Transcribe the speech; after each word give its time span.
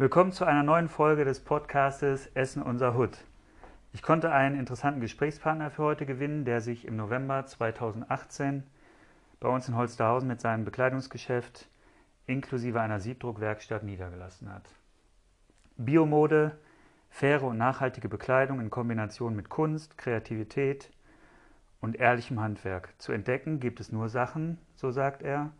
Willkommen 0.00 0.32
zu 0.32 0.46
einer 0.46 0.62
neuen 0.62 0.88
Folge 0.88 1.26
des 1.26 1.40
Podcastes 1.40 2.28
Essen 2.28 2.62
unser 2.62 2.94
Hut. 2.94 3.18
Ich 3.92 4.00
konnte 4.00 4.32
einen 4.32 4.58
interessanten 4.58 5.02
Gesprächspartner 5.02 5.70
für 5.70 5.82
heute 5.82 6.06
gewinnen, 6.06 6.46
der 6.46 6.62
sich 6.62 6.86
im 6.86 6.96
November 6.96 7.44
2018 7.44 8.62
bei 9.40 9.50
uns 9.50 9.68
in 9.68 9.76
Holsterhausen 9.76 10.26
mit 10.26 10.40
seinem 10.40 10.64
Bekleidungsgeschäft 10.64 11.68
inklusive 12.24 12.80
einer 12.80 12.98
Siebdruckwerkstatt 12.98 13.82
niedergelassen 13.82 14.50
hat. 14.50 14.74
Biomode, 15.76 16.56
faire 17.10 17.42
und 17.42 17.58
nachhaltige 17.58 18.08
Bekleidung 18.08 18.58
in 18.58 18.70
Kombination 18.70 19.36
mit 19.36 19.50
Kunst, 19.50 19.98
Kreativität 19.98 20.90
und 21.82 21.96
ehrlichem 21.96 22.40
Handwerk. 22.40 22.94
Zu 22.96 23.12
entdecken 23.12 23.60
gibt 23.60 23.80
es 23.80 23.92
nur 23.92 24.08
Sachen, 24.08 24.56
so 24.76 24.92
sagt 24.92 25.20
er, 25.20 25.50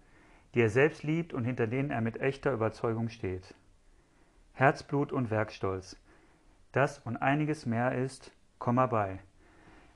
die 0.54 0.62
er 0.62 0.70
selbst 0.70 1.02
liebt 1.02 1.34
und 1.34 1.44
hinter 1.44 1.66
denen 1.66 1.90
er 1.90 2.00
mit 2.00 2.22
echter 2.22 2.54
Überzeugung 2.54 3.10
steht. 3.10 3.54
Herzblut 4.52 5.12
und 5.12 5.30
Werkstolz. 5.30 5.96
Das 6.72 6.98
und 6.98 7.16
einiges 7.16 7.66
mehr 7.66 7.92
ist 7.96 8.32
Komma 8.58 8.86
bei. 8.86 9.18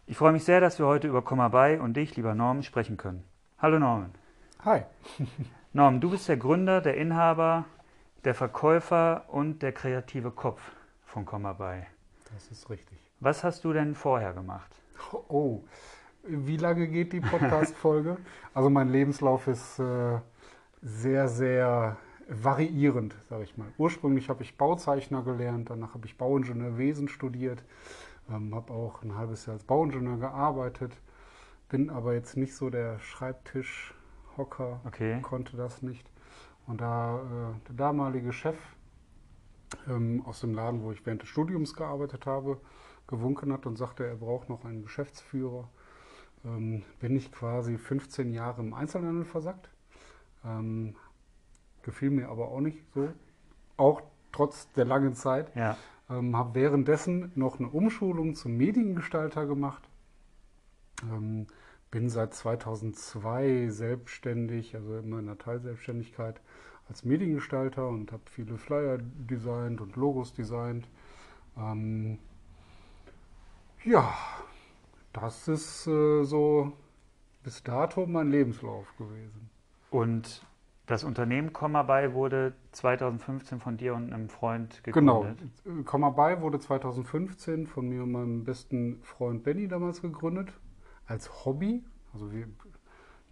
Ich 0.07 0.17
freue 0.17 0.33
mich 0.33 0.45
sehr, 0.45 0.61
dass 0.61 0.79
wir 0.79 0.87
heute 0.87 1.09
über 1.09 1.23
Komma 1.23 1.49
bei 1.49 1.81
und 1.81 1.97
dich, 1.97 2.17
lieber 2.17 2.35
Norman, 2.35 2.63
sprechen 2.63 2.97
können. 2.97 3.25
Hallo 3.59 3.79
Norman. 3.79 4.13
Hi. 4.65 4.83
Norman, 5.73 6.01
du 6.01 6.11
bist 6.11 6.29
der 6.29 6.37
Gründer, 6.37 6.81
der 6.81 6.97
Inhaber, 6.97 7.65
der 8.25 8.35
Verkäufer 8.35 9.25
und 9.29 9.63
der 9.63 9.73
kreative 9.73 10.31
Kopf 10.31 10.61
von 11.05 11.25
Komma 11.25 11.53
bei. 11.53 11.87
Das 12.33 12.51
ist 12.51 12.71
richtig. 12.71 12.99
Was 13.21 13.45
hast 13.45 13.65
du 13.65 13.73
denn 13.73 13.95
vorher 13.95 14.33
gemacht? 14.33 14.71
Oh, 15.29 15.63
wie 16.23 16.57
lange 16.57 16.89
geht 16.89 17.13
die 17.13 17.21
Podcast-Folge? 17.21 18.17
also 18.55 18.71
mein 18.71 18.91
Lebenslauf 18.91 19.47
ist 19.47 19.79
äh, 19.79 20.19
sehr, 20.83 21.29
sehr 21.29 21.97
variierend, 22.29 23.17
sage 23.29 23.45
ich 23.45 23.57
mal. 23.57 23.69
Ursprünglich 23.79 24.29
habe 24.29 24.43
ich 24.43 24.57
Bauzeichner 24.57 25.23
gelernt, 25.23 25.71
danach 25.71 25.95
habe 25.95 26.07
ich 26.07 26.17
Bauingenieurwesen 26.17 27.09
studiert, 27.09 27.65
ähm, 28.31 28.55
habe 28.55 28.73
auch 28.73 29.03
ein 29.03 29.17
halbes 29.17 29.47
Jahr 29.47 29.55
als 29.55 29.65
Bauingenieur 29.65 30.19
gearbeitet, 30.19 30.93
bin 31.69 31.91
aber 31.91 32.15
jetzt 32.15 32.37
nicht 32.37 32.55
so 32.55 32.71
der 32.71 32.99
Schreibtischhocker, 32.99 34.81
Okay. 34.85 35.21
konnte 35.23 35.57
das 35.57 35.83
nicht. 35.83 36.11
Und 36.67 36.81
da 36.81 37.19
äh, 37.19 37.69
der 37.69 37.77
damalige 37.77 38.33
Chef 38.33 38.57
ähm, 39.89 40.23
aus 40.25 40.41
dem 40.41 40.55
Laden, 40.55 40.83
wo 40.83 40.93
ich 40.93 41.05
während 41.05 41.23
des 41.23 41.29
Studiums 41.29 41.75
gearbeitet 41.75 42.27
habe, 42.27 42.61
gewunken 43.07 43.53
hat 43.53 43.67
und 43.67 43.77
sagte, 43.77 44.07
er 44.07 44.17
braucht 44.17 44.49
noch 44.49 44.65
einen 44.65 44.83
Geschäftsführer, 44.83 45.69
ähm, 46.45 46.83
bin 47.01 47.17
ich 47.17 47.31
quasi 47.33 47.77
15 47.77 48.33
Jahre 48.33 48.63
im 48.63 48.73
Einzelhandel 48.73 49.25
versackt. 49.25 49.69
Ähm, 50.45 50.97
gefiel 51.85 52.11
mir 52.11 52.29
aber 52.29 52.49
auch 52.49 52.61
nicht 52.61 52.79
so, 52.95 53.09
auch 53.77 54.03
trotz 54.33 54.71
der 54.73 54.85
langen 54.85 55.15
Zeit. 55.15 55.55
Ja, 55.55 55.77
Ähm, 56.11 56.37
habe 56.37 56.55
währenddessen 56.55 57.33
noch 57.35 57.59
eine 57.59 57.69
Umschulung 57.69 58.35
zum 58.35 58.57
Mediengestalter 58.59 59.47
gemacht. 59.47 59.83
Ähm, 61.03 61.47
bin 61.91 62.11
seit 62.11 62.35
2002 62.35 63.69
selbstständig, 63.71 64.75
also 64.75 64.99
immer 64.99 65.21
in 65.21 65.27
der 65.27 65.39
Teilselbstständigkeit 65.39 66.41
als 66.89 67.05
Mediengestalter 67.05 67.89
und 67.89 68.13
habe 68.13 68.23
viele 68.27 68.59
Flyer 68.59 68.99
designt 69.01 69.81
und 69.81 69.97
Logos 69.97 70.35
designt. 70.35 70.89
Ähm, 71.57 72.19
ja, 73.85 74.13
das 75.13 75.49
ist 75.49 75.87
äh, 75.87 76.25
so 76.25 76.73
bis 77.43 77.63
dato 77.63 78.07
mein 78.07 78.31
Lebenslauf 78.31 78.87
gewesen. 78.97 79.49
und 79.91 80.45
das 80.87 81.05
Unternehmen 81.05 81.53
Komma 81.53 81.83
bei 81.83 82.13
wurde 82.15 82.55
2015 82.73 83.61
von 83.61 83.77
dir 83.77 83.95
und 83.95 84.13
einem 84.13 84.29
Freund 84.29 84.83
Genau. 84.93 85.23
gegründet. 85.23 85.39
Äh, 85.67 85.83
Komma 85.85 86.11
bei 86.11 86.41
wurde 86.41 86.59
2015 86.61 87.67
von 87.67 87.89
mir 87.89 88.03
und 88.03 88.13
meinem 88.13 88.45
besten 88.45 89.01
Freund 89.03 89.43
Benny 89.45 89.69
damals 89.69 90.03
gegründet. 90.03 90.53
Als 91.07 91.45
Hobby. 91.45 91.83
Also 92.13 92.33
wir 92.33 92.49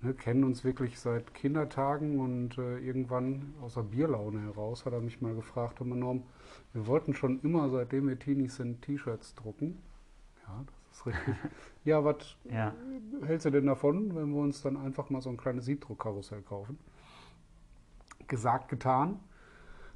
ne, 0.02 0.14
kennen 0.14 0.44
uns 0.44 0.64
wirklich 0.64 0.98
seit 1.00 1.34
Kindertagen 1.34 2.20
und 2.20 2.58
äh, 2.58 2.78
irgendwann 2.78 3.54
aus 3.62 3.74
der 3.74 3.82
Bierlaune 3.82 4.40
heraus 4.42 4.84
hat 4.86 4.92
er 4.92 5.00
mich 5.00 5.20
mal 5.20 5.34
gefragt, 5.34 5.80
Herr 5.80 5.86
Norm, 5.86 6.24
wir 6.72 6.86
wollten 6.86 7.14
schon 7.14 7.40
immer, 7.42 7.69
seitdem 7.70 8.08
wir 8.08 8.19
Teenies 8.19 8.56
sind, 8.56 8.82
T-Shirts 8.82 9.34
drucken. 9.34 9.78
Ja, 10.46 10.64
das 10.66 10.98
ist 10.98 11.06
richtig. 11.06 11.36
ja, 11.84 12.04
was 12.04 12.36
Ja, 12.44 12.74
hältst 13.24 13.46
du 13.46 13.50
denn 13.50 13.66
davon, 13.66 14.14
wenn 14.14 14.30
wir 14.34 14.40
uns 14.42 14.62
dann 14.62 14.76
einfach 14.76 15.10
mal 15.10 15.20
so 15.22 15.30
ein 15.30 15.36
kleines 15.36 15.64
Siebdruckkarussell 15.66 16.42
kaufen? 16.42 16.78
Gesagt, 18.32 18.70
getan. 18.70 19.20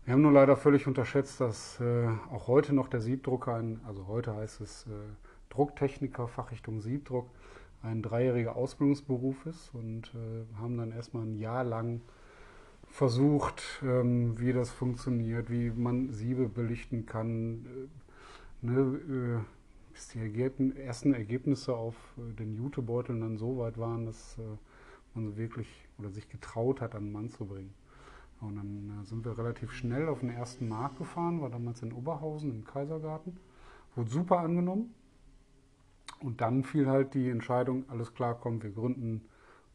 Wir 0.05 0.13
haben 0.13 0.21
nur 0.21 0.31
leider 0.31 0.59
völlig 0.59 0.87
unterschätzt, 0.87 1.41
dass 1.41 1.81
äh, 1.81 2.07
auch 2.31 2.49
heute 2.49 2.75
noch 2.75 2.89
der 2.89 3.01
Siebdrucker, 3.01 3.55
ein, 3.55 3.81
also 3.87 4.09
heute 4.09 4.37
heißt 4.37 4.61
es 4.61 4.85
äh, 4.89 4.91
Drucktechniker, 5.49 6.29
Fachrichtung 6.29 6.83
Siebdruck, 6.83 7.31
ein 7.83 8.03
dreijähriger 8.03 8.55
Ausbildungsberuf 8.55 9.47
ist 9.47 9.71
und 9.73 10.13
äh, 10.15 10.61
haben 10.61 10.77
dann 10.77 10.93
erstmal 10.93 11.23
ein 11.23 11.37
Jahr 11.37 11.65
lang 11.65 12.03
versucht, 12.91 13.63
ähm, 13.83 14.39
wie 14.39 14.53
das 14.53 14.71
funktioniert, 14.71 15.51
wie 15.51 15.71
man 15.71 16.13
Siebe 16.13 16.47
belichten 16.47 17.07
kann, 17.07 17.89
äh, 18.63 18.67
ne, 18.67 18.81
äh, 19.41 19.45
bis 19.95 20.09
die 20.09 20.19
ersten 20.79 21.15
Ergebnisse 21.15 21.75
auf 21.75 21.95
äh, 22.19 22.35
den 22.35 22.55
Jutebeuteln 22.55 23.23
dann 23.23 23.39
so 23.39 23.57
weit 23.57 23.79
waren, 23.79 24.05
dass 24.05 24.37
man 25.15 25.39
wirklich 25.39 25.87
oder 25.97 26.11
sich 26.11 26.29
getraut 26.29 26.83
hat, 26.83 26.95
an 26.95 27.05
den 27.05 27.13
Mann 27.13 27.31
zu 27.31 27.47
bringen. 27.47 27.73
Und 28.41 28.57
dann 28.57 29.01
äh, 29.03 29.05
sind 29.07 29.25
wir 29.25 29.37
relativ 29.39 29.73
schnell 29.73 30.09
auf 30.09 30.21
den 30.21 30.31
ersten 30.31 30.69
Markt 30.69 30.99
gefahren, 30.99 31.41
war 31.41 31.51
damals 31.51 31.83
in 31.83 31.93
Oberhausen 31.93 32.51
im 32.51 32.65
Kaisergarten. 32.65 33.39
Wurde 33.95 34.11
super 34.11 34.41
angenommen. 34.41 34.95
Und 36.21 36.41
dann 36.41 36.63
fiel 36.65 36.87
halt 36.89 37.15
die 37.15 37.29
Entscheidung, 37.31 37.89
alles 37.89 38.15
klar, 38.15 38.35
komm, 38.41 38.63
wir 38.63 38.71
gründen, 38.71 39.23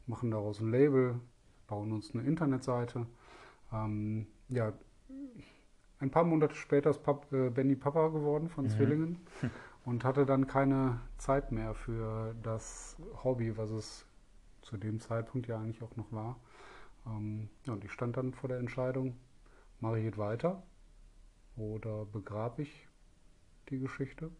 machen 0.07 0.31
daraus 0.31 0.59
ein 0.59 0.71
Label, 0.71 1.19
bauen 1.67 1.91
uns 1.91 2.13
eine 2.13 2.23
Internetseite. 2.23 3.05
Ähm, 3.71 4.27
ja, 4.49 4.73
ein 5.99 6.09
paar 6.09 6.23
Monate 6.23 6.55
später 6.55 6.89
ist 6.89 7.03
Pap 7.03 7.31
äh, 7.31 7.49
Benny 7.49 7.75
Papa 7.75 8.07
geworden 8.09 8.49
von 8.49 8.65
Mhm. 8.65 8.69
Zwillingen 8.69 9.17
und 9.85 10.03
hatte 10.03 10.25
dann 10.25 10.47
keine 10.47 10.99
Zeit 11.17 11.51
mehr 11.51 11.73
für 11.73 12.35
das 12.43 12.97
Hobby, 13.23 13.55
was 13.57 13.69
es 13.71 14.05
zu 14.61 14.77
dem 14.77 14.99
Zeitpunkt 14.99 15.47
ja 15.47 15.59
eigentlich 15.59 15.81
auch 15.83 15.95
noch 15.95 16.11
war. 16.11 16.37
Ähm, 17.05 17.49
ja, 17.65 17.73
und 17.73 17.83
ich 17.83 17.91
stand 17.91 18.17
dann 18.17 18.33
vor 18.33 18.49
der 18.49 18.59
Entscheidung, 18.59 19.15
mache 19.79 19.99
ich 19.99 20.05
jetzt 20.05 20.17
weiter 20.17 20.63
oder 21.55 22.05
begrabe 22.05 22.61
ich 22.63 22.87
die 23.69 23.79
Geschichte, 23.79 24.31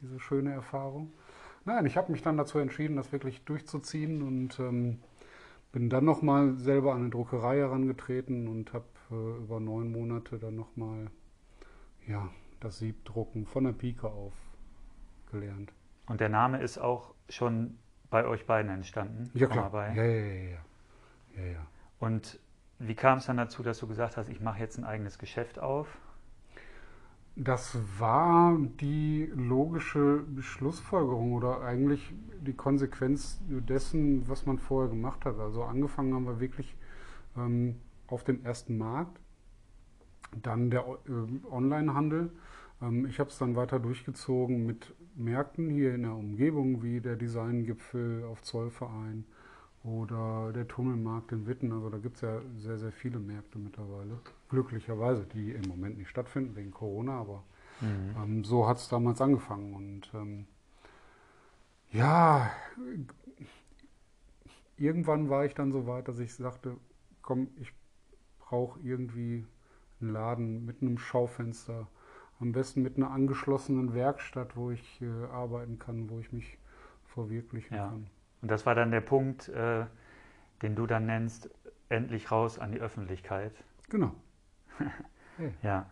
diese 0.00 0.20
schöne 0.20 0.52
Erfahrung. 0.52 1.12
Nein, 1.64 1.86
ich 1.86 1.96
habe 1.96 2.12
mich 2.12 2.22
dann 2.22 2.36
dazu 2.36 2.58
entschieden, 2.58 2.96
das 2.96 3.12
wirklich 3.12 3.44
durchzuziehen 3.44 4.22
und 4.22 4.58
ähm, 4.60 4.98
bin 5.72 5.88
dann 5.88 6.04
nochmal 6.04 6.54
selber 6.56 6.92
an 6.92 7.02
eine 7.02 7.10
Druckerei 7.10 7.58
herangetreten 7.58 8.48
und 8.48 8.72
habe 8.72 8.84
äh, 9.10 9.38
über 9.42 9.60
neun 9.60 9.90
Monate 9.90 10.38
dann 10.38 10.56
nochmal 10.56 11.10
ja, 12.06 12.28
das 12.60 12.78
Siebdrucken 12.78 13.46
von 13.46 13.64
der 13.64 13.72
Pike 13.72 14.06
auf 14.06 14.34
gelernt. 15.30 15.72
und 16.06 16.20
der 16.20 16.28
Name 16.28 16.60
ist 16.60 16.78
auch 16.78 17.14
schon 17.28 17.78
bei 18.10 18.26
euch 18.26 18.46
beiden 18.46 18.70
entstanden. 18.70 19.30
Ja 19.34 19.48
klar. 19.48 19.72
Ja, 19.74 20.04
ja, 20.04 20.04
ja, 20.04 20.34
ja. 20.34 20.58
ja, 21.36 21.44
ja. 21.44 21.66
Und 22.04 22.38
wie 22.78 22.94
kam 22.94 23.16
es 23.16 23.26
dann 23.26 23.38
dazu, 23.38 23.62
dass 23.62 23.78
du 23.78 23.86
gesagt 23.86 24.18
hast, 24.18 24.28
ich 24.28 24.42
mache 24.42 24.58
jetzt 24.58 24.76
ein 24.76 24.84
eigenes 24.84 25.18
Geschäft 25.18 25.58
auf? 25.58 25.88
Das 27.34 27.78
war 27.98 28.58
die 28.80 29.32
logische 29.34 30.24
Schlussfolgerung 30.38 31.32
oder 31.32 31.62
eigentlich 31.62 32.12
die 32.46 32.52
Konsequenz 32.52 33.40
dessen, 33.48 34.28
was 34.28 34.44
man 34.44 34.58
vorher 34.58 34.90
gemacht 34.90 35.24
hat. 35.24 35.38
Also 35.38 35.64
angefangen 35.64 36.12
haben 36.12 36.26
wir 36.26 36.40
wirklich 36.40 36.76
ähm, 37.38 37.76
auf 38.06 38.22
dem 38.22 38.44
ersten 38.44 38.76
Markt, 38.76 39.18
dann 40.42 40.70
der 40.70 40.82
äh, 40.82 41.48
Onlinehandel. 41.50 42.30
Ähm, 42.82 43.06
ich 43.06 43.18
habe 43.18 43.30
es 43.30 43.38
dann 43.38 43.56
weiter 43.56 43.80
durchgezogen 43.80 44.66
mit 44.66 44.94
Märkten 45.16 45.70
hier 45.70 45.94
in 45.94 46.02
der 46.02 46.14
Umgebung, 46.14 46.82
wie 46.82 47.00
der 47.00 47.16
Designgipfel 47.16 48.24
auf 48.24 48.42
Zollverein 48.42 49.24
oder 49.84 50.52
der 50.52 50.68
Tummelmarkt 50.68 51.32
in 51.32 51.46
Witten. 51.46 51.72
Also 51.72 51.90
da 51.90 51.98
gibt 51.98 52.16
es 52.16 52.22
ja 52.22 52.40
sehr, 52.58 52.78
sehr 52.78 52.92
viele 52.92 53.18
Märkte 53.20 53.58
mittlerweile. 53.58 54.18
Glücklicherweise, 54.50 55.26
die 55.26 55.52
im 55.52 55.68
Moment 55.68 55.98
nicht 55.98 56.10
stattfinden 56.10 56.56
wegen 56.56 56.72
Corona, 56.72 57.20
aber 57.20 57.44
Mhm. 57.80 58.16
ähm, 58.16 58.44
so 58.44 58.66
hat 58.68 58.78
es 58.78 58.88
damals 58.88 59.20
angefangen. 59.20 59.74
Und 59.74 60.10
ähm, 60.14 60.46
ja, 61.92 62.50
irgendwann 64.76 65.28
war 65.30 65.44
ich 65.44 65.54
dann 65.54 65.72
so 65.72 65.86
weit, 65.86 66.08
dass 66.08 66.18
ich 66.18 66.34
sagte, 66.34 66.76
komm, 67.22 67.48
ich 67.60 67.72
brauche 68.40 68.80
irgendwie 68.80 69.46
einen 70.00 70.12
Laden 70.12 70.66
mit 70.66 70.82
einem 70.82 70.98
Schaufenster, 70.98 71.88
am 72.40 72.52
besten 72.52 72.82
mit 72.82 72.96
einer 72.96 73.10
angeschlossenen 73.10 73.94
Werkstatt, 73.94 74.56
wo 74.56 74.70
ich 74.70 75.00
äh, 75.02 75.06
arbeiten 75.32 75.78
kann, 75.78 76.10
wo 76.10 76.18
ich 76.20 76.32
mich 76.32 76.58
verwirklichen 77.06 77.80
Ja. 77.80 77.82
kann. 77.82 78.08
Und 78.44 78.50
das 78.50 78.66
war 78.66 78.74
dann 78.74 78.90
der 78.90 79.00
Punkt, 79.00 79.48
äh, 79.48 79.86
den 80.60 80.74
du 80.74 80.86
dann 80.86 81.06
nennst, 81.06 81.48
endlich 81.88 82.30
raus 82.30 82.58
an 82.58 82.72
die 82.72 82.78
Öffentlichkeit. 82.78 83.52
Genau. 83.88 84.12
Ja. 85.62 85.86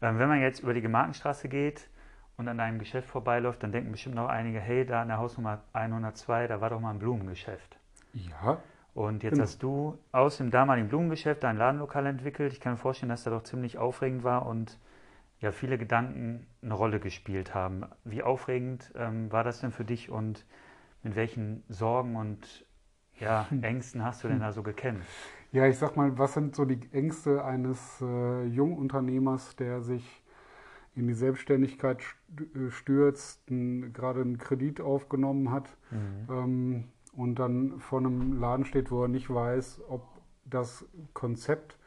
Ähm, 0.00 0.18
wenn 0.20 0.28
man 0.28 0.40
jetzt 0.40 0.60
über 0.60 0.72
die 0.74 0.80
Gemarkenstraße 0.80 1.48
geht 1.48 1.90
und 2.36 2.46
an 2.48 2.60
einem 2.60 2.78
Geschäft 2.78 3.08
vorbeiläuft, 3.08 3.62
dann 3.64 3.72
denken 3.72 3.90
bestimmt 3.90 4.14
noch 4.14 4.28
einige, 4.28 4.60
hey, 4.60 4.86
da 4.86 5.02
in 5.02 5.08
der 5.08 5.18
Hausnummer 5.18 5.60
102, 5.72 6.46
da 6.46 6.60
war 6.60 6.70
doch 6.70 6.78
mal 6.80 6.90
ein 6.92 7.00
Blumengeschäft. 7.00 7.78
Ja. 8.12 8.58
Und 8.94 9.24
jetzt 9.24 9.32
Genau. 9.32 9.42
hast 9.42 9.62
du 9.64 9.98
aus 10.12 10.36
dem 10.38 10.50
damaligen 10.52 10.88
Blumengeschäft 10.88 11.42
dein 11.42 11.56
Ladenlokal 11.58 12.06
entwickelt. 12.06 12.52
Ich 12.52 12.60
kann 12.60 12.74
mir 12.74 12.78
vorstellen, 12.78 13.10
dass 13.10 13.24
das 13.24 13.32
doch 13.34 13.42
ziemlich 13.42 13.76
aufregend 13.76 14.22
war 14.22 14.46
und 14.46 14.78
ja, 15.40 15.50
viele 15.50 15.76
Gedanken 15.78 16.46
eine 16.62 16.74
Rolle 16.74 17.00
gespielt 17.00 17.54
haben. 17.54 17.84
Wie 18.04 18.22
aufregend 18.22 18.92
ähm, 18.96 19.32
war 19.32 19.42
das 19.42 19.60
denn 19.60 19.72
für 19.72 19.84
dich 19.84 20.08
und 20.10 20.46
mit 21.02 21.16
welchen 21.16 21.62
Sorgen 21.68 22.16
und 22.16 22.66
ja, 23.18 23.48
Ängsten 23.62 24.04
hast 24.04 24.22
du 24.22 24.28
denn 24.28 24.40
da 24.40 24.52
so 24.52 24.62
gekämpft? 24.62 25.08
Ja, 25.52 25.66
ich 25.66 25.78
sag 25.78 25.96
mal, 25.96 26.18
was 26.18 26.34
sind 26.34 26.54
so 26.54 26.64
die 26.64 26.80
Ängste 26.92 27.44
eines 27.44 28.00
äh, 28.02 28.44
Jungunternehmers, 28.46 29.56
der 29.56 29.80
sich 29.82 30.22
in 30.94 31.06
die 31.08 31.14
Selbstständigkeit 31.14 32.00
st- 32.00 32.66
äh, 32.68 32.70
stürzt, 32.70 33.40
n- 33.50 33.92
gerade 33.92 34.20
einen 34.20 34.38
Kredit 34.38 34.80
aufgenommen 34.80 35.50
hat 35.50 35.76
ähm, 36.30 36.84
und 37.16 37.36
dann 37.38 37.80
vor 37.80 38.00
einem 38.00 38.38
Laden 38.40 38.64
steht, 38.64 38.90
wo 38.90 39.02
er 39.02 39.08
nicht 39.08 39.30
weiß, 39.30 39.80
ob 39.88 40.02
das 40.44 40.84
Konzept, 41.14 41.78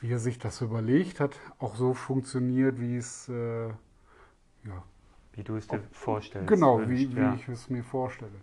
wie 0.00 0.12
er 0.12 0.18
sich 0.18 0.38
das 0.38 0.60
überlegt 0.60 1.20
hat, 1.20 1.38
auch 1.58 1.76
so 1.76 1.94
funktioniert, 1.94 2.80
wie 2.80 2.96
es 2.96 3.28
äh, 3.28 3.68
ja, 3.68 4.84
Wie 5.34 5.42
du 5.42 5.56
es 5.56 5.66
dir 5.66 5.82
vorstellst. 5.90 6.48
Genau, 6.48 6.78
wünschst, 6.78 7.10
wie, 7.10 7.16
wie 7.16 7.20
ja. 7.20 7.34
ich 7.34 7.48
es 7.48 7.68
mir 7.70 7.82
vorstelle. 7.82 8.40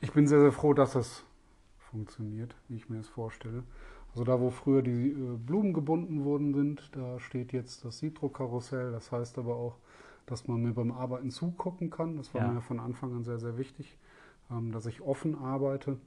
Ich 0.00 0.12
bin 0.12 0.26
sehr, 0.26 0.40
sehr 0.40 0.52
froh, 0.52 0.74
dass 0.74 0.94
es 0.94 1.24
funktioniert, 1.78 2.56
wie 2.68 2.76
ich 2.76 2.88
mir 2.88 2.98
es 2.98 3.08
vorstelle. 3.08 3.62
Also 4.12 4.24
da, 4.24 4.40
wo 4.40 4.50
früher 4.50 4.82
die 4.82 5.10
äh, 5.10 5.36
Blumen 5.36 5.72
gebunden 5.72 6.24
worden 6.24 6.54
sind, 6.54 6.90
da 6.94 7.18
steht 7.18 7.52
jetzt 7.52 7.84
das 7.84 7.98
Citro-Karussell. 7.98 8.92
Das 8.92 9.12
heißt 9.12 9.38
aber 9.38 9.56
auch, 9.56 9.76
dass 10.26 10.48
man 10.48 10.62
mir 10.62 10.72
beim 10.72 10.92
Arbeiten 10.92 11.30
zugucken 11.30 11.90
kann. 11.90 12.16
Das 12.16 12.34
war 12.34 12.42
Ja. 12.42 12.48
mir 12.48 12.60
von 12.60 12.80
Anfang 12.80 13.14
an 13.14 13.24
sehr, 13.24 13.38
sehr 13.38 13.58
wichtig, 13.58 13.98
ähm, 14.50 14.72
dass 14.72 14.86
ich 14.86 15.00
offen 15.02 15.36
arbeite. 15.38 15.98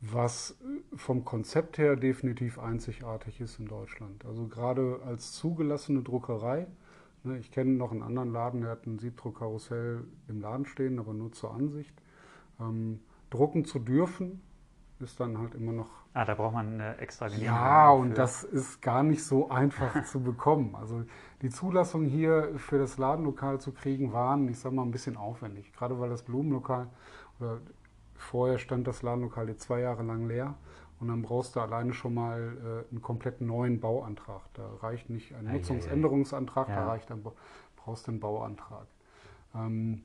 Was 0.00 0.52
äh, 0.62 0.96
vom 0.96 1.24
Konzept 1.24 1.78
her 1.78 1.96
definitiv 1.96 2.58
einzigartig 2.58 3.40
ist 3.40 3.58
in 3.58 3.66
Deutschland. 3.66 4.24
Also 4.24 4.46
gerade 4.46 5.00
als 5.04 5.32
zugelassene 5.32 6.02
Druckerei, 6.02 6.60
ne, 6.60 6.66
ich 7.38 7.50
kenne 7.50 7.72
noch 7.72 7.90
einen 7.92 8.02
anderen 8.02 8.32
Laden, 8.32 8.60
der 8.62 8.70
hat 8.70 8.86
ein 8.86 8.98
Siebdruck-Karussell 8.98 10.04
im 10.28 10.40
Laden 10.40 10.66
stehen, 10.66 10.98
aber 10.98 11.14
nur 11.14 11.32
zur 11.32 11.54
Ansicht. 11.54 11.94
Ähm, 12.60 13.00
drucken 13.30 13.64
zu 13.64 13.78
dürfen, 13.78 14.42
ist 15.00 15.18
dann 15.20 15.38
halt 15.38 15.54
immer 15.54 15.72
noch 15.72 15.90
Ah, 16.16 16.24
da 16.24 16.34
braucht 16.36 16.54
man 16.54 16.74
eine 16.74 16.98
extra 16.98 17.26
Genehmigung. 17.26 17.66
ja, 17.66 17.90
und 17.90 18.10
für. 18.10 18.14
das 18.14 18.44
ist 18.44 18.80
gar 18.80 19.02
nicht 19.02 19.24
so 19.24 19.50
einfach 19.50 20.04
zu 20.04 20.22
bekommen. 20.22 20.76
Also 20.76 21.02
die 21.42 21.50
Zulassung 21.50 22.04
hier 22.04 22.52
für 22.56 22.78
das 22.78 22.98
Ladenlokal 22.98 23.60
zu 23.60 23.72
kriegen, 23.72 24.12
waren, 24.12 24.48
ich 24.48 24.60
sag 24.60 24.72
mal, 24.72 24.82
ein 24.82 24.92
bisschen 24.92 25.16
aufwendig. 25.16 25.72
Gerade 25.72 25.98
weil 25.98 26.10
das 26.10 26.22
Blumenlokal, 26.22 26.88
oder 27.40 27.60
vorher 28.14 28.58
stand 28.58 28.86
das 28.86 29.02
Ladenlokal 29.02 29.48
jetzt 29.48 29.62
zwei 29.62 29.80
Jahre 29.80 30.04
lang 30.04 30.28
leer. 30.28 30.54
Und 31.04 31.08
dann 31.08 31.20
brauchst 31.20 31.54
du 31.54 31.60
alleine 31.60 31.92
schon 31.92 32.14
mal 32.14 32.40
äh, 32.88 32.90
einen 32.90 33.02
komplett 33.02 33.42
neuen 33.42 33.78
Bauantrag. 33.78 34.40
Da 34.54 34.66
reicht 34.76 35.10
nicht 35.10 35.34
ein 35.34 35.46
Ei, 35.46 35.50
ei, 35.50 35.52
ei. 35.52 35.56
Nutzungsänderungsantrag, 35.58 36.68
da 36.68 36.72
Ja. 36.72 36.88
reicht 36.88 37.10
ein, 37.12 37.22
brauchst 37.76 38.06
du 38.06 38.12
einen 38.12 38.20
Bauantrag. 38.20 38.86
Ähm, 39.54 40.00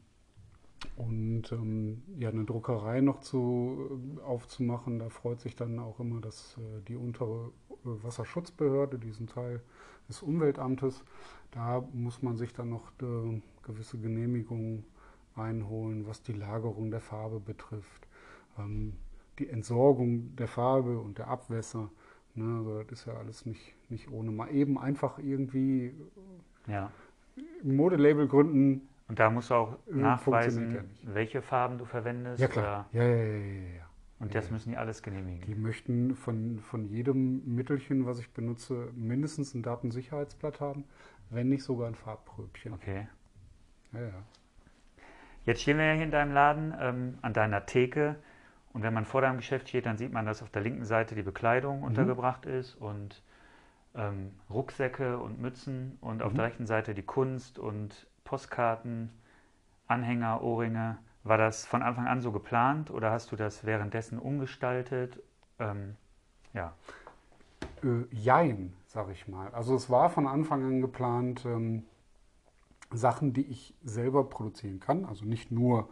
und 0.98 1.54
ähm, 1.54 2.04
ja, 2.18 2.28
eine 2.28 2.44
Druckerei 2.44 3.00
noch 3.00 3.22
zu, 3.22 4.18
äh, 4.19 4.22
aufzumachen, 4.24 5.00
da 5.00 5.07
freut 5.07 5.40
sich 5.40 5.56
dann 5.56 5.80
auch 5.80 6.01
immer 6.01 6.19
dass 6.19 6.57
äh, 6.57 6.81
die 6.90 6.98
untere 6.98 7.51
Wasserschutzbehörde, 7.86 9.00
diesen 9.00 9.28
Teil 9.28 9.62
des 10.10 10.22
Umweltamtes. 10.22 11.06
Da 11.51 11.81
muss 11.94 12.22
man 12.22 12.36
sich 12.36 12.51
dann 12.51 12.72
noch 12.72 12.92
äh, 13.01 13.42
gewisse 13.63 13.98
Genehmigungen 14.00 14.84
einholen, 15.38 16.06
was 16.07 16.24
die 16.24 16.34
Lagerung 16.34 16.92
der 16.92 17.00
Farbe 17.00 17.40
betrifft, 17.40 18.06
ähm, 18.57 18.98
die 19.39 19.50
Entsorgung 19.50 20.36
der 20.36 20.47
Farbe 20.47 21.00
und 21.00 21.18
der 21.18 21.27
Abwässer. 21.27 21.89
Ne, 22.36 22.57
also 22.59 22.83
das 22.83 23.00
ist 23.00 23.06
ja 23.06 23.13
alles 23.13 23.45
nicht, 23.45 23.75
nicht 23.89 24.12
ohne 24.12 24.31
mal 24.31 24.50
eben 24.51 24.77
einfach 24.80 25.18
irgendwie 25.19 25.94
ja. 26.68 26.91
Modelabel-Gründen 27.63 28.88
Und 29.07 29.19
da 29.19 29.30
musst 29.30 29.50
du 29.50 29.56
auch 29.56 29.74
Äh, 29.88 29.95
nachweisen, 29.95 30.75
ja 30.75 30.81
welche 31.03 31.41
Farben 31.41 31.77
du 31.77 31.86
verwendest. 31.86 32.39
Ja 32.39 32.47
klar. 32.47 32.88
Ja, 32.91 33.03
ja, 33.03 33.15
ja, 33.15 33.38
ja, 33.38 33.75
ja. 33.77 33.89
Und 34.19 34.36
das 34.36 34.51
müssen 34.51 34.69
die 34.71 34.77
alles 34.77 35.01
genehmigen. 35.01 35.41
Die 35.47 35.56
möchten 35.56 36.13
von, 36.13 36.59
von 36.59 36.86
jedem 36.86 37.56
Mittelchen, 37.56 38.06
was 38.06 38.19
ich 38.19 38.30
benutze, 38.31 38.89
mindestens 38.94 39.53
ein 39.53 39.63
Datensicherheitsblatt 39.63 40.59
haben, 40.59 40.83
wenn 41.30 41.47
nicht 41.47 41.63
sogar 41.63 41.88
ein 41.88 41.95
Farbpröbchen. 41.95 42.74
Okay. 42.74 43.07
Ja, 43.94 44.01
ja. 44.01 44.24
Jetzt 45.45 45.62
stehen 45.62 45.77
wir 45.77 45.86
ja 45.86 45.94
hier 45.94 46.03
in 46.03 46.12
deinem 46.12 46.33
Laden 46.33 46.74
ähm, 46.80 47.18
an 47.21 47.33
deiner 47.33 47.65
Theke 47.65 48.18
und 48.79 48.83
wenn 48.83 48.93
man 48.93 49.05
vor 49.05 49.21
deinem 49.21 49.37
Geschäft 49.37 49.69
steht, 49.69 49.85
dann 49.85 49.97
sieht 49.97 50.13
man, 50.13 50.25
dass 50.25 50.41
auf 50.41 50.49
der 50.51 50.61
linken 50.61 50.85
Seite 50.85 51.15
die 51.15 51.23
Bekleidung 51.23 51.83
untergebracht 51.83 52.45
ist 52.45 52.75
und 52.75 53.21
ähm, 53.95 54.31
Rucksäcke 54.49 55.19
und 55.19 55.39
Mützen 55.41 55.97
und 56.01 56.23
auf 56.23 56.33
Mhm. 56.33 56.35
der 56.35 56.45
rechten 56.45 56.65
Seite 56.67 56.93
die 56.95 57.03
Kunst 57.03 57.59
und 57.59 58.07
Postkarten, 58.23 59.11
Anhänger, 59.87 60.41
Ohrringe. 60.43 60.99
War 61.23 61.37
das 61.37 61.65
von 61.65 61.83
Anfang 61.83 62.07
an 62.07 62.21
so 62.21 62.31
geplant 62.31 62.91
oder 62.91 63.11
hast 63.11 63.31
du 63.31 63.35
das 63.37 63.65
währenddessen 63.65 64.19
umgestaltet? 64.19 65.21
Ähm, 65.59 65.97
ja, 66.53 66.73
Äh, 67.83 68.05
jein, 68.11 68.73
sag 68.87 69.09
ich 69.11 69.27
mal. 69.27 69.49
Also 69.53 69.75
es 69.75 69.89
war 69.89 70.09
von 70.09 70.27
Anfang 70.27 70.63
an 70.63 70.81
geplant, 70.81 71.45
ähm, 71.45 71.83
Sachen, 72.91 73.33
die 73.33 73.45
ich 73.45 73.75
selber 73.83 74.23
produzieren 74.29 74.79
kann. 74.79 75.05
Also 75.05 75.25
nicht 75.25 75.51
nur 75.51 75.89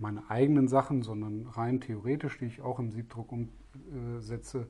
meine 0.00 0.28
eigenen 0.30 0.68
Sachen, 0.68 1.02
sondern 1.02 1.46
rein 1.46 1.80
theoretisch, 1.80 2.38
die 2.38 2.46
ich 2.46 2.60
auch 2.60 2.78
im 2.78 2.90
Siebdruck 2.90 3.30
umsetze, 3.32 4.66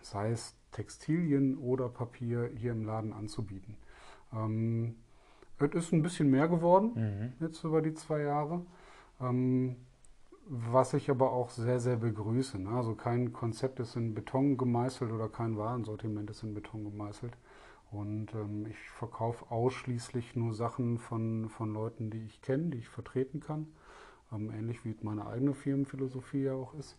sei 0.00 0.30
es 0.30 0.56
Textilien 0.72 1.58
oder 1.58 1.88
Papier 1.88 2.50
hier 2.54 2.72
im 2.72 2.84
Laden 2.84 3.12
anzubieten. 3.12 3.76
Ähm, 4.32 4.96
es 5.58 5.74
ist 5.74 5.92
ein 5.92 6.02
bisschen 6.02 6.30
mehr 6.30 6.48
geworden 6.48 6.92
mhm. 6.94 7.32
jetzt 7.44 7.62
über 7.64 7.82
die 7.82 7.94
zwei 7.94 8.20
Jahre. 8.20 8.64
Ähm, 9.20 9.76
was 10.52 10.94
ich 10.94 11.08
aber 11.10 11.32
auch 11.32 11.50
sehr, 11.50 11.78
sehr 11.78 11.96
begrüße. 11.96 12.58
Ne? 12.58 12.70
Also 12.70 12.94
kein 12.94 13.32
Konzept 13.32 13.78
ist 13.78 13.94
in 13.94 14.14
Beton 14.14 14.56
gemeißelt 14.56 15.12
oder 15.12 15.28
kein 15.28 15.56
Warensortiment 15.56 16.28
ist 16.28 16.42
in 16.42 16.54
Beton 16.54 16.82
gemeißelt. 16.82 17.36
Und 17.92 18.34
ähm, 18.34 18.66
ich 18.66 18.78
verkaufe 18.90 19.50
ausschließlich 19.50 20.34
nur 20.34 20.54
Sachen 20.54 20.98
von, 20.98 21.48
von 21.48 21.72
Leuten, 21.72 22.10
die 22.10 22.24
ich 22.24 22.42
kenne, 22.42 22.70
die 22.70 22.78
ich 22.78 22.88
vertreten 22.88 23.40
kann. 23.40 23.68
Ähm, 24.32 24.50
ähnlich 24.50 24.84
wie 24.84 24.96
meine 25.02 25.26
eigene 25.26 25.54
Firmenphilosophie 25.54 26.44
ja 26.44 26.54
auch 26.54 26.74
ist. 26.74 26.96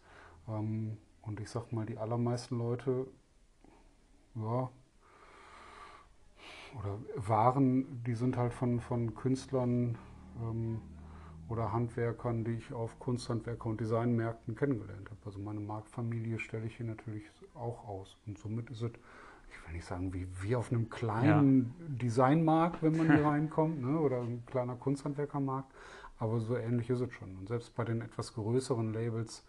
Ähm, 0.48 0.98
und 1.22 1.40
ich 1.40 1.50
sag 1.50 1.72
mal, 1.72 1.86
die 1.86 1.98
allermeisten 1.98 2.58
Leute, 2.58 3.08
ja, 4.36 4.70
oder 6.80 7.00
Waren, 7.16 8.04
die 8.06 8.16
sind 8.16 8.38
halt 8.38 8.54
von, 8.54 8.80
von 8.80 9.14
Künstlern 9.14 9.98
ähm, 10.42 10.82
oder 11.50 11.74
Handwerkern, 11.74 12.46
die 12.46 12.54
ich 12.54 12.72
auf 12.72 12.98
Kunsthandwerker 13.00 13.66
und 13.66 13.82
Designmärkten 13.82 14.56
kennengelernt 14.56 15.10
habe. 15.10 15.20
Also 15.26 15.40
meine 15.40 15.60
Marktfamilie 15.60 16.40
stelle 16.40 16.66
ich 16.66 16.78
hier 16.78 16.86
natürlich 16.86 17.24
auch 17.54 17.88
aus. 17.88 18.18
Und 18.26 18.38
somit 18.38 18.70
ist 18.70 18.82
es, 18.82 18.92
ich 19.50 19.68
will 19.68 19.76
nicht 19.76 19.86
sagen, 19.86 20.14
wie, 20.14 20.28
wie 20.42 20.56
auf 20.56 20.72
einem 20.72 20.90
kleinen 20.90 21.76
Designmarkt, 22.02 22.82
wenn 22.82 22.96
man 22.96 23.14
hier 23.14 23.26
reinkommt, 23.26 23.82
ne? 23.82 24.00
oder 24.00 24.22
ein 24.22 24.46
kleiner 24.46 24.76
Kunsthandwerkermarkt. 24.76 25.74
Aber 26.22 26.40
so 26.40 26.56
ähnlich 26.56 26.88
ist 26.92 27.02
es 27.02 27.12
schon. 27.14 27.36
Und 27.36 27.48
selbst 27.48 27.76
bei 27.76 27.84
den 27.84 28.02
etwas 28.02 28.36
größeren 28.36 28.94
Labels, 28.94 29.44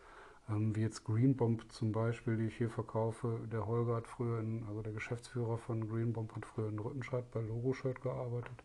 ähm, 0.48 0.74
wie 0.74 0.80
jetzt 0.80 1.04
Green 1.04 1.36
Bomb 1.36 1.70
zum 1.70 1.92
Beispiel, 1.92 2.38
die 2.38 2.46
ich 2.46 2.56
hier 2.56 2.70
verkaufe, 2.70 3.40
der 3.52 3.66
Holger 3.66 3.96
hat 3.96 4.08
früher, 4.08 4.40
in, 4.40 4.64
also 4.66 4.80
der 4.80 4.94
Geschäftsführer 4.94 5.58
von 5.58 5.86
Green 5.86 6.14
Bomb 6.14 6.34
hat 6.34 6.46
früher 6.46 6.70
in 6.70 6.78
Rüttenscheid 6.78 7.30
bei 7.30 7.42
Logo-Shirt 7.42 8.00
gearbeitet. 8.00 8.64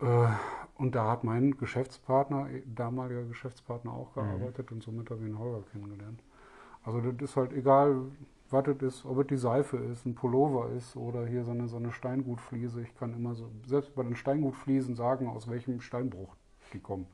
Äh, 0.00 0.28
und 0.78 0.94
da 0.94 1.10
hat 1.10 1.24
mein 1.24 1.58
Geschäftspartner, 1.58 2.48
eh, 2.48 2.62
damaliger 2.74 3.24
Geschäftspartner 3.24 3.92
auch 3.92 4.14
gearbeitet 4.14 4.72
und 4.72 4.82
somit 4.82 5.10
habe 5.10 5.20
ich 5.20 5.26
den 5.26 5.38
Holger 5.38 5.62
kennengelernt. 5.72 6.22
Also 6.84 7.02
das 7.02 7.20
ist 7.20 7.36
halt 7.36 7.52
egal, 7.52 8.00
was 8.48 8.64
das 8.64 8.76
ist, 8.80 9.04
ob 9.04 9.18
es 9.18 9.26
die 9.26 9.36
Seife 9.36 9.76
ist, 9.76 10.06
ein 10.06 10.14
Pullover 10.14 10.70
ist 10.70 10.96
oder 10.96 11.26
hier 11.26 11.44
so 11.44 11.50
eine, 11.50 11.68
so 11.68 11.76
eine 11.76 11.92
Steingutfliese. 11.92 12.80
Ich 12.80 12.94
kann 12.94 13.12
immer 13.12 13.34
so, 13.34 13.50
selbst 13.66 13.94
bei 13.94 14.04
den 14.04 14.16
Steingutfliesen 14.16 14.96
sagen, 14.96 15.28
aus 15.28 15.50
welchem 15.50 15.82
Steinbruch 15.82 16.34
die 16.74 16.80
kommen. 16.80 17.06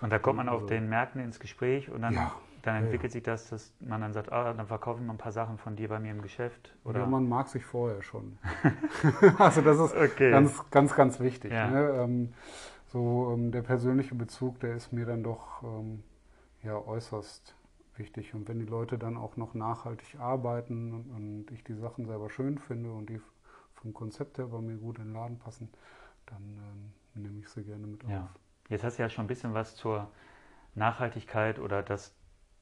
Und 0.00 0.10
da 0.10 0.18
kommt 0.18 0.36
man 0.36 0.48
auf 0.48 0.62
Also- 0.62 0.66
den 0.68 0.88
Märkten 0.88 1.20
ins 1.20 1.40
Gespräch 1.40 1.90
und 1.90 2.02
dann, 2.02 2.14
Ja, 2.14 2.32
dann 2.62 2.76
ja, 2.76 2.80
entwickelt 2.82 3.12
sich 3.12 3.22
das, 3.22 3.50
dass 3.50 3.74
man 3.80 4.00
dann 4.00 4.12
sagt, 4.12 4.32
ah, 4.32 4.52
dann 4.52 4.66
verkaufen 4.66 5.04
wir 5.06 5.12
ein 5.12 5.18
paar 5.18 5.32
Sachen 5.32 5.58
von 5.58 5.76
dir 5.76 5.88
bei 5.88 5.98
mir 5.98 6.12
im 6.12 6.22
Geschäft. 6.22 6.74
Oder 6.84 7.00
Ja, 7.00 7.06
man 7.06 7.28
mag 7.28 7.48
sich 7.48 7.64
vorher 7.64 8.02
schon. 8.02 8.38
also 9.38 9.60
das 9.60 9.78
ist 9.78 9.96
Okay. 9.96 10.30
ganz, 10.30 10.70
ganz, 10.70 10.94
ganz 10.94 11.20
wichtig. 11.20 11.52
Ja. 11.52 11.68
Ne? 11.68 11.90
Ähm, 12.02 12.32
so 12.86 13.32
ähm, 13.34 13.50
der 13.52 13.62
persönliche 13.62 14.14
Bezug, 14.14 14.60
der 14.60 14.74
ist 14.74 14.92
mir 14.92 15.04
dann 15.04 15.22
doch 15.22 15.62
ähm, 15.62 16.02
ja 16.62 16.76
äußerst 16.78 17.54
wichtig. 17.96 18.34
Und 18.34 18.48
wenn 18.48 18.60
die 18.60 18.66
Leute 18.66 18.98
dann 18.98 19.16
auch 19.16 19.36
noch 19.36 19.54
nachhaltig 19.54 20.18
arbeiten 20.20 20.92
und 20.92 21.50
ich 21.50 21.64
die 21.64 21.74
Sachen 21.74 22.06
selber 22.06 22.30
schön 22.30 22.58
finde 22.58 22.92
und 22.92 23.10
die 23.10 23.20
vom 23.74 23.92
Konzept 23.92 24.38
her 24.38 24.46
bei 24.46 24.60
mir 24.60 24.76
gut 24.76 24.98
in 24.98 25.04
den 25.06 25.12
Laden 25.14 25.38
passen, 25.38 25.68
dann 26.26 26.92
ähm, 27.16 27.22
nehme 27.22 27.40
ich 27.40 27.48
sie 27.48 27.62
gerne 27.64 27.86
mit 27.86 28.02
ja. 28.04 28.22
auf. 28.22 28.30
Jetzt 28.68 28.84
hast 28.84 28.98
du 28.98 29.02
ja 29.02 29.08
schon 29.08 29.24
ein 29.24 29.28
bisschen 29.28 29.54
was 29.54 29.76
zur 29.76 30.10
Nachhaltigkeit 30.74 31.58
oder 31.58 31.82
dass 31.82 32.14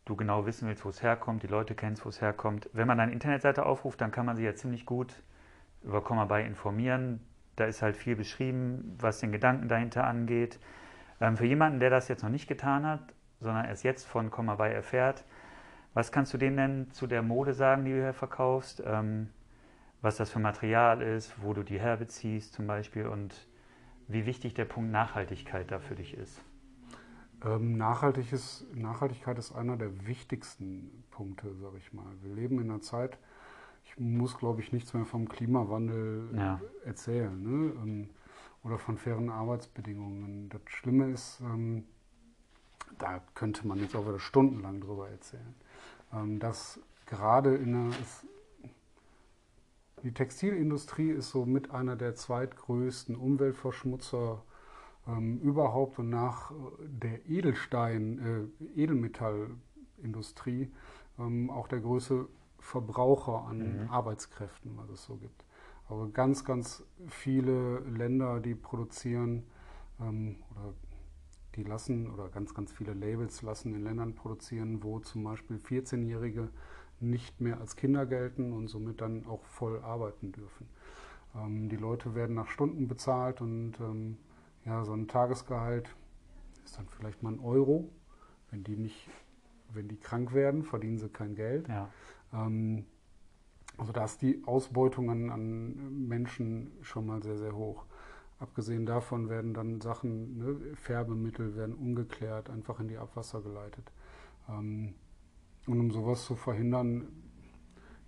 du 0.04 0.14
genau 0.16 0.46
wissen 0.46 0.68
willst, 0.68 0.84
wo 0.84 0.88
es 0.88 1.02
herkommt, 1.02 1.42
die 1.42 1.48
Leute 1.48 1.74
kennen, 1.74 1.98
wo 2.02 2.08
es 2.08 2.20
herkommt. 2.20 2.70
Wenn 2.72 2.86
man 2.86 3.00
eine 3.00 3.12
Internetseite 3.12 3.66
aufruft, 3.66 4.00
dann 4.00 4.12
kann 4.12 4.24
man 4.24 4.36
sich 4.36 4.44
ja 4.44 4.54
ziemlich 4.54 4.86
gut 4.86 5.22
über 5.82 6.02
Komma 6.02 6.24
bei 6.24 6.44
informieren. 6.44 7.20
Da 7.56 7.64
ist 7.64 7.82
halt 7.82 7.96
viel 7.96 8.16
beschrieben, 8.16 8.96
was 9.00 9.18
den 9.18 9.32
Gedanken 9.32 9.68
dahinter 9.68 10.04
angeht. 10.04 10.60
Ähm, 11.20 11.36
für 11.36 11.46
jemanden, 11.46 11.80
der 11.80 11.90
das 11.90 12.08
jetzt 12.08 12.22
noch 12.22 12.30
nicht 12.30 12.46
getan 12.46 12.86
hat, 12.86 13.00
sondern 13.40 13.64
erst 13.64 13.82
jetzt 13.84 14.06
von 14.06 14.30
Komma 14.30 14.54
bei 14.54 14.70
erfährt, 14.70 15.24
was 15.94 16.12
kannst 16.12 16.32
du 16.34 16.38
denen 16.38 16.56
denn 16.56 16.90
zu 16.92 17.06
der 17.06 17.22
Mode 17.22 17.54
sagen, 17.54 17.84
die 17.84 17.92
du 17.92 18.00
hier 18.00 18.12
verkaufst? 18.12 18.82
Ähm, 18.86 19.30
was 20.02 20.16
das 20.16 20.30
für 20.30 20.38
Material 20.38 21.02
ist, 21.02 21.42
wo 21.42 21.52
du 21.52 21.62
die 21.62 21.80
herbeziehst 21.80 22.52
zum 22.52 22.66
Beispiel 22.66 23.06
und 23.06 23.48
wie 24.08 24.26
wichtig 24.26 24.54
der 24.54 24.64
Punkt 24.64 24.90
Nachhaltigkeit 24.90 25.70
da 25.70 25.78
für 25.78 25.94
dich 25.94 26.14
ist? 26.14 26.40
Ähm, 27.44 27.76
Nachhaltig 27.76 28.32
ist, 28.32 28.66
Nachhaltigkeit 28.74 29.38
ist 29.38 29.52
einer 29.52 29.76
der 29.76 30.06
wichtigsten 30.06 31.04
Punkte, 31.10 31.54
sage 31.56 31.78
ich 31.78 31.92
mal. 31.92 32.06
Wir 32.22 32.34
leben 32.34 32.60
in 32.60 32.70
einer 32.70 32.80
Zeit, 32.80 33.18
ich 33.84 33.98
muss, 33.98 34.38
glaube 34.38 34.60
ich, 34.60 34.72
nichts 34.72 34.94
mehr 34.94 35.04
vom 35.04 35.28
Klimawandel 35.28 36.30
ja. 36.34 36.60
erzählen 36.84 37.42
ne? 37.42 37.72
Ähm, 37.82 38.10
oder 38.62 38.78
von 38.78 38.98
fairen 38.98 39.30
Arbeitsbedingungen. 39.30 40.48
Das 40.48 40.60
Schlimme 40.66 41.10
ist, 41.10 41.40
ähm, 41.40 41.84
da 42.98 43.22
könnte 43.34 43.66
man 43.66 43.78
jetzt 43.78 43.94
auch 43.94 44.06
wieder 44.06 44.18
stundenlang 44.18 44.80
drüber 44.80 45.08
erzählen, 45.08 45.54
ähm, 46.12 46.38
dass 46.40 46.80
gerade 47.06 47.54
in 47.54 47.74
einer, 47.74 47.94
die 50.06 50.14
Textilindustrie 50.14 51.10
ist 51.10 51.30
so 51.30 51.44
mit 51.44 51.72
einer 51.72 51.96
der 51.96 52.14
zweitgrößten 52.14 53.16
Umweltverschmutzer 53.16 54.40
ähm, 55.08 55.40
überhaupt 55.40 55.98
und 55.98 56.10
nach 56.10 56.52
äh, 56.52 56.54
der 56.78 57.26
Edelstein, 57.28 58.52
äh, 58.56 58.80
Edelmetallindustrie 58.80 60.70
ähm, 61.18 61.50
auch 61.50 61.66
der 61.66 61.80
größte 61.80 62.28
Verbraucher 62.60 63.48
an 63.48 63.82
mhm. 63.82 63.90
Arbeitskräften, 63.90 64.76
was 64.76 64.90
es 64.90 65.04
so 65.04 65.16
gibt. 65.16 65.44
Aber 65.88 66.08
ganz, 66.10 66.44
ganz 66.44 66.84
viele 67.08 67.80
Länder, 67.80 68.38
die 68.38 68.54
produzieren 68.54 69.42
ähm, 70.00 70.36
oder 70.52 70.72
die 71.56 71.64
lassen 71.64 72.08
oder 72.12 72.28
ganz, 72.28 72.54
ganz 72.54 72.70
viele 72.70 72.94
Labels 72.94 73.42
lassen 73.42 73.74
in 73.74 73.82
Ländern 73.82 74.14
produzieren, 74.14 74.84
wo 74.84 75.00
zum 75.00 75.24
Beispiel 75.24 75.56
14-Jährige 75.56 76.48
nicht 77.00 77.40
mehr 77.40 77.60
als 77.60 77.76
Kinder 77.76 78.06
gelten 78.06 78.52
und 78.52 78.68
somit 78.68 79.00
dann 79.00 79.26
auch 79.26 79.44
voll 79.44 79.80
arbeiten 79.82 80.32
dürfen. 80.32 80.68
Ähm, 81.34 81.68
die 81.68 81.76
Leute 81.76 82.14
werden 82.14 82.34
nach 82.34 82.48
Stunden 82.48 82.88
bezahlt 82.88 83.40
und 83.40 83.74
ähm, 83.80 84.16
ja, 84.64 84.84
so 84.84 84.92
ein 84.92 85.08
Tagesgehalt 85.08 85.94
ist 86.64 86.78
dann 86.78 86.88
vielleicht 86.88 87.22
mal 87.22 87.32
ein 87.32 87.40
Euro. 87.40 87.90
Wenn 88.50 88.64
die 88.64 88.76
nicht, 88.76 89.08
wenn 89.72 89.88
die 89.88 89.96
krank 89.96 90.34
werden, 90.34 90.62
verdienen 90.62 90.98
sie 90.98 91.08
kein 91.08 91.34
Geld. 91.34 91.68
Ja. 91.68 91.90
Ähm, 92.32 92.86
also 93.78 93.92
da 93.92 94.04
ist 94.04 94.22
die 94.22 94.42
Ausbeutung 94.46 95.10
an, 95.10 95.30
an, 95.30 96.08
Menschen 96.08 96.72
schon 96.82 97.06
mal 97.06 97.22
sehr, 97.22 97.36
sehr 97.36 97.54
hoch. 97.54 97.84
Abgesehen 98.38 98.86
davon 98.86 99.28
werden 99.28 99.54
dann 99.54 99.80
Sachen, 99.80 100.38
ne, 100.38 100.56
Färbemittel 100.74 101.56
werden 101.56 101.74
ungeklärt, 101.74 102.50
einfach 102.50 102.80
in 102.80 102.88
die 102.88 102.98
Abwasser 102.98 103.42
geleitet. 103.42 103.90
Ähm, 104.48 104.94
und 105.66 105.80
um 105.80 105.90
sowas 105.90 106.24
zu 106.24 106.36
verhindern, 106.36 107.08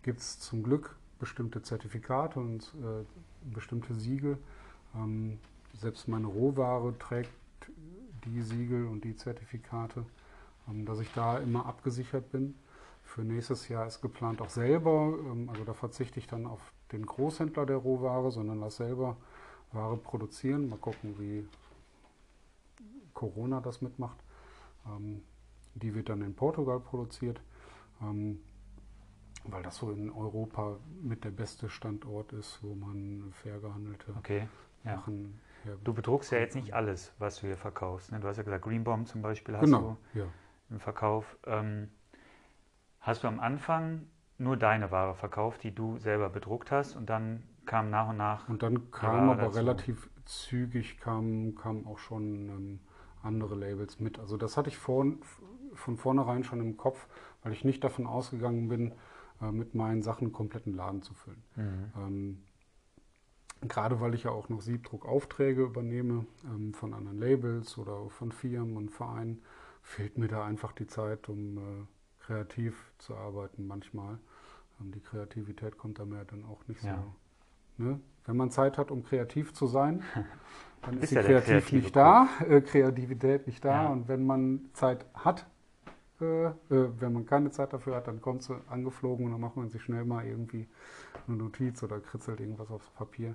gibt 0.03 0.21
es 0.21 0.39
zum 0.39 0.63
Glück 0.63 0.97
bestimmte 1.19 1.63
Zertifikate 1.63 2.39
und 2.39 2.63
äh, 2.83 3.05
bestimmte 3.53 3.95
Siegel. 3.95 4.39
Ähm, 4.95 5.39
selbst 5.75 6.09
meine 6.09 6.27
Rohware 6.27 6.97
trägt 6.99 7.31
die 8.25 8.43
Siegel 8.43 8.87
und 8.87 9.05
die 9.05 9.17
Zertifikate, 9.17 10.05
ähm, 10.69 10.85
dass 10.85 11.01
ich 11.01 11.13
da 11.13 11.39
immer 11.39 11.67
abgesichert 11.67 12.31
bin. 12.31 12.55
Für 13.03 13.23
nächstes 13.23 13.69
Jahr 13.69 13.87
ist 13.87 14.01
geplant 14.01 14.41
auch 14.41 14.51
selber, 14.51 15.15
ähm, 15.33 15.49
also 15.49 15.65
da 15.65 15.73
verzichte 15.73 16.21
ich 16.21 16.27
dann 16.27 16.47
auf 16.47 16.61
den 16.93 17.05
Großhändler 17.05 17.67
der 17.67 17.77
Rohware, 17.77 18.31
sondern 18.31 18.61
lasse 18.61 18.85
selber 18.85 19.17
Ware 19.73 19.97
produzieren. 19.97 20.69
Mal 20.69 20.79
gucken, 20.79 21.19
wie 21.19 21.47
Corona 23.13 23.61
das 23.61 23.83
mitmacht. 23.83 24.19
Ähm, 24.87 25.23
die 25.79 25.95
wird 25.95 26.09
dann 26.09 26.23
in 26.23 26.35
Portugal 26.35 26.81
produziert, 26.81 27.41
ähm, 28.03 28.41
weil 29.45 29.63
das 29.63 29.77
so 29.77 29.91
in 29.91 30.11
Europa 30.11 30.77
mit 31.03 31.25
der 31.25 31.31
beste 31.31 31.71
Standort 31.71 32.33
ist, 32.33 32.63
wo 32.63 32.75
man 32.75 33.31
fair 33.33 33.59
gehandelte 33.61 34.15
okay, 34.17 34.49
ja. 34.85 34.97
Sachen 34.97 35.41
Du 35.85 35.93
bedruckst 35.93 36.33
ja 36.33 36.39
jetzt 36.39 36.55
nicht 36.55 36.75
alles, 36.75 37.13
was 37.19 37.41
du 37.41 37.47
hier 37.47 37.57
verkaufst. 37.57 38.13
Ne? 38.13 38.21
Du 38.21 38.29
hast 38.29 38.37
ja 38.37 38.43
gesagt, 38.43 38.65
Greenbaum 38.65 39.07
zum 39.07 39.23
Beispiel 39.23 39.57
hast 39.57 39.65
genau, 39.65 39.97
du 40.13 40.21
ja. 40.21 40.27
im 40.71 40.81
Verkauf. 40.81 41.37
Ähm, 41.47 41.91
hast 43.01 43.25
du 43.25 43.29
am 43.29 43.41
Anfang 43.41 44.07
nur 44.39 44.57
deine 44.57 44.91
Ware 44.91 45.15
verkauft, 45.15 45.63
die 45.65 45.75
du 45.75 45.99
selber 45.99 46.29
bedruckt 46.29 46.71
hast 46.71 46.97
und 46.97 47.11
dann 47.11 47.43
kam 47.67 47.91
nach 47.91 48.09
und 48.09 48.17
nach. 48.17 48.49
Und 48.49 48.63
dann 48.63 48.91
kam 48.91 49.31
aber 49.31 49.43
dazu. 49.43 49.59
relativ 49.59 50.11
zügig 50.25 50.99
kamen 50.99 51.55
kam 51.55 51.87
auch 51.87 51.99
schon 51.99 52.49
ähm, 52.49 52.81
andere 53.29 53.55
Labels 53.55 54.01
mit. 54.01 54.19
Also 54.19 54.37
das 54.37 54.57
hatte 54.57 54.69
ich 54.69 54.77
vor, 54.77 55.07
von 55.75 55.97
vornherein 55.97 56.43
schon 56.43 56.61
im 56.61 56.77
Kopf, 56.77 57.07
weil 57.43 57.53
ich 57.53 57.65
nicht 57.65 57.85
davon 57.85 58.07
ausgegangen 58.07 58.69
bin, 58.69 58.95
äh, 59.41 59.53
mit 59.53 59.75
meinen 59.75 60.03
Sachen 60.03 60.25
einen 60.25 60.33
kompletten 60.33 60.75
Laden 60.75 61.03
zu 61.03 61.15
füllen. 61.15 61.43
Mhm. 61.57 61.93
Ähm, 61.97 62.43
gerade 63.69 64.01
weil 64.01 64.15
ich 64.15 64.25
ja 64.25 64.31
auch 64.31 64.49
noch 64.49 64.61
Siebdruckaufträge 64.61 65.63
übernehme 65.63 66.27
ähm, 66.45 66.75
von 66.75 66.95
anderen 66.95 67.19
Labels 67.19 67.79
oder 67.79 68.09
von 68.11 68.33
Firmen 68.33 68.77
und 68.77 68.91
Vereinen, 68.91 69.43
fehlt 69.83 70.19
mir 70.19 70.29
da 70.29 70.45
einfach 70.45 70.73
die 70.73 70.87
Zeit, 70.87 71.29
um 71.29 71.59
äh, 71.59 71.61
kreativ 72.21 72.93
zu 72.99 73.17
arbeiten 73.17 73.67
manchmal. 73.67 74.19
Ähm, 74.81 74.93
die 74.93 75.01
Kreativität 75.01 75.79
kommt 75.79 75.99
da 75.99 76.05
mir 76.05 76.25
dann 76.25 76.45
auch 76.45 76.67
nicht 76.67 76.83
ja. 76.83 76.97
so. 76.97 77.15
Ne? 77.79 78.01
Wenn 78.27 78.37
man 78.37 78.51
Zeit 78.51 78.77
hat, 78.77 78.91
um 78.91 79.05
kreativ 79.05 79.55
zu 79.55 79.67
sein, 79.67 80.03
dann 80.83 80.99
ist 80.99 81.11
die 81.11 81.15
ja 81.15 81.23
Kreativ 81.23 81.73
nicht 81.73 81.97
da, 81.97 82.29
äh, 82.49 82.61
Kreativität 82.61 83.47
nicht 83.47 83.65
da. 83.65 83.85
Ja. 83.85 83.89
Und 83.89 84.09
wenn 84.09 84.27
man 84.27 84.69
Zeit 84.75 85.07
hat, 85.15 85.47
äh, 86.21 86.47
äh, 86.47 86.53
wenn 86.69 87.13
man 87.13 87.27
keine 87.27 87.51
Zeit 87.51 87.73
dafür 87.73 87.97
hat, 87.97 88.09
dann 88.09 88.21
kommt 88.21 88.43
sie 88.43 88.61
angeflogen 88.69 89.27
und 89.27 89.33
dann 89.33 89.41
macht 89.41 89.57
man 89.57 89.69
sich 89.71 89.83
schnell 89.83 90.05
mal 90.05 90.25
irgendwie 90.27 90.69
eine 91.27 91.37
Notiz 91.37 91.83
oder 91.83 92.01
kritzelt 92.01 92.41
irgendwas 92.41 92.71
aufs 92.71 92.91
Papier, 92.91 93.35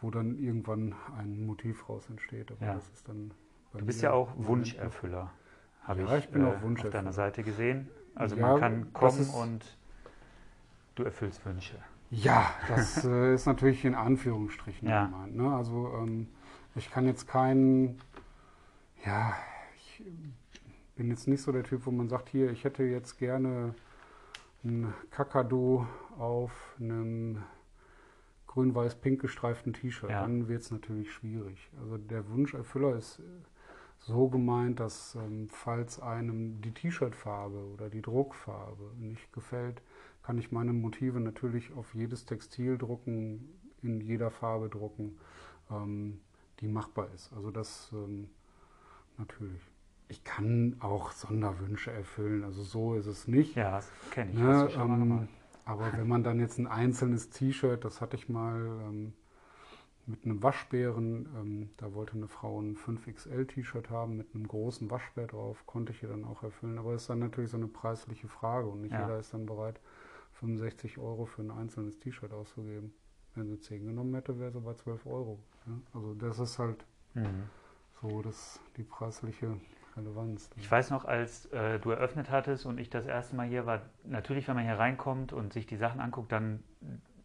wo 0.00 0.10
dann 0.10 0.36
irgendwann 0.38 0.94
ein 1.16 1.46
Motiv 1.46 1.88
raus 1.88 2.08
entsteht. 2.10 2.50
Aber 2.50 2.66
ja. 2.66 2.74
das 2.74 2.88
ist 2.90 3.08
dann 3.08 3.30
du 3.74 3.84
bist 3.84 4.02
ja 4.02 4.12
auch 4.12 4.30
Wunscherfüller, 4.36 5.30
habe 5.82 6.02
ja, 6.02 6.16
ich, 6.16 6.24
ich 6.24 6.30
bin 6.30 6.42
äh, 6.42 6.48
auch 6.48 6.62
Wunscherfüller. 6.62 6.88
auf 6.88 6.92
deiner 6.92 7.12
Seite 7.12 7.42
gesehen. 7.44 7.88
Also 8.14 8.36
man 8.36 8.58
kann 8.58 8.92
kommen 8.92 9.30
und 9.30 9.78
du 10.96 11.04
erfüllst 11.04 11.44
Wünsche. 11.46 11.76
Ja, 12.10 12.50
das 12.68 13.04
äh, 13.04 13.34
ist 13.34 13.46
natürlich 13.46 13.84
in 13.84 13.94
Anführungsstrichen 13.94 14.88
ja. 14.88 15.06
gemeint. 15.06 15.36
Ne? 15.36 15.54
Also 15.54 15.92
ähm, 15.98 16.28
ich 16.74 16.90
kann 16.90 17.06
jetzt 17.06 17.28
keinen, 17.28 18.00
ja, 19.04 19.34
ich 19.76 20.04
bin 20.96 21.10
jetzt 21.10 21.28
nicht 21.28 21.42
so 21.42 21.52
der 21.52 21.64
Typ, 21.64 21.86
wo 21.86 21.90
man 21.90 22.08
sagt, 22.08 22.28
hier, 22.28 22.50
ich 22.50 22.64
hätte 22.64 22.82
jetzt 22.82 23.18
gerne 23.18 23.74
ein 24.64 24.92
Kakadu 25.10 25.86
auf 26.18 26.74
einem 26.80 27.42
grün-weiß-pink 28.46 29.20
gestreiften 29.20 29.72
T-Shirt. 29.72 30.10
Ja. 30.10 30.22
Dann 30.22 30.48
wird 30.48 30.62
es 30.62 30.70
natürlich 30.70 31.12
schwierig. 31.12 31.70
Also 31.80 31.98
der 31.98 32.28
Wunscherfüller 32.28 32.96
ist 32.96 33.20
so 33.98 34.28
gemeint, 34.28 34.80
dass 34.80 35.14
ähm, 35.14 35.48
falls 35.50 36.00
einem 36.00 36.60
die 36.62 36.72
T-Shirt-Farbe 36.72 37.58
oder 37.74 37.90
die 37.90 38.02
Druckfarbe 38.02 38.92
nicht 38.98 39.32
gefällt, 39.32 39.82
kann 40.28 40.36
ich 40.36 40.52
meine 40.52 40.74
Motive 40.74 41.20
natürlich 41.20 41.72
auf 41.72 41.94
jedes 41.94 42.26
Textil 42.26 42.76
drucken, 42.76 43.48
in 43.80 44.02
jeder 44.02 44.30
Farbe 44.30 44.68
drucken, 44.68 45.16
ähm, 45.70 46.20
die 46.60 46.68
machbar 46.68 47.08
ist. 47.14 47.32
Also 47.32 47.50
das 47.50 47.88
ähm, 47.94 48.28
natürlich 49.16 49.62
ich 50.08 50.24
kann 50.24 50.76
auch 50.80 51.12
Sonderwünsche 51.12 51.92
erfüllen. 51.92 52.44
Also 52.44 52.62
so 52.62 52.94
ist 52.94 53.06
es 53.06 53.26
nicht. 53.26 53.56
Ja, 53.56 53.76
das 53.76 53.90
kenne 54.10 54.32
ich. 54.32 54.38
Ne, 54.38 54.68
ähm, 54.76 55.28
aber 55.64 55.94
wenn 55.94 56.08
man 56.08 56.22
dann 56.22 56.40
jetzt 56.40 56.58
ein 56.58 56.66
einzelnes 56.66 57.30
T-Shirt, 57.30 57.82
das 57.82 58.02
hatte 58.02 58.16
ich 58.16 58.28
mal 58.28 58.60
ähm, 58.86 59.14
mit 60.04 60.24
einem 60.24 60.42
Waschbären, 60.42 61.26
ähm, 61.36 61.70
da 61.78 61.94
wollte 61.94 62.14
eine 62.14 62.28
Frau 62.28 62.60
ein 62.60 62.76
5XL-T-Shirt 62.76 63.88
haben 63.88 64.18
mit 64.18 64.34
einem 64.34 64.46
großen 64.46 64.90
Waschbär 64.90 65.26
drauf, 65.26 65.64
konnte 65.66 65.92
ich 65.92 66.02
ihr 66.02 66.10
dann 66.10 66.24
auch 66.26 66.42
erfüllen. 66.42 66.78
Aber 66.78 66.92
es 66.92 67.02
ist 67.02 67.10
dann 67.10 67.18
natürlich 67.18 67.50
so 67.50 67.56
eine 67.56 67.68
preisliche 67.68 68.28
Frage 68.28 68.68
und 68.68 68.82
nicht 68.82 68.92
ja. 68.92 69.02
jeder 69.02 69.18
ist 69.18 69.32
dann 69.34 69.46
bereit, 69.46 69.80
65 70.40 70.98
Euro 70.98 71.26
für 71.26 71.42
ein 71.42 71.50
einzelnes 71.50 71.98
T-Shirt 71.98 72.32
auszugeben. 72.32 72.92
Wenn 73.34 73.48
sie 73.48 73.58
10 73.58 73.86
genommen 73.86 74.14
hätte, 74.14 74.38
wäre 74.38 74.52
sie 74.52 74.60
bei 74.60 74.74
12 74.74 75.06
Euro. 75.06 75.38
Ja? 75.66 75.72
Also 75.94 76.14
das 76.14 76.38
ist 76.38 76.58
halt 76.58 76.84
mhm. 77.14 77.44
so 78.00 78.22
das, 78.22 78.60
die 78.76 78.82
preisliche 78.82 79.56
Relevanz. 79.96 80.50
Ich 80.56 80.70
weiß 80.70 80.90
noch, 80.90 81.04
als 81.04 81.46
äh, 81.46 81.78
du 81.78 81.90
eröffnet 81.90 82.30
hattest 82.30 82.66
und 82.66 82.78
ich 82.78 82.90
das 82.90 83.06
erste 83.06 83.36
Mal 83.36 83.46
hier 83.48 83.66
war, 83.66 83.82
natürlich, 84.04 84.48
wenn 84.48 84.56
man 84.56 84.64
hier 84.64 84.78
reinkommt 84.78 85.32
und 85.32 85.52
sich 85.52 85.66
die 85.66 85.76
Sachen 85.76 86.00
anguckt, 86.00 86.32
dann 86.32 86.62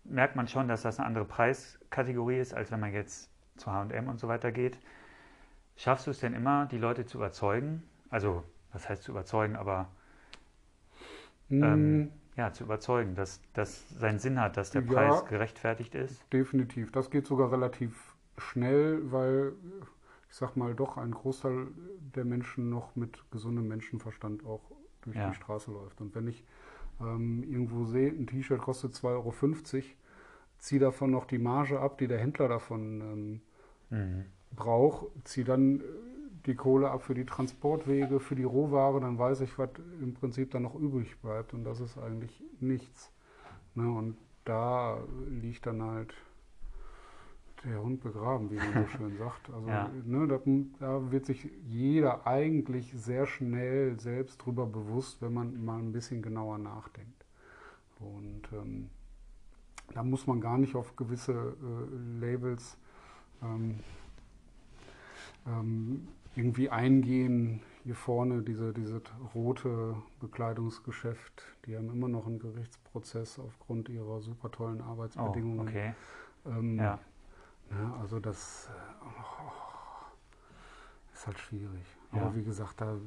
merkt 0.03 0.35
man 0.35 0.47
schon, 0.47 0.67
dass 0.67 0.81
das 0.81 0.99
eine 0.99 1.07
andere 1.07 1.25
Preiskategorie 1.25 2.39
ist, 2.39 2.53
als 2.53 2.71
wenn 2.71 2.79
man 2.79 2.93
jetzt 2.93 3.29
zu 3.57 3.71
HM 3.71 4.07
und 4.07 4.19
so 4.19 4.27
weiter 4.27 4.51
geht. 4.51 4.77
Schaffst 5.75 6.07
du 6.07 6.11
es 6.11 6.19
denn 6.19 6.33
immer, 6.33 6.65
die 6.65 6.77
Leute 6.77 7.05
zu 7.05 7.17
überzeugen? 7.17 7.83
Also, 8.09 8.43
was 8.71 8.89
heißt 8.89 9.03
zu 9.03 9.11
überzeugen, 9.11 9.55
aber 9.55 9.87
ähm, 11.49 12.11
ja, 12.37 12.51
zu 12.51 12.63
überzeugen, 12.63 13.15
dass 13.15 13.39
das 13.53 13.87
seinen 13.89 14.19
Sinn 14.19 14.39
hat, 14.39 14.57
dass 14.57 14.71
der 14.71 14.81
Ja. 14.81 14.93
Preis 14.93 15.25
gerechtfertigt 15.25 15.95
ist? 15.95 16.21
Definitiv. 16.33 16.91
Das 16.91 17.09
geht 17.09 17.27
sogar 17.27 17.51
relativ 17.51 18.15
schnell, 18.37 19.11
weil 19.11 19.53
ich 20.29 20.35
sag 20.35 20.55
mal 20.57 20.73
doch 20.73 20.97
ein 20.97 21.11
Großteil 21.11 21.67
der 22.15 22.25
Menschen 22.25 22.69
noch 22.69 22.95
mit 22.95 23.23
gesundem 23.31 23.67
Menschenverstand 23.67 24.45
auch 24.45 24.61
durch 25.03 25.15
Ja. 25.17 25.29
die 25.29 25.35
Straße 25.35 25.71
läuft. 25.71 26.01
Und 26.01 26.15
wenn 26.15 26.27
ich 26.27 26.43
ähm, 26.99 27.43
irgendwo 27.43 27.85
sehe, 27.85 28.09
ein 28.09 28.25
T-Shirt 28.27 28.59
kostet 28.61 28.93
2,50 28.93 29.03
Euro, 29.13 29.33
ziehe 30.57 30.79
davon 30.81 31.11
noch 31.11 31.25
die 31.25 31.37
Marge 31.39 31.79
ab, 31.79 31.97
die 31.97 32.07
der 32.07 32.19
Händler 32.19 32.47
davon 32.47 33.01
ähm, 33.01 33.41
Mhm. 33.89 34.25
brauche, 34.55 35.07
ziehe 35.23 35.45
dann 35.45 35.81
äh, 35.81 35.83
die 36.45 36.55
Kohle 36.55 36.91
ab 36.91 37.03
für 37.03 37.13
die 37.13 37.25
Transportwege, 37.25 38.19
für 38.19 38.35
die 38.35 38.43
Rohware, 38.43 38.99
dann 38.99 39.17
weiß 39.17 39.41
ich, 39.41 39.57
was 39.57 39.69
im 40.01 40.13
Prinzip 40.13 40.51
dann 40.51 40.63
noch 40.63 40.75
übrig 40.75 41.17
bleibt. 41.21 41.53
Und 41.53 41.63
das 41.63 41.79
ist 41.79 41.97
eigentlich 41.97 42.43
nichts. 42.59 43.11
Ne? 43.75 43.89
Und 43.89 44.17
da 44.45 44.99
liegt 45.29 45.65
dann 45.65 45.81
halt 45.81 46.13
der 47.63 47.81
Hund 47.81 48.01
begraben, 48.01 48.49
wie 48.51 48.55
man 48.55 48.73
so 48.73 48.87
schön 48.97 49.17
sagt. 49.17 49.49
Also 49.53 49.69
Ja. 49.69 49.89
ne, 50.03 50.27
da, 50.27 50.39
da 50.79 51.11
wird 51.11 51.25
sich 51.25 51.49
jeder 51.65 52.27
eigentlich 52.27 52.91
sehr 52.93 53.25
schnell 53.25 53.99
selbst 53.99 54.37
drüber 54.45 54.65
bewusst, 54.65 55.21
wenn 55.21 55.33
man 55.33 55.63
mal 55.63 55.79
ein 55.79 55.93
bisschen 55.93 56.21
genauer 56.21 56.57
nachdenkt. 56.57 57.25
Und 57.99 58.41
ähm, 58.51 58.89
da 59.93 60.03
muss 60.03 60.27
man 60.27 60.41
gar 60.41 60.57
nicht 60.57 60.75
auf 60.75 60.95
gewisse 60.97 61.31
äh, 61.31 62.19
Labels 62.19 62.77
ähm, 63.41 63.79
ähm, 65.47 66.07
irgendwie 66.35 66.69
eingehen. 66.69 67.61
Hier 67.83 67.95
vorne 67.95 68.41
diese, 68.43 68.73
diese 68.73 69.01
rote 69.35 69.95
Bekleidungsgeschäft, 70.21 71.43
die 71.65 71.75
haben 71.75 71.89
immer 71.89 72.07
noch 72.07 72.27
einen 72.27 72.39
Gerichtsprozess 72.39 73.39
aufgrund 73.39 73.89
ihrer 73.89 74.21
super 74.21 74.49
tollen 74.51 74.81
Oh, 74.81 74.85
Arbeitsbedingungen. 74.85 75.67
okay. 75.67 75.93
Ähm, 76.45 76.77
Ja. 76.77 76.99
ja, 77.71 77.95
also 77.99 78.19
das 78.19 78.69
äh, 78.69 79.05
oh, 79.05 79.51
ist 81.13 81.27
halt 81.27 81.39
schwierig. 81.39 81.85
Ja. 82.13 82.21
Aber 82.21 82.35
wie 82.35 82.43
gesagt, 82.43 82.79
da, 82.79 82.97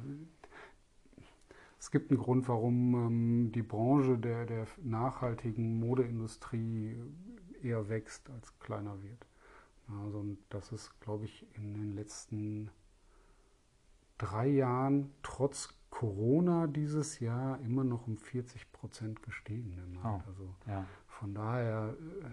es 1.79 1.91
gibt 1.91 2.11
einen 2.11 2.19
Grund, 2.19 2.47
warum 2.47 2.93
ähm, 2.95 3.51
die 3.51 3.61
Branche 3.63 4.17
der, 4.17 4.45
der 4.45 4.67
nachhaltigen 4.83 5.79
Modeindustrie 5.79 6.97
eher 7.63 7.89
wächst 7.89 8.29
als 8.29 8.57
kleiner 8.59 9.01
wird. 9.01 9.25
Also 10.03 10.19
und 10.19 10.37
das 10.49 10.71
ist, 10.71 10.99
glaube 11.01 11.25
ich, 11.25 11.45
in 11.55 11.73
den 11.73 11.93
letzten 11.95 12.69
drei 14.17 14.47
Jahren 14.47 15.13
trotz 15.23 15.73
Corona 15.89 16.67
dieses 16.67 17.19
Jahr 17.19 17.59
immer 17.61 17.83
noch 17.83 18.07
um 18.07 18.17
40 18.17 18.71
Prozent 18.71 19.23
gestiegen. 19.23 19.75
Der 19.75 19.85
Markt. 19.85 20.25
Oh. 20.25 20.29
Also 20.29 20.55
Ja. 20.67 20.85
von 21.07 21.33
daher 21.33 21.95
äh, 22.23 22.25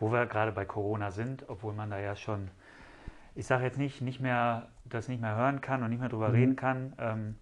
Wo 0.00 0.10
wir 0.10 0.26
gerade 0.26 0.52
bei 0.52 0.64
Corona 0.64 1.10
sind, 1.12 1.48
obwohl 1.48 1.72
man 1.72 1.88
da 1.90 1.98
ja 2.00 2.16
schon, 2.16 2.50
ich 3.34 3.46
sage 3.46 3.64
jetzt 3.64 3.78
nicht, 3.78 4.00
nicht 4.00 4.20
mehr, 4.20 4.68
das 4.84 5.08
nicht 5.08 5.20
mehr 5.20 5.36
hören 5.36 5.60
kann 5.60 5.82
und 5.82 5.90
nicht 5.90 6.00
mehr 6.00 6.08
drüber 6.08 6.28
Mhm. 6.30 6.34
reden 6.34 6.56
kann. 6.56 6.92
Ähm, 6.98 7.36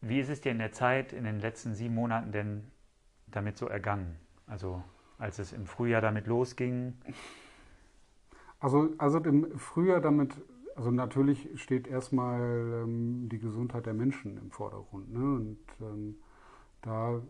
wie 0.00 0.18
ist 0.20 0.30
es 0.30 0.40
dir 0.40 0.50
in 0.52 0.58
der 0.58 0.72
Zeit, 0.72 1.12
in 1.12 1.24
den 1.24 1.38
letzten 1.38 1.74
sieben 1.74 1.94
Monaten 1.94 2.32
denn 2.32 2.70
damit 3.26 3.56
so 3.58 3.68
ergangen? 3.68 4.16
Also 4.46 4.82
als 5.18 5.38
es 5.38 5.52
im 5.52 5.66
Frühjahr 5.66 6.00
damit 6.00 6.26
losging. 6.26 6.94
Also, 8.62 8.90
also 8.98 9.18
im 9.18 9.58
Frühjahr 9.58 10.00
damit, 10.00 10.36
also 10.76 10.92
natürlich 10.92 11.48
steht 11.60 11.88
erstmal 11.88 12.84
ähm, 12.84 13.28
die 13.28 13.40
Gesundheit 13.40 13.86
der 13.86 13.94
Menschen 13.94 14.38
im 14.38 14.52
Vordergrund. 14.52 15.12
Ne? 15.12 15.18
Und 15.20 15.58
ähm, 15.80 16.14
da 16.80 17.20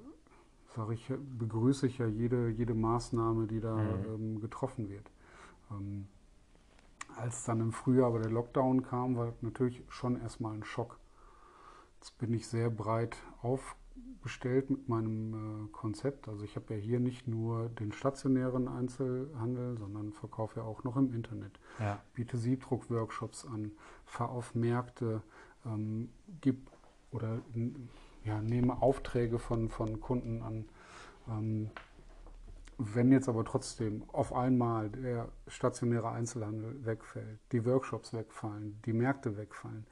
sage 0.77 0.95
ich, 0.95 1.11
begrüße 1.38 1.87
ich 1.87 1.99
ja 1.99 2.07
jede, 2.07 2.49
jede 2.51 2.75
Maßnahme, 2.75 3.47
die 3.47 3.61
da 3.61 3.75
Mhm. 3.75 4.05
ähm, 4.14 4.40
getroffen 4.40 4.90
wird. 4.90 5.11
Ähm, 5.71 6.07
als 7.16 7.45
dann 7.45 7.61
im 7.61 7.73
Frühjahr 7.73 8.09
aber 8.09 8.21
der 8.21 8.31
Lockdown 8.31 8.83
kam, 8.83 9.16
war 9.16 9.33
natürlich 9.40 9.83
schon 9.88 10.21
erstmal 10.21 10.55
ein 10.55 10.64
Schock. 10.64 10.99
Jetzt 12.01 12.18
bin 12.18 12.35
ich 12.35 12.47
sehr 12.47 12.68
breit 12.71 13.16
aufgestellt 14.23 14.71
mit 14.71 14.89
meinem 14.89 15.67
äh, 15.67 15.69
Konzept. 15.73 16.29
Also 16.29 16.45
ich 16.45 16.55
habe 16.55 16.75
ja 16.75 16.81
hier 16.81 17.01
nicht 17.01 17.27
nur 17.27 17.69
den 17.71 17.93
stationären 17.93 18.69
Einzelhandel, 18.69 19.77
sondern 19.79 20.13
verkaufe 20.13 20.61
ja 20.61 20.67
auch 20.67 20.85
noch 20.85 20.97
im 20.97 21.13
Internet. 21.13 21.59
Ja, 21.81 22.01
Biete 22.15 22.37
Siebdruck-Workshops 22.39 23.45
an, 23.47 23.73
fahre 24.05 24.31
auf 24.31 24.55
Märkte, 24.55 25.23
ähm, 25.67 26.09
gib 26.41 26.71
oder 27.11 27.41
ja, 28.25 28.41
nehme 28.41 28.81
Aufträge 28.81 29.39
von, 29.41 29.69
von 29.69 30.01
Kunden 30.01 30.41
an. 30.43 30.65
Ähm, 31.29 31.71
wenn 32.79 33.11
jetzt 33.13 33.29
aber 33.29 33.45
trotzdem 33.45 34.05
auf 34.13 34.33
einmal 34.33 34.89
der 34.91 35.29
stationäre 35.49 36.11
Einzelhandel 36.11 36.85
wegfällt, 36.85 37.39
die 37.51 37.65
Workshops 37.67 38.13
wegfallen, 38.13 38.81
die 38.87 38.93
Märkte 38.93 39.37
wegfallen, 39.37 39.85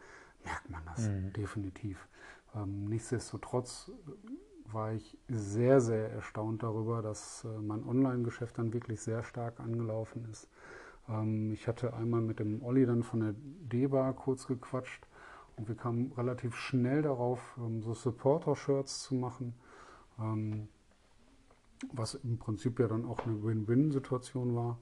merkt 0.44 0.70
man 0.70 0.82
das 0.86 1.08
Mhm. 1.08 1.32
definitiv. 1.32 2.06
Ähm, 2.54 2.86
nichtsdestotrotz 2.88 3.90
äh, 4.06 4.72
war 4.72 4.92
ich 4.92 5.18
sehr, 5.28 5.80
sehr 5.80 6.10
erstaunt 6.10 6.62
darüber, 6.62 7.02
dass 7.02 7.44
äh, 7.44 7.48
mein 7.60 7.84
Online-Geschäft 7.84 8.58
dann 8.58 8.72
wirklich 8.72 9.00
sehr 9.00 9.22
stark 9.22 9.60
angelaufen 9.60 10.26
ist. 10.30 10.48
Ähm, 11.08 11.52
ich 11.52 11.68
hatte 11.68 11.94
einmal 11.94 12.20
mit 12.20 12.38
dem 12.38 12.62
Olli 12.62 12.86
dann 12.86 13.02
von 13.02 13.20
der 13.20 13.34
D-Bar 13.36 14.12
kurz 14.14 14.46
gequatscht 14.46 15.06
und 15.56 15.68
wir 15.68 15.74
kamen 15.76 16.12
relativ 16.16 16.54
schnell 16.56 17.02
darauf, 17.02 17.56
ähm, 17.58 17.82
so 17.82 17.94
Supporter-Shirts 17.94 19.02
zu 19.04 19.14
machen. 19.14 19.54
Was 21.94 22.14
im 22.14 22.36
Prinzip 22.36 22.78
ja 22.78 22.88
dann 22.88 23.06
auch 23.06 23.20
eine 23.20 23.42
Win-Win-Situation 23.42 24.54
war. 24.54 24.76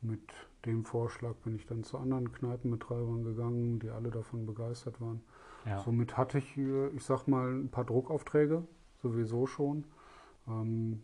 Mit 0.00 0.20
dem 0.66 0.84
Vorschlag 0.84 1.34
bin 1.44 1.54
ich 1.54 1.66
dann 1.66 1.84
zu 1.84 1.96
anderen 1.96 2.32
Kneipenbetreibern 2.32 3.22
gegangen, 3.22 3.78
die 3.78 3.90
alle 3.90 4.10
davon 4.10 4.46
begeistert 4.46 5.00
waren. 5.00 5.22
Ja. 5.66 5.78
Somit 5.78 6.16
hatte 6.16 6.38
ich, 6.38 6.56
ich 6.56 7.04
sag 7.04 7.26
mal, 7.26 7.50
ein 7.50 7.70
paar 7.70 7.84
Druckaufträge, 7.84 8.64
sowieso 9.02 9.46
schon. 9.46 9.84
Ähm, 10.48 11.02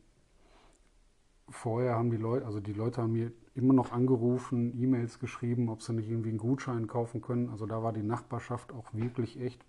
vorher 1.49 1.95
haben 1.95 2.11
die 2.11 2.17
Leute, 2.17 2.47
also 2.47 2.61
die 2.61 2.73
Leute 2.73 3.03
haben 3.03 3.13
mir 3.13 3.33
immer 3.55 3.75
noch 3.75 3.93
angerufen, 3.93 4.79
E-Mails 4.79 5.19
geschrieben, 5.19 5.69
ob 5.69 5.83
sie 5.83 5.95
nicht 5.95 6.09
irgendwie 6.09 6.31
einen 6.31 6.39
Gutschein 6.39 6.87
kaufen 6.87 7.21
können. 7.21 7.51
Also 7.51 7.67
da 7.67 7.83
war 7.83 7.93
die 7.93 8.03
Nachbarschaft 8.03 8.73
auch 8.73 8.93
wirklich 8.93 9.41
echt 9.41 9.65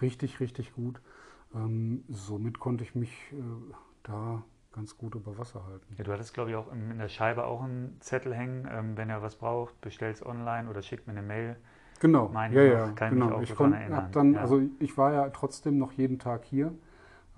richtig, 0.00 0.40
richtig 0.40 0.74
gut. 0.74 1.00
Ähm, 1.54 2.04
somit 2.08 2.58
konnte 2.58 2.84
ich 2.84 2.94
mich 2.94 3.12
äh, 3.32 3.72
da 4.02 4.42
ganz 4.72 4.96
gut 4.96 5.14
über 5.14 5.38
Wasser 5.38 5.64
halten. 5.66 5.94
Ja, 5.96 6.04
du 6.04 6.12
hattest, 6.12 6.34
glaube 6.34 6.50
ich, 6.50 6.56
auch 6.56 6.72
in 6.72 6.98
der 6.98 7.08
Scheibe 7.08 7.44
auch 7.44 7.62
einen 7.62 8.00
Zettel 8.00 8.34
hängen, 8.34 8.66
ähm, 8.70 8.96
wenn 8.96 9.10
ihr 9.10 9.22
was 9.22 9.36
braucht, 9.36 9.80
bestellt 9.80 10.16
es 10.16 10.26
online 10.26 10.68
oder 10.68 10.82
schickt 10.82 11.06
mir 11.06 11.12
eine 11.12 11.22
Mail. 11.22 11.56
Genau, 12.02 12.28
Meine 12.32 12.54
ja, 12.56 12.64
ich 12.64 12.72
ja, 12.72 12.92
kann 12.94 13.08
ich 13.12 13.14
mich 13.14 13.24
genau. 13.24 13.36
auch 13.36 13.42
Ich 13.42 13.52
dran 13.52 13.72
erinnern, 13.72 14.08
dann, 14.10 14.34
ja. 14.34 14.40
also 14.40 14.60
ich 14.80 14.98
war 14.98 15.12
ja 15.12 15.30
trotzdem 15.30 15.78
noch 15.78 15.92
jeden 15.92 16.18
Tag 16.18 16.44
hier, 16.44 16.72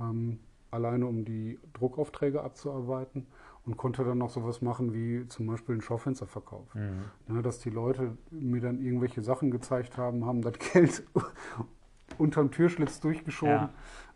ähm, 0.00 0.38
alleine 0.70 1.06
um 1.06 1.26
die 1.26 1.58
Druckaufträge 1.74 2.42
abzuarbeiten 2.42 3.26
und 3.66 3.76
konnte 3.76 4.04
dann 4.04 4.16
noch 4.16 4.30
sowas 4.30 4.62
machen 4.62 4.94
wie 4.94 5.28
zum 5.28 5.46
Beispiel 5.48 5.74
einen 5.74 5.82
Schaufensterverkauf. 5.82 6.74
Mhm. 6.74 7.34
Ne, 7.34 7.42
dass 7.42 7.58
die 7.58 7.68
Leute 7.68 8.16
mir 8.30 8.62
dann 8.62 8.80
irgendwelche 8.80 9.22
Sachen 9.22 9.50
gezeigt 9.50 9.98
haben, 9.98 10.24
haben 10.24 10.40
das 10.40 10.54
Geld 10.72 11.04
unterm 12.16 12.50
Türschlitz 12.50 13.00
durchgeschoben 13.00 13.68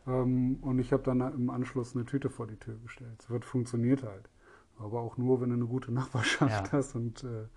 ähm, 0.07 0.59
und 0.63 0.79
ich 0.79 0.95
habe 0.95 1.03
dann 1.03 1.21
im 1.21 1.51
Anschluss 1.51 1.95
eine 1.95 2.07
Tüte 2.07 2.31
vor 2.31 2.47
die 2.47 2.57
Tür 2.57 2.77
gestellt. 2.83 3.17
Es 3.19 3.29
wird 3.29 3.45
funktioniert 3.45 4.03
halt. 4.03 4.31
Aber 4.79 5.01
auch 5.01 5.19
nur, 5.19 5.43
wenn 5.43 5.51
du 5.51 5.57
eine 5.57 5.67
gute 5.67 5.93
Nachbarschaft 5.93 6.73
Ja. 6.73 6.73
hast 6.73 6.95
und 6.95 7.23
äh, 7.25 7.49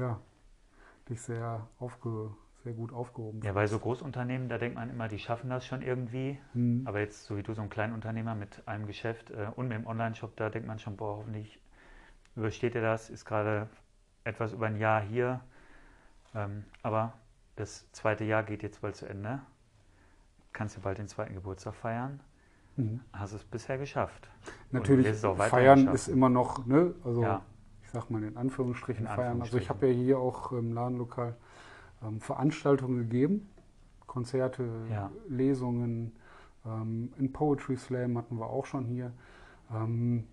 ja, 0.00 0.20
dich 1.10 1.20
sehr, 1.20 1.66
aufge, 1.78 2.30
sehr 2.64 2.72
gut 2.72 2.92
aufgehoben 2.92 3.40
Ja, 3.42 3.52
bei 3.52 3.66
so 3.66 3.78
Großunternehmen, 3.78 4.48
da 4.48 4.58
denkt 4.58 4.76
man 4.76 4.90
immer, 4.90 5.08
die 5.08 5.18
schaffen 5.18 5.50
das 5.50 5.66
schon 5.66 5.82
irgendwie. 5.82 6.38
Mhm. 6.54 6.82
Aber 6.86 7.00
jetzt, 7.00 7.26
so 7.26 7.36
wie 7.36 7.42
du, 7.42 7.54
so 7.54 7.62
ein 7.62 7.68
Kleinunternehmer 7.70 8.34
mit 8.34 8.66
einem 8.66 8.86
Geschäft 8.86 9.30
äh, 9.30 9.48
und 9.56 9.68
mit 9.68 9.76
dem 9.76 9.86
Online-Shop, 9.86 10.36
da 10.36 10.48
denkt 10.48 10.66
man 10.66 10.78
schon, 10.78 10.96
boah, 10.96 11.18
hoffentlich 11.18 11.60
übersteht 12.36 12.74
er 12.74 12.82
das, 12.82 13.10
ist 13.10 13.24
gerade 13.24 13.68
etwas 14.24 14.52
über 14.52 14.66
ein 14.66 14.76
Jahr 14.76 15.02
hier. 15.02 15.40
Ähm, 16.34 16.64
aber 16.82 17.14
das 17.56 17.90
zweite 17.92 18.24
Jahr 18.24 18.42
geht 18.42 18.62
jetzt 18.62 18.80
bald 18.80 18.96
zu 18.96 19.06
Ende. 19.06 19.40
Kannst 20.52 20.76
du 20.76 20.80
bald 20.80 20.98
den 20.98 21.08
zweiten 21.08 21.34
Geburtstag 21.34 21.74
feiern. 21.74 22.20
Mhm. 22.76 23.00
Hast 23.12 23.32
es 23.32 23.44
bisher 23.44 23.78
geschafft. 23.78 24.28
Natürlich, 24.70 25.06
feiern 25.16 25.80
geschafft. 25.80 25.94
ist 25.94 26.08
immer 26.08 26.28
noch, 26.28 26.66
ne? 26.66 26.94
Also 27.04 27.22
Ja. 27.22 27.42
Ich 27.90 27.94
sag 27.94 28.08
mal 28.08 28.22
in 28.22 28.36
Anführungsstrichen, 28.36 29.04
In 29.06 29.10
feiern. 29.12 29.40
Also 29.40 29.58
ich 29.58 29.68
Anführungsstrichen. 29.68 29.76
habe 29.76 29.86
ja 29.88 29.92
hier 29.92 30.18
auch 30.20 30.52
im 30.52 30.72
Ladenlokal 30.72 31.34
ähm, 32.04 32.20
Veranstaltungen 32.20 32.98
gegeben, 32.98 33.48
Konzerte, 34.06 34.68
Ja. 34.88 35.10
Lesungen, 35.28 36.12
ähm, 36.64 37.12
ein 37.18 37.32
Poetry 37.32 37.76
Slam 37.76 38.16
hatten 38.16 38.38
wir 38.38 38.46
auch 38.46 38.64
schon 38.64 38.84
hier. 38.84 39.12
Ähm, 39.74 40.28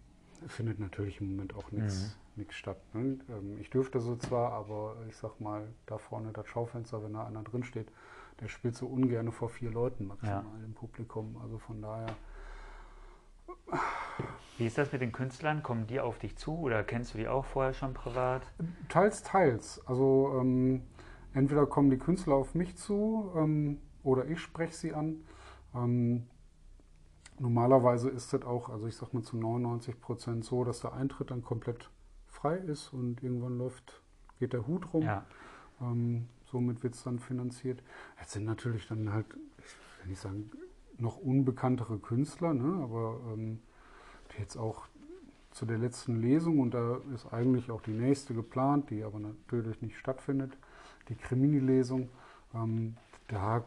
findet 0.46 0.78
natürlich 0.80 1.20
im 1.20 1.32
Moment 1.32 1.56
auch 1.56 1.72
nichts 1.72 2.15
nichts 2.36 2.54
statt. 2.54 2.78
Ne? 2.93 3.17
Ähm, 3.30 3.58
ich 3.60 3.72
dürfte 3.72 4.00
so 4.02 4.15
zwar, 4.17 4.52
aber 4.52 4.96
ich 5.10 5.15
sag 5.17 5.41
mal, 5.41 5.67
da 5.88 5.98
vorne 5.98 6.32
das 6.34 6.48
Schaufenster, 6.48 7.04
wenn 7.04 7.13
da 7.13 7.26
einer 7.26 7.41
drin 7.41 7.63
steht, 7.63 7.91
der 8.39 8.50
spielt 8.50 8.76
so 8.76 8.86
ungern 8.86 9.32
vor 9.32 9.50
vier 9.50 9.72
Leuten 9.72 10.06
maximal 10.06 10.43
im 10.63 10.74
Publikum. 10.76 11.38
Also 11.41 11.58
von 11.58 11.82
daher 11.82 12.06
Wie 14.58 14.65
ist 14.65 14.78
das 14.78 14.91
mit 14.91 15.02
den 15.02 15.12
Künstlern? 15.12 15.62
Kommen 15.62 15.86
die 15.86 16.00
auf 16.00 16.17
dich 16.17 16.36
zu 16.36 16.58
oder 16.58 16.84
kennst 16.84 17.13
du 17.13 17.20
die 17.20 17.28
auch 17.28 17.46
vorher 17.46 17.74
schon 17.74 17.93
privat? 17.93 18.41
Teils, 18.89 19.22
teils. 19.22 19.86
Also 19.86 20.36
ähm, 20.39 20.82
entweder 21.34 21.67
kommen 21.67 21.91
die 21.91 22.00
Künstler 22.00 22.34
auf 22.36 22.56
mich 22.56 22.76
zu 22.76 23.32
ähm, 23.36 23.80
oder 24.04 24.26
ich 24.28 24.39
spreche 24.39 24.74
sie 24.74 24.93
an. 24.93 25.24
Ähm, 25.76 26.26
normalerweise 27.39 28.10
ist 28.10 28.34
es 28.34 28.41
auch, 28.43 28.70
also 28.70 28.88
ich 28.88 28.96
sag 28.96 29.13
mal 29.13 29.22
zu 29.22 29.38
99 29.38 30.02
Prozent 30.02 30.43
so, 30.43 30.63
dass 30.63 30.80
der 30.80 30.93
Eintritt 30.93 31.30
dann 31.30 31.43
komplett 31.43 31.91
frei 32.26 32.56
ist 32.58 32.93
und 32.93 33.22
irgendwann 33.22 33.60
läuft, 33.60 34.02
geht 34.39 34.54
der 34.54 34.65
Hut 34.65 34.91
rum. 34.91 35.04
Ja, 35.04 35.26
Ähm, 35.80 36.30
somit 36.46 36.82
wird 36.82 36.96
es 36.96 37.04
dann 37.04 37.20
finanziert. 37.20 37.84
Jetzt 38.20 38.32
sind 38.32 38.46
natürlich 38.46 38.88
dann 38.88 39.13
halt, 39.13 39.28
ich 39.60 40.02
will 40.02 40.10
nicht 40.10 40.22
sagen, 40.22 40.50
noch 40.98 41.17
unbekanntere 41.17 42.00
Künstler, 42.00 42.56
ne? 42.56 42.82
aber 42.84 43.20
ähm, 43.32 43.60
jetzt 44.39 44.58
auch 44.58 44.88
zu 45.52 45.65
der 45.65 45.78
letzten 45.78 46.21
Lesung 46.21 46.60
und 46.60 46.73
da 46.73 47.00
ist 47.13 47.34
eigentlich 47.34 47.71
auch 47.71 47.82
die 47.82 47.91
nächste 47.91 48.34
geplant, 48.34 48.89
die 48.89 49.04
aber 49.04 49.19
natürlich 49.19 49.82
nicht 49.82 49.97
stattfindet, 49.97 50.58
die 51.10 51.15
Krimini-Lesung. 51.15 52.10
Ähm, 52.54 52.95
da 53.28 53.63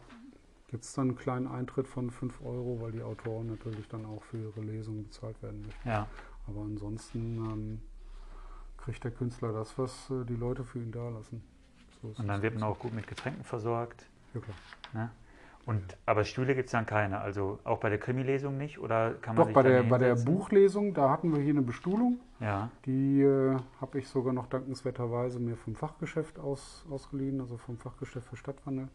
gibt 0.69 0.85
es 0.85 0.93
dann 0.93 1.09
einen 1.09 1.17
kleinen 1.17 1.47
Eintritt 1.47 1.87
von 1.87 2.09
5 2.09 2.41
Euro, 2.41 2.79
weil 2.81 2.93
die 2.93 3.03
Autoren 3.03 3.47
natürlich 3.47 3.87
dann 3.89 4.05
auch 4.05 4.23
für 4.23 4.37
ihre 4.37 4.61
Lesung 4.61 5.03
bezahlt 5.03 5.41
werden 5.43 5.61
möchten. 5.65 5.89
ja. 5.89 6.07
Aber 6.47 6.61
ansonsten 6.61 7.37
ähm, 7.37 7.81
kriegt 8.77 9.03
der 9.03 9.11
Künstler 9.11 9.53
das, 9.53 9.77
was 9.77 10.09
äh, 10.09 10.25
die 10.25 10.35
Leute 10.35 10.63
für 10.63 10.79
ihn 10.79 10.91
da 10.91 11.09
lassen. 11.09 11.43
So 12.01 12.07
Und 12.17 12.27
dann 12.27 12.41
wird 12.41 12.55
man 12.55 12.63
auch 12.63 12.79
gut 12.79 12.93
mit 12.93 13.05
Getränken 13.07 13.43
versorgt. 13.43 14.07
Ja, 14.33 14.39
klar. 14.39 14.57
Ne? 14.93 15.11
Und, 15.65 15.95
aber 16.07 16.23
Stühle 16.23 16.55
gibt 16.55 16.67
es 16.67 16.71
dann 16.71 16.85
keine, 16.87 17.21
also 17.21 17.59
auch 17.63 17.79
bei 17.79 17.89
der 17.89 17.99
Krimi-Lesung 17.99 18.57
nicht? 18.57 18.79
Oder 18.79 19.13
kann 19.13 19.35
man 19.35 19.47
Doch, 19.47 19.53
bei 19.53 19.61
der, 19.61 19.83
bei 19.83 19.99
der? 19.99 20.15
Buchlesung, 20.15 20.93
da 20.93 21.11
hatten 21.11 21.31
wir 21.33 21.41
hier 21.41 21.53
eine 21.53 21.61
Bestuhlung. 21.61 22.19
Ja, 22.39 22.71
Die 22.85 23.21
äh, 23.21 23.57
habe 23.79 23.99
ich 23.99 24.07
sogar 24.07 24.33
noch 24.33 24.47
dankenswerterweise 24.47 25.39
mir 25.39 25.55
vom 25.55 25.75
Fachgeschäft 25.75 26.39
aus, 26.39 26.85
ausgeliehen, 26.89 27.39
also 27.41 27.57
vom 27.57 27.77
Fachgeschäft 27.77 28.27
für 28.27 28.37
Stadtwandel. 28.37 28.87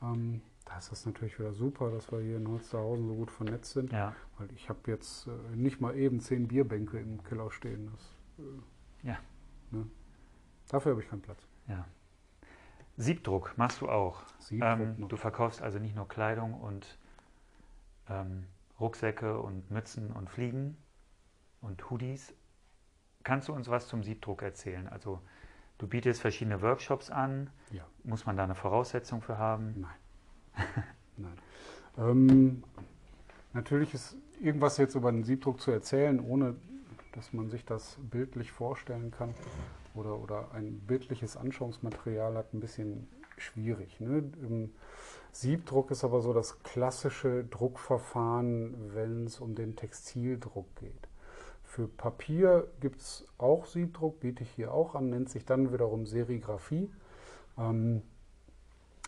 Ähm, 0.00 0.42
da 0.64 0.78
ist 0.78 0.92
das 0.92 1.06
natürlich 1.06 1.38
wieder 1.38 1.52
super, 1.52 1.90
dass 1.90 2.12
wir 2.12 2.20
hier 2.20 2.36
in 2.36 2.48
Holsterhausen 2.48 3.06
so 3.08 3.14
gut 3.14 3.30
vernetzt 3.30 3.72
sind, 3.72 3.92
ja, 3.92 4.14
weil 4.38 4.48
ich 4.54 4.68
habe 4.68 4.78
jetzt 4.86 5.26
äh, 5.26 5.56
nicht 5.56 5.80
mal 5.80 5.96
eben 5.96 6.20
zehn 6.20 6.46
Bierbänke 6.46 6.98
im 6.98 7.22
Keller 7.24 7.50
stehen. 7.50 7.90
Das, 7.92 8.44
äh, 8.44 9.08
Ja. 9.08 9.16
Ne? 9.72 9.86
Dafür 10.68 10.92
habe 10.92 11.02
ich 11.02 11.08
keinen 11.08 11.22
Platz. 11.22 11.46
ja. 11.68 11.84
Siebdruck 12.96 13.56
machst 13.56 13.80
du 13.80 13.88
auch. 13.88 14.22
Siebdruck 14.38 14.80
Ähm, 14.80 15.08
du 15.08 15.16
verkaufst 15.16 15.62
also 15.62 15.78
nicht 15.78 15.94
nur 15.94 16.08
Kleidung 16.08 16.54
und 16.54 16.98
ähm, 18.08 18.46
Rucksäcke 18.80 19.38
und 19.38 19.70
Mützen 19.70 20.12
und 20.12 20.30
Fliegen 20.30 20.76
und 21.60 21.90
Hoodies. 21.90 22.34
Kannst 23.22 23.48
du 23.48 23.52
uns 23.52 23.68
was 23.68 23.88
zum 23.88 24.02
Siebdruck 24.02 24.42
erzählen? 24.42 24.88
Also 24.88 25.20
du 25.78 25.86
bietest 25.86 26.20
verschiedene 26.20 26.62
Workshops 26.62 27.10
an. 27.10 27.50
Ja. 27.70 27.84
Muss 28.04 28.24
man 28.24 28.36
da 28.36 28.44
eine 28.44 28.54
Voraussetzung 28.54 29.20
für 29.20 29.36
haben? 29.36 29.74
Nein. 30.54 30.64
Nein. 31.16 31.38
Ähm, 31.98 32.64
natürlich 33.52 33.92
ist 33.92 34.16
irgendwas 34.40 34.76
jetzt 34.78 34.94
über 34.94 35.10
den 35.10 35.24
Siebdruck 35.24 35.60
zu 35.60 35.70
erzählen, 35.70 36.20
ohne 36.20 36.56
dass 37.12 37.32
man 37.32 37.50
sich 37.50 37.64
das 37.64 37.98
bildlich 38.10 38.52
vorstellen 38.52 39.10
kann 39.10 39.34
oder, 39.96 40.18
oder 40.18 40.52
ein 40.52 40.80
bildliches 40.80 41.36
Anschauungsmaterial 41.36 42.34
hat, 42.36 42.52
ein 42.54 42.60
bisschen 42.60 43.08
schwierig. 43.36 44.00
Ne? 44.00 44.30
Im 44.42 44.70
Siebdruck 45.32 45.90
ist 45.90 46.04
aber 46.04 46.20
so 46.20 46.32
das 46.32 46.62
klassische 46.62 47.44
Druckverfahren, 47.44 48.94
wenn 48.94 49.26
es 49.26 49.40
um 49.40 49.54
den 49.54 49.76
Textildruck 49.76 50.74
geht. 50.76 51.08
Für 51.62 51.88
Papier 51.88 52.68
gibt 52.80 53.00
es 53.00 53.26
auch 53.36 53.66
Siebdruck, 53.66 54.20
biete 54.20 54.44
ich 54.44 54.50
hier 54.50 54.72
auch 54.72 54.94
an, 54.94 55.10
nennt 55.10 55.28
sich 55.28 55.44
dann 55.44 55.72
wiederum 55.72 56.06
Serigraphie. 56.06 56.90
Ähm, 57.58 58.02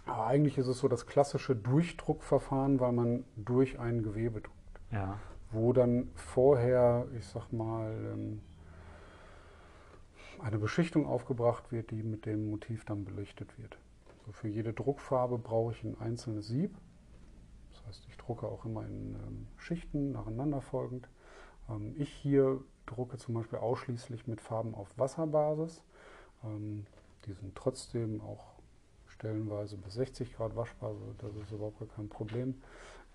aber 0.04 0.26
eigentlich 0.26 0.58
ist 0.58 0.66
es 0.66 0.78
so 0.78 0.88
das 0.88 1.06
klassische 1.06 1.54
Durchdruckverfahren, 1.54 2.80
weil 2.80 2.92
man 2.92 3.24
durch 3.36 3.78
ein 3.78 4.02
Gewebe 4.02 4.40
druckt, 4.40 4.80
Ja, 4.90 5.18
wo 5.50 5.72
dann 5.72 6.10
vorher, 6.14 7.06
ich 7.16 7.26
sag 7.26 7.52
mal, 7.52 7.92
ähm, 8.12 8.40
eine 10.40 10.58
Beschichtung 10.58 11.06
aufgebracht 11.06 11.70
wird, 11.72 11.90
die 11.90 12.02
mit 12.02 12.26
dem 12.26 12.50
Motiv 12.50 12.84
dann 12.84 13.04
belichtet 13.04 13.58
wird. 13.58 13.78
So 14.26 14.32
für 14.32 14.48
jede 14.48 14.72
Druckfarbe 14.72 15.38
brauche 15.38 15.72
ich 15.72 15.84
ein 15.84 15.98
einzelnes 16.00 16.48
Sieb. 16.48 16.74
Das 17.72 17.86
heißt, 17.86 18.06
ich 18.08 18.16
drucke 18.16 18.46
auch 18.46 18.64
immer 18.64 18.84
in 18.84 19.14
ähm, 19.14 19.46
Schichten 19.56 20.12
nacheinander 20.12 20.60
folgend. 20.60 21.08
Ähm, 21.68 21.94
ich 21.96 22.10
hier 22.10 22.60
drucke 22.86 23.18
zum 23.18 23.34
Beispiel 23.34 23.58
ausschließlich 23.58 24.26
mit 24.26 24.40
Farben 24.40 24.74
auf 24.74 24.88
Wasserbasis. 24.96 25.82
Ähm, 26.44 26.86
die 27.26 27.32
sind 27.32 27.54
trotzdem 27.54 28.20
auch 28.20 28.44
stellenweise 29.06 29.76
bis 29.76 29.94
60 29.94 30.36
Grad 30.36 30.54
waschbar, 30.56 30.90
also 30.90 31.14
das 31.18 31.34
ist 31.34 31.52
überhaupt 31.52 31.82
kein 31.96 32.08
Problem. 32.08 32.54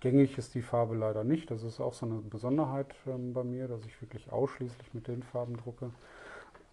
Gängig 0.00 0.36
ist 0.36 0.54
die 0.54 0.62
Farbe 0.62 0.94
leider 0.94 1.24
nicht. 1.24 1.50
Das 1.50 1.62
ist 1.62 1.80
auch 1.80 1.94
so 1.94 2.04
eine 2.04 2.16
Besonderheit 2.16 2.94
bei 3.06 3.42
mir, 3.42 3.68
dass 3.68 3.86
ich 3.86 4.02
wirklich 4.02 4.30
ausschließlich 4.30 4.92
mit 4.92 5.08
den 5.08 5.22
Farben 5.22 5.56
drucke. 5.56 5.90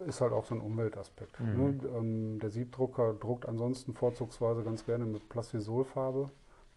Ist 0.08 0.22
halt 0.22 0.34
auch 0.34 0.46
so 0.46 0.56
ein 0.56 0.62
Umweltaspekt. 0.62 1.40
Mhm. 1.40 1.58
Ne? 1.58 1.80
Ähm, 1.96 2.40
der 2.40 2.50
Siebdrucker 2.50 3.14
druckt 3.14 3.48
ansonsten 3.48 3.94
vorzugsweise 3.94 4.64
ganz 4.64 4.86
gerne 4.86 5.06
mit 5.06 5.30
Plastisolfarbe. 5.30 6.30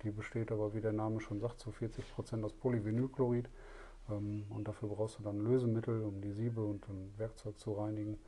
Die 0.03 0.11
besteht 0.11 0.53
aber, 0.53 0.75
wie 0.75 0.81
der 0.81 0.93
Name 0.93 1.21
schon 1.21 1.41
sagt, 1.41 1.61
zu 1.61 1.71
40 1.73 2.15
Prozent 2.15 2.45
aus 2.45 2.53
Polyvinylchlorid. 2.53 3.49
Ähm, 4.11 4.45
und 4.51 4.69
dafür 4.69 4.89
brauchst 4.89 5.19
du 5.19 5.23
dann 5.23 5.39
Lösemittel, 5.39 6.03
um 6.03 6.21
die 6.21 6.33
Siebe 6.33 6.63
und 6.63 6.89
ein 6.89 7.13
Werkzeug 7.17 7.59
zu 7.59 7.73
reinigen. 7.73 8.19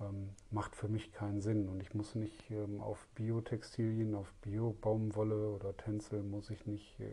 Ähm, 0.00 0.30
macht 0.50 0.76
für 0.76 0.88
mich 0.88 1.12
keinen 1.12 1.40
Sinn. 1.40 1.68
Und 1.68 1.80
ich 1.80 1.94
muss 1.94 2.14
nicht 2.14 2.50
ähm, 2.50 2.80
auf 2.80 3.06
Biotextilien, 3.14 4.14
auf 4.14 4.32
Bio-Baumwolle 4.42 5.50
oder 5.50 5.76
Tencel 5.76 6.22
muss 6.22 6.50
ich 6.50 6.66
nicht 6.66 7.00
äh, 7.00 7.10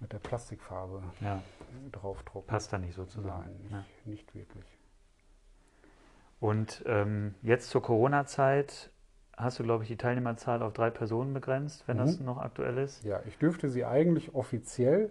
mit 0.00 0.12
der 0.12 0.18
Plastikfarbe 0.18 1.02
ja, 1.20 1.42
draufdrucken. 1.92 2.48
passt 2.48 2.72
da 2.72 2.78
nicht 2.78 2.94
so 2.94 3.04
zusammen. 3.04 3.44
Nein, 3.44 3.56
nicht, 3.62 3.70
ne? 3.70 3.84
nicht 4.06 4.34
wirklich. 4.34 4.79
Und 6.40 6.82
ähm, 6.86 7.34
jetzt 7.42 7.70
zur 7.70 7.82
Corona-Zeit 7.82 8.90
hast 9.36 9.58
du, 9.58 9.62
glaube 9.62 9.84
ich, 9.84 9.88
die 9.88 9.96
Teilnehmerzahl 9.96 10.62
auf 10.62 10.72
drei 10.72 10.90
Personen 10.90 11.32
begrenzt, 11.34 11.86
wenn 11.86 11.98
das 11.98 12.18
Mhm. 12.18 12.26
noch 12.26 12.38
aktuell 12.38 12.78
ist. 12.78 13.04
Ja, 13.04 13.20
ich 13.26 13.38
dürfte 13.38 13.68
sie 13.68 13.84
eigentlich 13.84 14.34
offiziell 14.34 15.10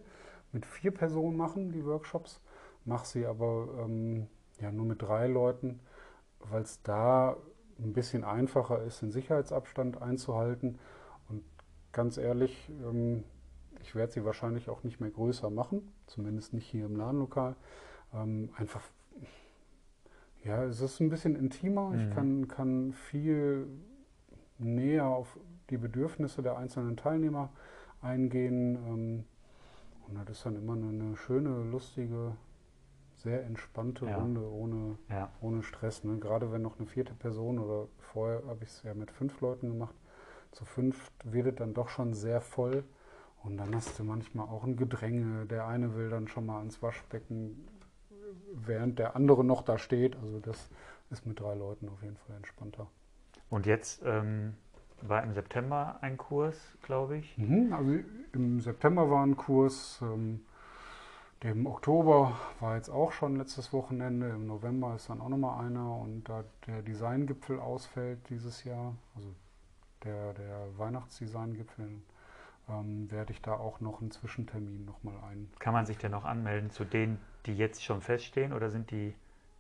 mit 0.52 0.66
vier 0.66 0.92
Personen 0.92 1.38
machen, 1.38 1.72
die 1.72 1.86
Workshops, 1.86 2.42
mache 2.86 3.06
sie 3.06 3.26
aber 3.26 3.68
ähm, 3.86 4.28
ja, 4.60 4.72
nur 4.72 4.86
mit 4.86 5.02
drei 5.02 5.28
Leuten, 5.28 5.80
weil 6.40 6.62
es 6.64 6.82
da 6.82 7.38
ein 7.80 7.94
bisschen 7.94 8.24
einfacher 8.24 8.84
ist, 8.84 9.02
den 9.02 9.12
Sicherheitsabstand 9.12 10.02
einzuhalten. 10.02 10.80
Und 11.30 11.44
ganz 11.92 12.18
ehrlich, 12.18 12.70
ähm, 12.84 13.24
ich 13.82 13.96
werde 13.96 14.12
sie 14.12 14.26
wahrscheinlich 14.26 14.70
auch 14.70 14.84
nicht 14.84 15.00
mehr 15.00 15.12
größer 15.12 15.50
machen, 15.50 15.92
zumindest 16.08 16.54
nicht 16.54 16.68
hier 16.68 16.86
im 16.86 16.96
Ladenlokal. 16.96 17.56
Ähm, 18.14 18.50
einfach, 18.58 18.82
ja, 20.50 20.64
es 20.66 20.82
ist 20.82 21.00
ein 21.00 21.10
bisschen 21.10 21.36
intimer. 21.36 21.90
Mhm. 21.90 22.00
Ich 22.00 22.10
kann, 22.16 22.48
kann 22.48 22.94
viel 22.94 23.68
näher 24.58 25.06
auf 25.06 25.38
die 25.70 25.78
Bedürfnisse 25.78 26.42
der 26.42 26.58
einzelnen 26.58 26.98
Teilnehmer 26.98 27.50
eingehen. 28.02 28.76
ähm, 28.76 29.24
Und 30.08 30.16
das 30.28 30.38
ist 30.38 30.46
dann 30.46 30.56
immer 30.56 30.74
eine, 30.74 31.16
schöne, 31.16 31.64
lustige, 31.64 32.36
sehr 33.16 33.46
entspannte 33.46 34.06
Ja. 34.06 34.18
Runde 34.18 34.42
ohne, 34.42 34.98
Ja, 35.10 35.30
ohne 35.42 35.62
Stress. 35.62 36.04
Ne? 36.04 36.18
Gerade 36.20 36.52
wenn 36.52 36.62
noch 36.62 36.80
eine 36.80 36.88
vierte 36.88 37.14
Person 37.14 37.60
oder 37.60 37.88
vorher 38.00 38.42
habe 38.48 38.64
ich 38.64 38.70
es 38.70 38.84
ja 38.84 38.94
mit 38.94 39.12
fünf 39.12 39.40
Leuten 39.42 39.70
gemacht. 39.70 39.96
Zu 40.52 40.66
fünft 40.66 41.14
wird 41.32 41.48
es 41.48 41.56
dann 41.56 41.74
doch 41.74 41.90
schon 41.90 42.14
sehr 42.14 42.42
voll. 42.42 42.84
Und 43.44 43.58
dann 43.58 43.74
hast 43.76 43.98
du 44.00 44.04
manchmal 44.04 44.48
auch 44.48 44.64
ein 44.64 44.76
Gedränge. 44.76 45.46
Der 45.46 45.68
eine 45.68 45.96
will 45.96 46.10
dann 46.10 46.28
schon 46.28 46.46
mal 46.46 46.58
ans 46.60 46.82
Waschbecken, 46.82 47.68
während 48.54 49.00
der 49.00 49.16
andere 49.16 49.44
noch 49.44 49.62
da 49.62 49.78
steht. 49.78 50.16
Also 50.18 50.40
das 50.40 50.70
ist 51.10 51.26
mit 51.26 51.40
drei 51.40 51.56
Leuten 51.56 51.90
auf 51.90 52.02
jeden 52.04 52.18
Fall 52.18 52.36
entspannter. 52.36 52.88
und 53.50 53.66
jetzt 53.66 54.02
ähm, 54.06 54.56
war 55.02 55.24
im 55.24 55.34
September 55.34 55.98
ein 56.02 56.18
Kurs, 56.18 56.78
glaube 56.82 57.18
ich. 57.18 57.38
Mhm, 57.38 57.74
also 57.74 57.92
im 58.34 58.60
September 58.60 59.10
war 59.10 59.26
ein 59.26 59.38
Kurs, 59.38 60.00
ähm, 60.02 60.42
Im 61.42 61.68
Oktober 61.68 62.38
war 62.60 62.76
jetzt 62.76 62.90
auch 62.90 63.14
schon 63.14 63.38
letztes 63.38 63.72
Wochenende, 63.72 64.28
im 64.28 64.46
November 64.46 64.96
ist 64.96 65.10
dann 65.10 65.22
auch 65.22 65.30
nochmal 65.30 65.66
einer 65.66 65.96
und 65.96 66.26
da 66.26 66.44
der 66.68 66.82
Designgipfel 66.82 67.60
ausfällt 67.62 68.30
dieses 68.30 68.66
Jahr, 68.66 68.94
also 69.16 69.34
der, 70.04 70.34
der 70.34 70.78
Weihnachtsdesigngipfel, 70.78 72.02
ähm, 72.68 73.10
werde 73.10 73.32
ich 73.32 73.42
da 73.42 73.54
auch 73.54 73.80
noch 73.80 74.02
einen 74.02 74.12
Zwischentermin 74.12 74.84
nochmal 74.84 75.16
ein. 75.32 75.50
Kann 75.60 75.74
man 75.74 75.86
sich 75.86 75.98
denn 75.98 76.12
noch 76.12 76.26
anmelden 76.26 76.72
zu 76.72 76.84
denen, 76.84 77.20
die 77.46 77.56
jetzt 77.56 77.84
schon 77.84 78.02
feststehen 78.02 78.54
oder 78.54 78.70
sind 78.70 78.92
die 78.92 79.14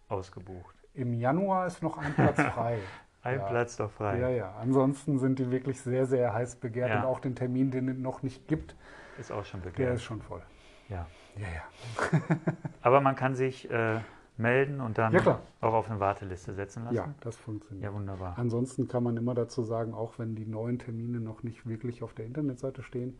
ausgebucht? 0.07 0.75
Im 0.93 1.13
Januar 1.13 1.67
ist 1.67 1.81
noch 1.83 1.97
ein 1.97 2.13
Platz 2.13 2.41
frei. 2.53 2.79
ein 3.23 3.39
ja. 3.39 3.45
Platz 3.47 3.77
doch 3.77 3.91
frei. 3.91 4.19
Ja, 4.19 4.29
ja. 4.29 4.55
Ansonsten 4.59 5.19
sind 5.19 5.39
die 5.39 5.51
wirklich 5.51 5.79
sehr, 5.81 6.05
sehr 6.05 6.33
heiß 6.33 6.57
begehrt 6.57 6.89
Ja. 6.89 6.99
und 7.01 7.05
auch 7.05 7.19
den 7.19 7.35
Termin, 7.35 7.71
den 7.71 7.87
es 7.89 7.97
noch 7.97 8.23
nicht 8.23 8.47
gibt, 8.47 8.75
Ist 9.19 9.31
auch 9.31 9.45
schon 9.45 9.61
der 9.61 9.69
begehrt. 9.71 9.95
ist 9.95 10.03
schon 10.03 10.21
voll. 10.21 10.41
Ja. 10.89 11.05
Ja, 11.37 11.47
ja. 11.47 12.19
Aber 12.81 13.01
man 13.01 13.15
kann 13.15 13.35
sich 13.35 13.69
äh, 13.69 13.99
melden 14.37 14.81
und 14.81 14.97
dann 14.97 15.13
Ja, 15.13 15.39
auch 15.61 15.73
auf 15.73 15.89
eine 15.89 15.99
Warteliste 15.99 16.53
setzen 16.53 16.83
lassen. 16.85 16.95
Ja, 16.95 17.13
das 17.21 17.35
funktioniert. 17.37 17.83
Ja, 17.85 17.93
wunderbar. 17.93 18.33
Ansonsten 18.37 18.87
kann 18.87 19.03
man 19.03 19.15
immer 19.17 19.35
dazu 19.35 19.63
sagen, 19.63 19.93
auch 19.93 20.17
wenn 20.17 20.35
die 20.35 20.45
neuen 20.45 20.79
Termine 20.79 21.19
noch 21.19 21.43
nicht 21.43 21.67
wirklich 21.67 22.01
auf 22.03 22.13
der 22.13 22.25
Internetseite 22.25 22.81
stehen, 22.83 23.17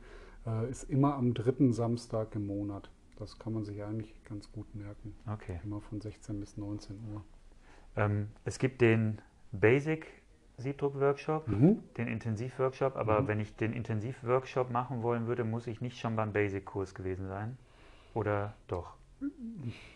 äh, 0.48 0.70
ist 0.70 0.84
immer 0.90 1.16
am 1.16 1.34
dritten 1.34 1.72
Samstag 1.74 2.36
im 2.36 2.48
Monat. 2.48 2.90
Das 3.20 3.38
kann 3.38 3.54
man 3.54 3.64
sich 3.66 3.84
eigentlich 3.84 4.16
ganz 4.24 4.52
gut 4.52 4.74
merken. 4.74 5.14
Okay. 5.28 5.60
Immer 5.64 5.82
von 5.82 6.00
16 6.02 6.40
bis 6.40 6.58
19 6.58 6.98
Uhr. 7.14 7.24
Ähm, 7.96 8.30
es 8.46 8.60
gibt 8.60 8.82
den 8.82 9.22
Basic 9.52 10.08
Siebdruck-Workshop, 10.58 11.48
Mhm. 11.48 11.80
den 11.98 12.08
Intensiv-Workshop, 12.08 12.96
aber 12.96 13.22
Mhm. 13.22 13.28
wenn 13.28 13.40
ich 13.40 13.56
den 13.56 13.74
Intensiv-Workshop 13.74 14.72
machen 14.72 15.04
wollen 15.04 15.28
würde, 15.28 15.44
muss 15.44 15.68
ich 15.68 15.82
nicht 15.82 16.00
schon 16.00 16.16
beim 16.16 16.34
Basic-Kurs 16.34 16.96
gewesen 16.96 17.28
sein. 17.28 17.58
Oder 18.14 18.56
doch? 18.68 18.96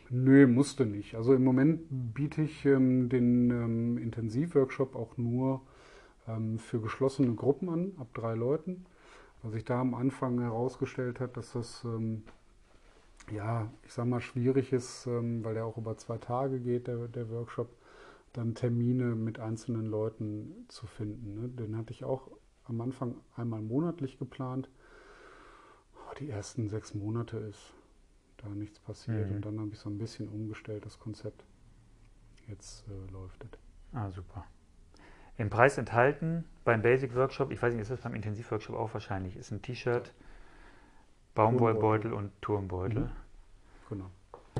Nö, 0.09 0.47
musste 0.47 0.85
nicht. 0.85 1.15
Also 1.15 1.33
im 1.33 1.43
Moment 1.43 1.81
biete 2.13 2.41
ich 2.41 2.65
ähm, 2.65 3.09
den 3.09 3.49
ähm, 3.51 3.97
Intensivworkshop 3.97 4.95
auch 4.95 5.17
nur 5.17 5.61
ähm, 6.27 6.59
für 6.59 6.79
geschlossene 6.81 7.33
Gruppen 7.35 7.69
an, 7.69 7.91
ab 7.97 8.07
drei 8.13 8.35
Leuten. 8.35 8.85
Was 9.41 9.53
sich 9.53 9.65
da 9.65 9.81
am 9.81 9.93
Anfang 9.93 10.39
herausgestellt 10.39 11.19
hat, 11.19 11.35
dass 11.37 11.53
das, 11.53 11.83
ähm, 11.83 12.23
ja, 13.31 13.71
ich 13.83 13.93
sag 13.93 14.05
mal, 14.05 14.21
schwierig 14.21 14.73
ist, 14.73 15.05
ähm, 15.07 15.43
weil 15.43 15.53
der 15.53 15.65
auch 15.65 15.77
über 15.77 15.97
zwei 15.97 16.17
Tage 16.17 16.59
geht, 16.59 16.87
der, 16.87 17.07
der 17.07 17.29
Workshop, 17.29 17.69
dann 18.33 18.55
Termine 18.55 19.15
mit 19.15 19.39
einzelnen 19.39 19.85
Leuten 19.85 20.65
zu 20.67 20.87
finden. 20.87 21.35
Ne? 21.35 21.49
Den 21.49 21.77
hatte 21.77 21.91
ich 21.91 22.03
auch 22.03 22.29
am 22.65 22.81
Anfang 22.81 23.15
einmal 23.35 23.61
monatlich 23.61 24.17
geplant. 24.17 24.69
Aber 26.03 26.15
die 26.15 26.29
ersten 26.29 26.67
sechs 26.67 26.93
Monate 26.93 27.37
ist 27.37 27.73
da 28.37 28.49
nichts 28.49 28.79
passiert. 28.79 29.29
Mhm. 29.29 29.35
Und 29.35 29.45
dann 29.45 29.59
habe 29.59 29.69
ich 29.71 29.79
so 29.79 29.89
ein 29.89 29.97
bisschen 29.97 30.27
umgestellt, 30.27 30.85
das 30.85 30.99
Konzept. 30.99 31.45
Jetzt 32.47 32.85
äh, 32.87 33.11
läuft 33.11 33.43
es. 33.43 33.51
Ah, 33.93 34.09
super. 34.09 34.45
Im 35.37 35.49
Preis 35.49 35.77
enthalten 35.77 36.45
beim 36.63 36.81
Basic 36.81 37.15
Workshop, 37.15 37.51
ich 37.51 37.61
weiß 37.61 37.73
nicht, 37.73 37.81
ist 37.81 37.91
das 37.91 38.01
beim 38.01 38.13
Intensiv 38.13 38.51
Workshop 38.51 38.75
auch 38.75 38.93
wahrscheinlich, 38.93 39.35
ist 39.35 39.51
ein 39.51 39.61
T-Shirt, 39.61 40.13
Baumwollbeutel 41.35 42.13
und 42.13 42.31
Turmbeutel. 42.41 43.05
Mhm. 43.05 43.09
Genau. 43.89 44.09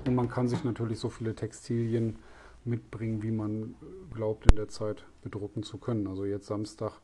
Und 0.06 0.16
man 0.16 0.30
kann 0.30 0.48
sich 0.48 0.64
natürlich 0.64 1.00
so 1.00 1.10
viele 1.10 1.36
Textilien 1.36 2.18
mitbringen, 2.66 3.22
wie 3.24 3.32
man 3.32 3.76
glaubt, 4.14 4.50
in 4.50 4.56
der 4.56 4.68
Zeit 4.68 5.06
bedrucken 5.22 5.64
zu 5.64 5.78
können. 5.78 6.08
Also 6.08 6.26
jetzt 6.26 6.48
Samstag, 6.48 7.00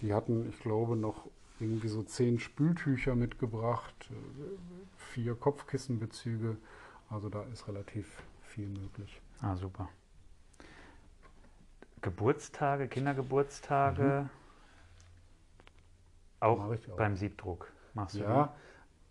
die 0.00 0.12
hatten, 0.12 0.48
ich 0.48 0.58
glaube, 0.60 0.96
noch 0.96 1.28
irgendwie 1.60 1.88
so 1.88 2.02
zehn 2.02 2.38
Spültücher 2.38 3.14
mitgebracht, 3.14 4.10
vier 4.96 5.34
Kopfkissenbezüge. 5.34 6.56
Also 7.08 7.28
da 7.28 7.42
ist 7.44 7.68
relativ 7.68 8.22
viel 8.42 8.68
möglich. 8.68 9.20
Ah, 9.40 9.56
super. 9.56 9.88
Geburtstage, 12.02 12.88
Kindergeburtstage, 12.88 14.28
auch, 16.40 16.58
Mache 16.58 16.74
ich 16.76 16.90
auch. 16.90 16.96
beim 16.96 17.16
Siebdruck 17.16 17.72
machst 17.94 18.16
du 18.16 18.20
Ja, 18.20 18.54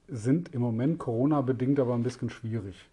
sind 0.08 0.54
im 0.54 0.62
Moment 0.62 1.00
Corona-bedingt 1.00 1.80
aber 1.80 1.94
ein 1.96 2.04
bisschen 2.04 2.30
schwierig. 2.30 2.90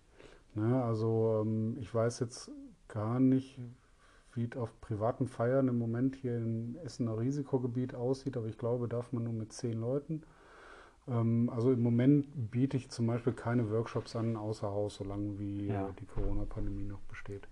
Ne, 0.54 0.82
also 0.84 1.42
ähm, 1.44 1.76
ich 1.80 1.94
weiß 1.94 2.20
jetzt 2.20 2.50
gar 2.88 3.18
nicht, 3.20 3.58
wie 4.34 4.44
es 4.50 4.56
auf 4.56 4.70
privaten 4.80 5.26
Feiern 5.26 5.68
im 5.68 5.78
Moment 5.78 6.16
hier 6.16 6.36
im 6.36 6.76
Essener 6.84 7.18
Risikogebiet 7.18 7.94
aussieht, 7.94 8.36
aber 8.36 8.46
ich 8.46 8.58
glaube, 8.58 8.88
darf 8.88 9.12
man 9.12 9.24
nur 9.24 9.32
mit 9.32 9.52
zehn 9.52 9.80
Leuten. 9.80 10.22
Ähm, 11.08 11.50
also 11.54 11.72
im 11.72 11.82
Moment 11.82 12.26
biete 12.50 12.76
ich 12.76 12.90
zum 12.90 13.06
Beispiel 13.06 13.32
keine 13.32 13.70
Workshops 13.70 14.14
an, 14.14 14.36
außer 14.36 14.68
Haus, 14.68 14.96
solange 14.96 15.38
wie 15.38 15.68
Ja. 15.68 15.88
äh, 15.88 15.92
die 15.98 16.06
Corona-Pandemie 16.06 16.84
noch 16.84 17.00
besteht. 17.02 17.46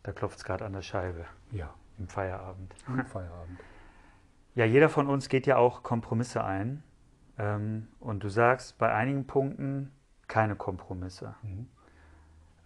Da 0.03 0.13
klopft 0.13 0.39
es 0.39 0.45
gerade 0.45 0.65
an 0.65 0.73
der 0.73 0.81
Scheibe 0.83 1.27
Ja, 1.53 1.75
im 1.99 2.09
Feierabend. 2.09 2.75
am 2.87 3.05
Feierabend. 3.05 3.59
Ja, 4.55 4.65
jeder 4.65 4.89
von 4.89 5.07
uns 5.09 5.29
geht 5.29 5.47
ja 5.47 5.57
auch 5.57 5.83
Kompromisse 5.83 6.45
ein. 6.45 6.83
Ähm, 7.39 7.89
und 8.01 8.23
du 8.23 8.29
sagst 8.29 8.79
bei 8.79 8.93
einigen 8.93 9.27
Punkten 9.27 9.91
keine 10.29 10.57
Kompromisse. 10.57 11.35
Mhm. 11.43 11.67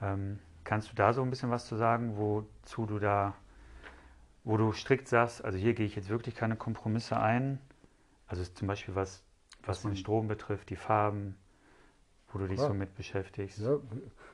Ähm, 0.00 0.38
kannst 0.64 0.90
du 0.90 0.96
da 0.96 1.12
so 1.12 1.22
ein 1.22 1.30
bisschen 1.30 1.50
was 1.50 1.66
zu 1.66 1.76
sagen, 1.76 2.16
wozu 2.16 2.86
du 2.86 2.98
da, 2.98 3.34
wo 4.42 4.56
du 4.56 4.72
strikt 4.72 5.08
sagst, 5.08 5.44
also 5.44 5.58
hier 5.58 5.74
gehe 5.74 5.86
ich 5.86 5.94
jetzt 5.94 6.08
wirklich 6.08 6.34
keine 6.34 6.56
Kompromisse 6.56 7.18
ein? 7.18 7.60
Also 8.26 8.42
zum 8.44 8.68
Beispiel 8.68 8.94
was, 8.94 9.22
was 9.62 9.82
den 9.82 9.96
Strom 9.96 10.28
betrifft, 10.28 10.70
die 10.70 10.76
Farben, 10.76 11.36
wo 12.32 12.38
du 12.38 12.48
dich 12.48 12.56
Klar. 12.56 12.68
so 12.68 12.74
mit 12.74 12.94
beschäftigst. 12.96 13.60
Ja, 13.60 13.78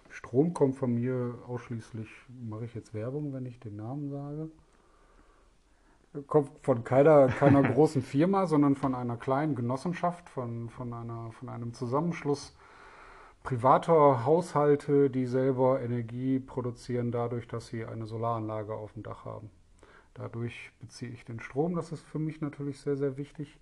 Strom 0.08 0.54
kommt 0.54 0.76
von 0.76 0.94
mir 0.94 1.38
ausschließlich, 1.46 2.08
mache 2.28 2.64
ich 2.64 2.74
jetzt 2.74 2.94
Werbung, 2.94 3.32
wenn 3.32 3.46
ich 3.46 3.60
den 3.60 3.76
Namen 3.76 4.08
sage. 4.10 4.50
Kommt 6.26 6.50
von 6.62 6.82
keiner, 6.82 7.28
keiner 7.28 7.62
großen 7.62 8.02
Firma, 8.02 8.46
sondern 8.46 8.74
von 8.74 8.96
einer 8.96 9.16
kleinen 9.16 9.54
Genossenschaft, 9.54 10.28
von, 10.28 10.68
von, 10.68 10.92
einer, 10.92 11.30
von 11.32 11.48
einem 11.48 11.72
Zusammenschluss 11.72 12.56
privater 13.44 14.24
Haushalte, 14.24 15.08
die 15.08 15.26
selber 15.26 15.80
Energie 15.80 16.40
produzieren, 16.40 17.12
dadurch, 17.12 17.46
dass 17.46 17.68
sie 17.68 17.84
eine 17.84 18.06
Solaranlage 18.06 18.74
auf 18.74 18.92
dem 18.94 19.04
Dach 19.04 19.24
haben. 19.24 19.50
Dadurch 20.14 20.72
beziehe 20.80 21.12
ich 21.12 21.24
den 21.24 21.38
Strom, 21.38 21.76
das 21.76 21.92
ist 21.92 22.02
für 22.02 22.18
mich 22.18 22.40
natürlich 22.40 22.80
sehr, 22.80 22.96
sehr 22.96 23.16
wichtig. 23.16 23.60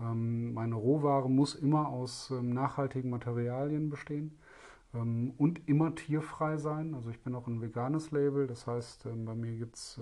Ähm, 0.00 0.54
meine 0.54 0.76
Rohware 0.76 1.28
muss 1.28 1.56
immer 1.56 1.88
aus 1.88 2.30
ähm, 2.30 2.50
nachhaltigen 2.50 3.10
Materialien 3.10 3.90
bestehen 3.90 4.38
ähm, 4.94 5.34
und 5.36 5.68
immer 5.68 5.94
tierfrei 5.96 6.56
sein. 6.58 6.94
Also 6.94 7.10
ich 7.10 7.20
bin 7.20 7.34
auch 7.34 7.48
ein 7.48 7.60
veganes 7.60 8.12
Label, 8.12 8.46
das 8.46 8.66
heißt, 8.68 9.08
bei 9.26 9.34
mir 9.34 9.56
gibt 9.56 9.74
es 9.74 10.00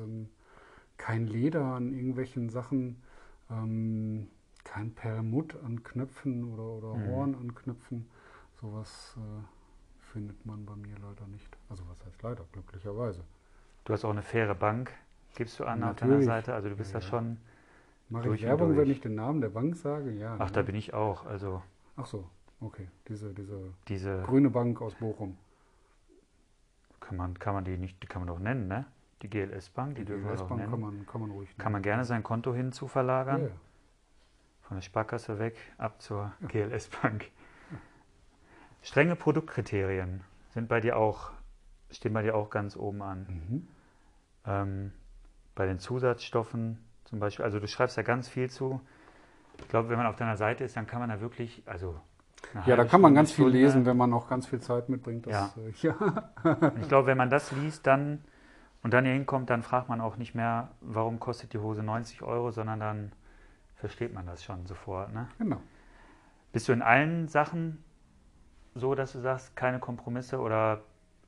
kein 0.96 1.26
Leder 1.26 1.64
an 1.64 1.92
irgendwelchen 1.92 2.48
Sachen, 2.50 3.02
ähm, 3.50 4.28
kein 4.64 4.92
Perlmutt 4.94 5.56
an 5.64 5.82
Knöpfen 5.84 6.44
oder, 6.52 6.62
oder 6.64 6.94
Mhm. 6.94 7.06
Horn 7.06 7.34
an 7.34 7.54
Knöpfen. 7.54 8.08
Sowas 8.60 9.16
äh, 9.18 9.42
findet 10.12 10.44
man 10.46 10.64
bei 10.66 10.74
mir 10.76 10.94
leider 10.98 11.26
nicht. 11.28 11.56
Also 11.68 11.84
was 11.88 12.04
heißt 12.06 12.22
leider, 12.22 12.44
glücklicherweise. 12.52 13.22
Du 13.84 13.92
hast 13.92 14.04
auch 14.04 14.10
eine 14.10 14.22
faire 14.22 14.54
Bank, 14.54 14.90
gibst 15.36 15.60
du 15.60 15.64
an 15.64 15.82
auf 15.84 15.96
deiner 15.96 16.20
Natürlich. 16.20 16.26
Seite. 16.26 16.54
Also 16.54 16.68
du 16.68 16.76
bist 16.76 16.92
Ja, 16.94 17.00
da 17.00 17.06
schon, 17.06 17.36
Mache 18.08 18.34
ich 18.34 18.42
Werbung, 18.42 18.68
durch. 18.68 18.78
wenn 18.78 18.90
ich 18.90 19.00
den 19.00 19.14
Namen 19.16 19.40
der 19.40 19.48
Bank 19.50 19.76
sage? 19.76 20.12
Ja. 20.12 20.36
ach, 20.38 20.46
ne? 20.46 20.52
da 20.52 20.62
bin 20.62 20.74
ich 20.74 20.94
auch. 20.94 21.26
Also 21.26 21.62
Ach 21.96 22.06
so, 22.06 22.28
okay. 22.60 22.88
Diese, 23.08 23.32
diese 23.34 23.72
diese, 23.88 24.22
grüne 24.22 24.50
Bank 24.50 24.80
aus 24.82 24.94
Bochum. 24.94 25.36
kann 27.00 27.16
man, 27.16 27.38
kann 27.38 27.54
man 27.54 27.64
die 27.64 27.76
nicht, 27.78 28.02
die 28.02 28.06
kann 28.06 28.22
man 28.22 28.28
doch 28.28 28.38
nennen, 28.38 28.68
ne? 28.68 28.86
Die 29.22 29.30
GLS 29.30 29.70
Bank, 29.70 29.94
die, 29.96 30.02
Die 30.02 30.04
dürfen 30.06 30.24
wir 30.24 30.30
doch 30.36 30.48
GLS-Bank 30.48 30.60
nennen. 30.60 30.70
kann 30.70 30.80
man, 30.80 31.06
kann 31.06 31.20
man 31.22 31.30
ruhig 31.30 31.56
Kann 31.58 31.72
man 31.72 31.82
gerne 31.82 32.04
sein 32.04 32.22
Konto 32.22 32.54
hin 32.54 32.72
zu 32.72 32.86
verlagern. 32.88 33.42
Ja, 33.42 33.46
ja. 33.48 33.54
Von 34.62 34.76
der 34.76 34.82
Sparkasse 34.82 35.38
weg, 35.38 35.56
ab 35.78 36.02
zur 36.02 36.32
GLS 36.48 36.88
Bank. 36.88 37.30
Strenge 38.82 39.16
Produktkriterien 39.16 40.22
sind 40.50 40.68
bei 40.68 40.80
dir 40.80 40.96
auch, 40.96 41.30
stehen 41.90 42.12
bei 42.12 42.22
dir 42.22 42.34
auch 42.36 42.50
ganz 42.50 42.76
oben 42.76 43.02
an. 43.02 43.26
Mhm. 43.28 43.68
Ähm, 44.46 44.92
bei 45.54 45.66
den 45.66 45.78
Zusatzstoffen 45.78 46.78
zum 47.04 47.18
Beispiel, 47.18 47.44
also 47.44 47.58
du 47.58 47.66
schreibst 47.66 47.96
da 47.96 48.02
ganz 48.02 48.28
viel 48.28 48.50
zu. 48.50 48.80
Ich 49.58 49.68
glaube, 49.68 49.88
wenn 49.88 49.96
man 49.96 50.06
auf 50.06 50.16
deiner 50.16 50.36
Seite 50.36 50.64
ist, 50.64 50.76
dann 50.76 50.86
kann 50.86 51.00
man 51.00 51.08
da 51.08 51.20
wirklich, 51.20 51.62
also 51.66 51.98
Ja, 52.66 52.76
da 52.76 52.84
kann 52.84 53.00
man 53.00 53.14
ganz 53.14 53.32
viel 53.32 53.46
lesen, 53.48 53.86
wenn 53.86 53.96
man 53.96 54.12
auch 54.12 54.28
ganz 54.28 54.46
viel 54.46 54.60
Zeit 54.60 54.88
mitbringt. 54.88 55.26
Das, 55.26 55.54
Ja. 55.56 55.62
äh, 55.62 55.70
ja. 55.82 56.72
Ich 56.80 56.88
glaube, 56.88 57.06
wenn 57.06 57.16
man 57.16 57.30
das 57.30 57.52
liest, 57.52 57.86
dann 57.86 58.22
und 58.86 58.92
dann 58.92 59.04
hier 59.04 59.14
hinkommt, 59.14 59.50
dann 59.50 59.64
fragt 59.64 59.88
man 59.88 60.00
auch 60.00 60.16
nicht 60.16 60.36
mehr, 60.36 60.68
warum 60.80 61.18
kostet 61.18 61.52
die 61.52 61.58
Hose 61.58 61.82
90 61.82 62.22
Euro, 62.22 62.52
sondern 62.52 62.78
dann 62.78 63.12
versteht 63.74 64.14
man 64.14 64.26
das 64.26 64.44
schon 64.44 64.64
sofort. 64.64 65.12
Ne? 65.12 65.26
genau. 65.38 65.60
Bist 66.52 66.68
du 66.68 66.72
in 66.72 66.82
allen 66.82 67.26
Sachen 67.26 67.82
so, 68.76 68.94
dass 68.94 69.10
du 69.10 69.18
sagst, 69.18 69.56
keine 69.56 69.80
Kompromisse 69.80 70.38
oder 70.38 70.82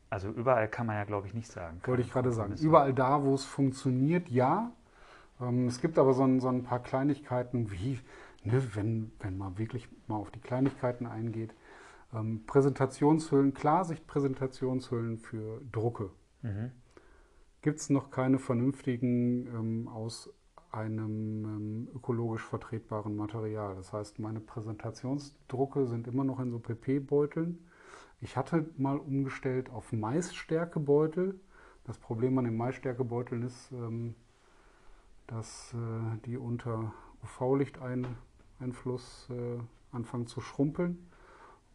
also 0.08 0.28
überall 0.28 0.68
kann 0.68 0.86
man 0.86 0.94
ja, 0.94 1.02
glaube 1.02 1.26
ich, 1.26 1.34
nicht 1.34 1.50
sagen. 1.50 1.80
Wollte 1.84 2.02
ich 2.02 2.12
gerade 2.12 2.30
sagen. 2.30 2.54
Überall 2.60 2.94
da, 2.94 3.24
wo 3.24 3.34
es 3.34 3.44
funktioniert, 3.44 4.28
ja. 4.28 4.70
Ähm, 5.40 5.66
es 5.66 5.80
gibt 5.80 5.98
aber 5.98 6.14
so 6.14 6.22
ein, 6.22 6.38
so 6.38 6.46
ein 6.46 6.62
paar 6.62 6.78
Kleinigkeiten 6.78 7.72
wie 7.72 7.98
ne, 8.44 8.62
wenn, 8.76 9.10
wenn 9.18 9.36
man 9.36 9.58
wirklich 9.58 9.88
mal 10.06 10.14
auf 10.14 10.30
die 10.30 10.38
Kleinigkeiten 10.38 11.06
eingeht, 11.06 11.56
ähm, 12.14 12.44
Präsentationshüllen, 12.46 13.52
Klarsicht-Präsentationshüllen 13.52 15.18
für 15.18 15.60
Drucke. 15.72 16.10
Mhm. 16.42 16.70
Gibt 17.62 17.80
es 17.80 17.90
noch 17.90 18.10
keine 18.10 18.38
vernünftigen 18.38 19.46
ähm, 19.48 19.88
aus 19.88 20.30
einem 20.70 21.44
ähm, 21.44 21.88
ökologisch 21.94 22.42
vertretbaren 22.42 23.16
Material. 23.16 23.74
Das 23.74 23.92
heißt, 23.92 24.18
meine 24.18 24.40
Präsentationsdrucke 24.40 25.86
sind 25.86 26.06
immer 26.06 26.24
noch 26.24 26.40
in 26.40 26.50
so 26.50 26.58
PP-Beuteln. 26.58 27.66
Ich 28.20 28.36
hatte 28.36 28.68
mal 28.76 28.98
umgestellt 28.98 29.70
auf 29.70 29.92
Maisstärkebeutel. 29.92 31.40
Das 31.84 31.98
Problem 31.98 32.36
an 32.38 32.44
den 32.44 32.56
Maisstärkebeuteln 32.56 33.42
ist, 33.42 33.72
ähm, 33.72 34.14
dass 35.26 35.72
äh, 35.72 36.18
die 36.26 36.36
unter 36.36 36.92
UV-Lichteinfluss 37.22 39.28
äh, 39.30 39.58
anfangen 39.92 40.26
zu 40.26 40.40
schrumpeln 40.40 41.06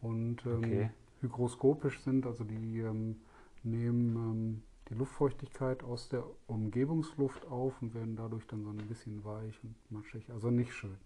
und 0.00 0.44
ähm, 0.46 0.58
okay. 0.58 0.90
hygroskopisch 1.20 2.00
sind. 2.00 2.26
Also 2.26 2.44
die 2.44 2.80
ähm, 2.80 3.16
nehmen 3.64 4.16
ähm, 4.16 4.62
die 4.88 4.94
Luftfeuchtigkeit 4.94 5.82
aus 5.82 6.08
der 6.08 6.24
Umgebungsluft 6.46 7.46
auf 7.46 7.80
und 7.80 7.94
werden 7.94 8.16
dadurch 8.16 8.46
dann 8.46 8.62
so 8.62 8.70
ein 8.70 8.76
bisschen 8.88 9.24
weich 9.24 9.58
und 9.62 9.74
matschig. 9.90 10.30
Also 10.30 10.50
nicht 10.50 10.74
schön. 10.74 10.96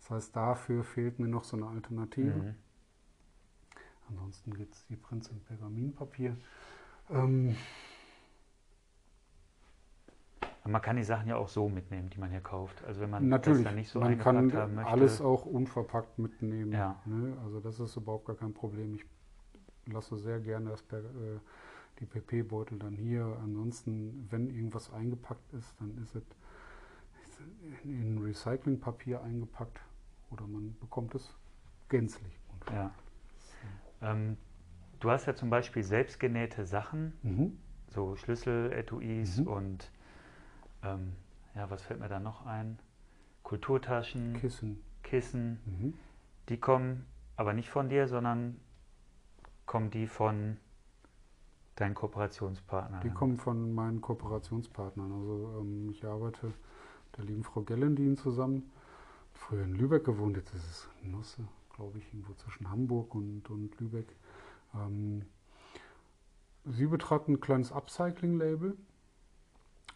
Das 0.00 0.10
heißt, 0.10 0.36
dafür 0.36 0.84
fehlt 0.84 1.18
mir 1.18 1.28
noch 1.28 1.44
so 1.44 1.56
eine 1.56 1.66
Alternative. 1.66 2.34
Mhm. 2.34 2.54
Ansonsten 4.10 4.54
gibt 4.54 4.74
es 4.74 4.86
die 4.86 4.96
Prinz- 4.96 5.28
und 5.28 5.44
Pergaminpapier. 5.46 6.36
Ähm, 7.08 7.56
man 10.66 10.80
kann 10.80 10.96
die 10.96 11.04
Sachen 11.04 11.28
ja 11.28 11.36
auch 11.36 11.48
so 11.48 11.68
mitnehmen, 11.68 12.10
die 12.10 12.18
man 12.18 12.30
hier 12.30 12.40
kauft. 12.40 12.82
Also 12.84 13.00
wenn 13.00 13.10
man 13.10 13.28
Natürlich, 13.28 13.62
das 13.62 13.70
dann 13.70 13.74
nicht 13.76 13.90
so 13.90 14.00
man 14.00 14.18
kann 14.18 14.52
haben 14.52 14.74
möchte. 14.74 14.90
alles 14.90 15.20
auch 15.20 15.44
unverpackt 15.44 16.18
mitnehmen. 16.18 16.72
Ja. 16.72 17.00
Ne? 17.04 17.36
Also 17.44 17.60
das 17.60 17.80
ist 17.80 17.96
überhaupt 17.96 18.26
gar 18.26 18.36
kein 18.36 18.54
Problem. 18.54 18.94
Ich 18.94 19.04
lasse 19.92 20.16
sehr 20.16 20.40
gerne 20.40 20.70
das 20.70 20.82
per, 20.82 21.00
äh, 21.00 21.38
die 22.00 22.06
PP-Beutel 22.06 22.78
dann 22.78 22.96
hier. 22.96 23.38
Ansonsten, 23.42 24.26
wenn 24.30 24.48
irgendwas 24.48 24.92
eingepackt 24.92 25.52
ist, 25.52 25.74
dann 25.80 25.96
ist 25.98 26.14
es 26.14 26.24
in 27.84 28.18
Recyclingpapier 28.18 29.22
eingepackt 29.22 29.80
oder 30.30 30.46
man 30.46 30.76
bekommt 30.80 31.14
es 31.14 31.34
gänzlich. 31.88 32.38
Ja. 32.70 32.94
Ähm, 34.00 34.36
du 35.00 35.10
hast 35.10 35.26
ja 35.26 35.34
zum 35.34 35.50
Beispiel 35.50 35.82
selbstgenähte 35.82 36.64
Sachen, 36.64 37.12
mhm. 37.22 37.58
so 37.88 38.16
Schlüssel, 38.16 38.72
Etuis 38.72 39.38
mhm. 39.38 39.46
und 39.46 39.90
ähm, 40.82 41.12
ja, 41.54 41.70
was 41.70 41.82
fällt 41.82 42.00
mir 42.00 42.08
da 42.08 42.20
noch 42.20 42.46
ein? 42.46 42.78
Kulturtaschen, 43.42 44.34
Kissen. 44.40 44.82
Kissen. 45.02 45.60
Mhm. 45.66 45.94
Die 46.48 46.58
kommen 46.58 47.06
aber 47.36 47.52
nicht 47.52 47.68
von 47.68 47.88
dir, 47.88 48.08
sondern 48.08 48.60
kommen 49.66 49.90
die 49.90 50.06
von 50.06 50.56
Dein 51.76 51.94
Kooperationspartner? 51.94 53.00
Die 53.00 53.10
kommen 53.10 53.36
von 53.36 53.74
meinen 53.74 54.00
Kooperationspartnern. 54.00 55.10
Also 55.12 55.60
ähm, 55.60 55.90
ich 55.90 56.04
arbeite 56.04 56.46
mit 56.46 57.18
der 57.18 57.24
lieben 57.24 57.42
Frau 57.42 57.62
Gellendien 57.62 58.16
zusammen. 58.16 58.70
Früher 59.32 59.64
in 59.64 59.74
Lübeck 59.74 60.04
gewohnt, 60.04 60.36
jetzt 60.36 60.54
ist 60.54 60.70
es 60.70 60.88
Nusse, 61.02 61.42
glaube 61.74 61.98
ich, 61.98 62.06
irgendwo 62.12 62.34
zwischen 62.34 62.70
Hamburg 62.70 63.14
und, 63.14 63.50
und 63.50 63.78
Lübeck. 63.80 64.06
Ähm, 64.74 65.22
sie 66.64 66.86
betreibt 66.86 67.28
ein 67.28 67.40
kleines 67.40 67.72
Upcycling-Label 67.72 68.76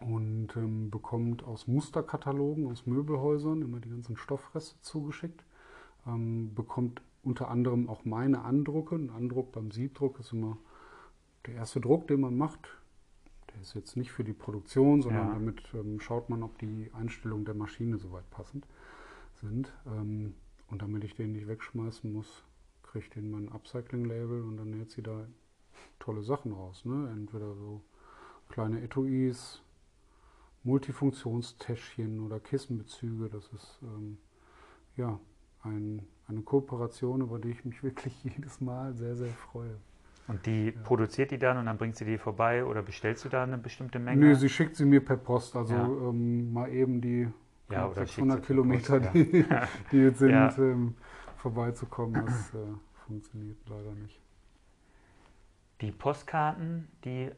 und 0.00 0.56
ähm, 0.56 0.90
bekommt 0.90 1.44
aus 1.44 1.68
Musterkatalogen, 1.68 2.66
aus 2.70 2.86
Möbelhäusern 2.86 3.62
immer 3.62 3.78
die 3.78 3.90
ganzen 3.90 4.16
Stoffreste 4.16 4.80
zugeschickt. 4.80 5.44
Ähm, 6.06 6.54
bekommt 6.54 7.02
unter 7.22 7.48
anderem 7.48 7.88
auch 7.88 8.04
meine 8.04 8.42
Andrucke. 8.42 8.96
Ein 8.96 9.10
Andruck 9.10 9.52
beim 9.52 9.70
Siebdruck 9.70 10.18
ist 10.18 10.32
immer 10.32 10.58
der 11.48 11.56
erste 11.56 11.80
Druck, 11.80 12.06
den 12.06 12.20
man 12.20 12.36
macht, 12.36 12.68
der 13.52 13.60
ist 13.60 13.74
jetzt 13.74 13.96
nicht 13.96 14.12
für 14.12 14.24
die 14.24 14.32
Produktion, 14.32 15.02
sondern 15.02 15.28
ja. 15.28 15.32
damit 15.32 15.62
ähm, 15.74 16.00
schaut 16.00 16.28
man, 16.30 16.42
ob 16.42 16.58
die 16.58 16.90
Einstellungen 16.92 17.44
der 17.44 17.54
Maschine 17.54 17.98
soweit 17.98 18.28
passend 18.30 18.66
sind. 19.40 19.72
Ähm, 19.86 20.34
und 20.68 20.82
damit 20.82 21.04
ich 21.04 21.14
den 21.14 21.32
nicht 21.32 21.48
wegschmeißen 21.48 22.12
muss, 22.12 22.44
kriege 22.82 23.04
ich 23.04 23.10
den 23.10 23.30
mein 23.30 23.48
Upcycling-Label 23.48 24.42
und 24.42 24.56
dann 24.58 24.70
näht 24.70 24.90
sie 24.90 25.02
da 25.02 25.26
tolle 25.98 26.22
Sachen 26.22 26.52
raus. 26.52 26.84
Ne? 26.84 27.10
Entweder 27.12 27.54
so 27.54 27.82
kleine 28.48 28.82
Etuis, 28.82 29.62
Multifunktionstäschchen 30.64 32.20
oder 32.20 32.40
Kissenbezüge. 32.40 33.28
Das 33.30 33.48
ist 33.48 33.78
ähm, 33.82 34.18
ja 34.96 35.18
ein, 35.62 36.06
eine 36.26 36.42
Kooperation, 36.42 37.22
über 37.22 37.38
die 37.38 37.50
ich 37.50 37.64
mich 37.64 37.82
wirklich 37.82 38.22
jedes 38.24 38.60
Mal 38.60 38.94
sehr, 38.94 39.16
sehr 39.16 39.32
freue. 39.32 39.78
Und 40.28 40.44
die 40.44 40.66
ja. 40.66 40.80
produziert 40.84 41.30
die 41.30 41.38
dann 41.38 41.56
und 41.56 41.66
dann 41.66 41.78
bringt 41.78 41.96
sie 41.96 42.04
die 42.04 42.18
vorbei 42.18 42.64
oder 42.64 42.82
bestellst 42.82 43.24
du 43.24 43.30
da 43.30 43.42
eine 43.42 43.56
bestimmte 43.56 43.98
Menge? 43.98 44.20
Nö, 44.20 44.34
sie 44.34 44.50
schickt 44.50 44.76
sie 44.76 44.84
mir 44.84 45.02
per 45.02 45.16
Post. 45.16 45.56
Also 45.56 45.74
ja. 45.74 45.84
ähm, 45.84 46.52
mal 46.52 46.70
eben 46.70 47.00
die 47.00 47.28
ja, 47.70 47.90
600 47.90 48.44
Kilometer, 48.44 49.00
Post, 49.00 49.14
die, 49.14 49.46
die, 49.92 49.96
jetzt 49.96 50.18
sind, 50.18 50.58
ähm, 50.58 50.94
vorbeizukommen. 51.38 52.26
Das 52.26 52.54
äh, 52.54 52.58
funktioniert 53.06 53.56
leider 53.68 53.92
nicht. 53.92 54.20
Die 55.80 55.92
Postkarten, 55.92 56.88
die 57.04 57.30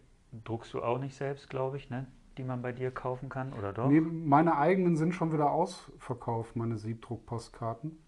druckst 0.45 0.75
du 0.75 0.83
auch 0.83 0.99
nicht 0.99 1.15
selbst, 1.15 1.49
glaube 1.49 1.77
ich, 1.77 1.91
ne? 1.91 2.07
die 2.39 2.45
man 2.45 2.63
bei 2.63 2.73
dir 2.73 2.91
kaufen 2.91 3.29
kann, 3.29 3.53
oder 3.53 3.73
doch? 3.73 3.89
Nee, 3.89 4.01
meine 4.01 4.57
eigenen 4.57 4.97
sind 4.97 5.15
schon 5.15 5.33
wieder 5.33 5.51
ausverkauft, 5.51 6.57
meine 6.57 6.79
Siebdruck-Postkarten. 6.79 7.99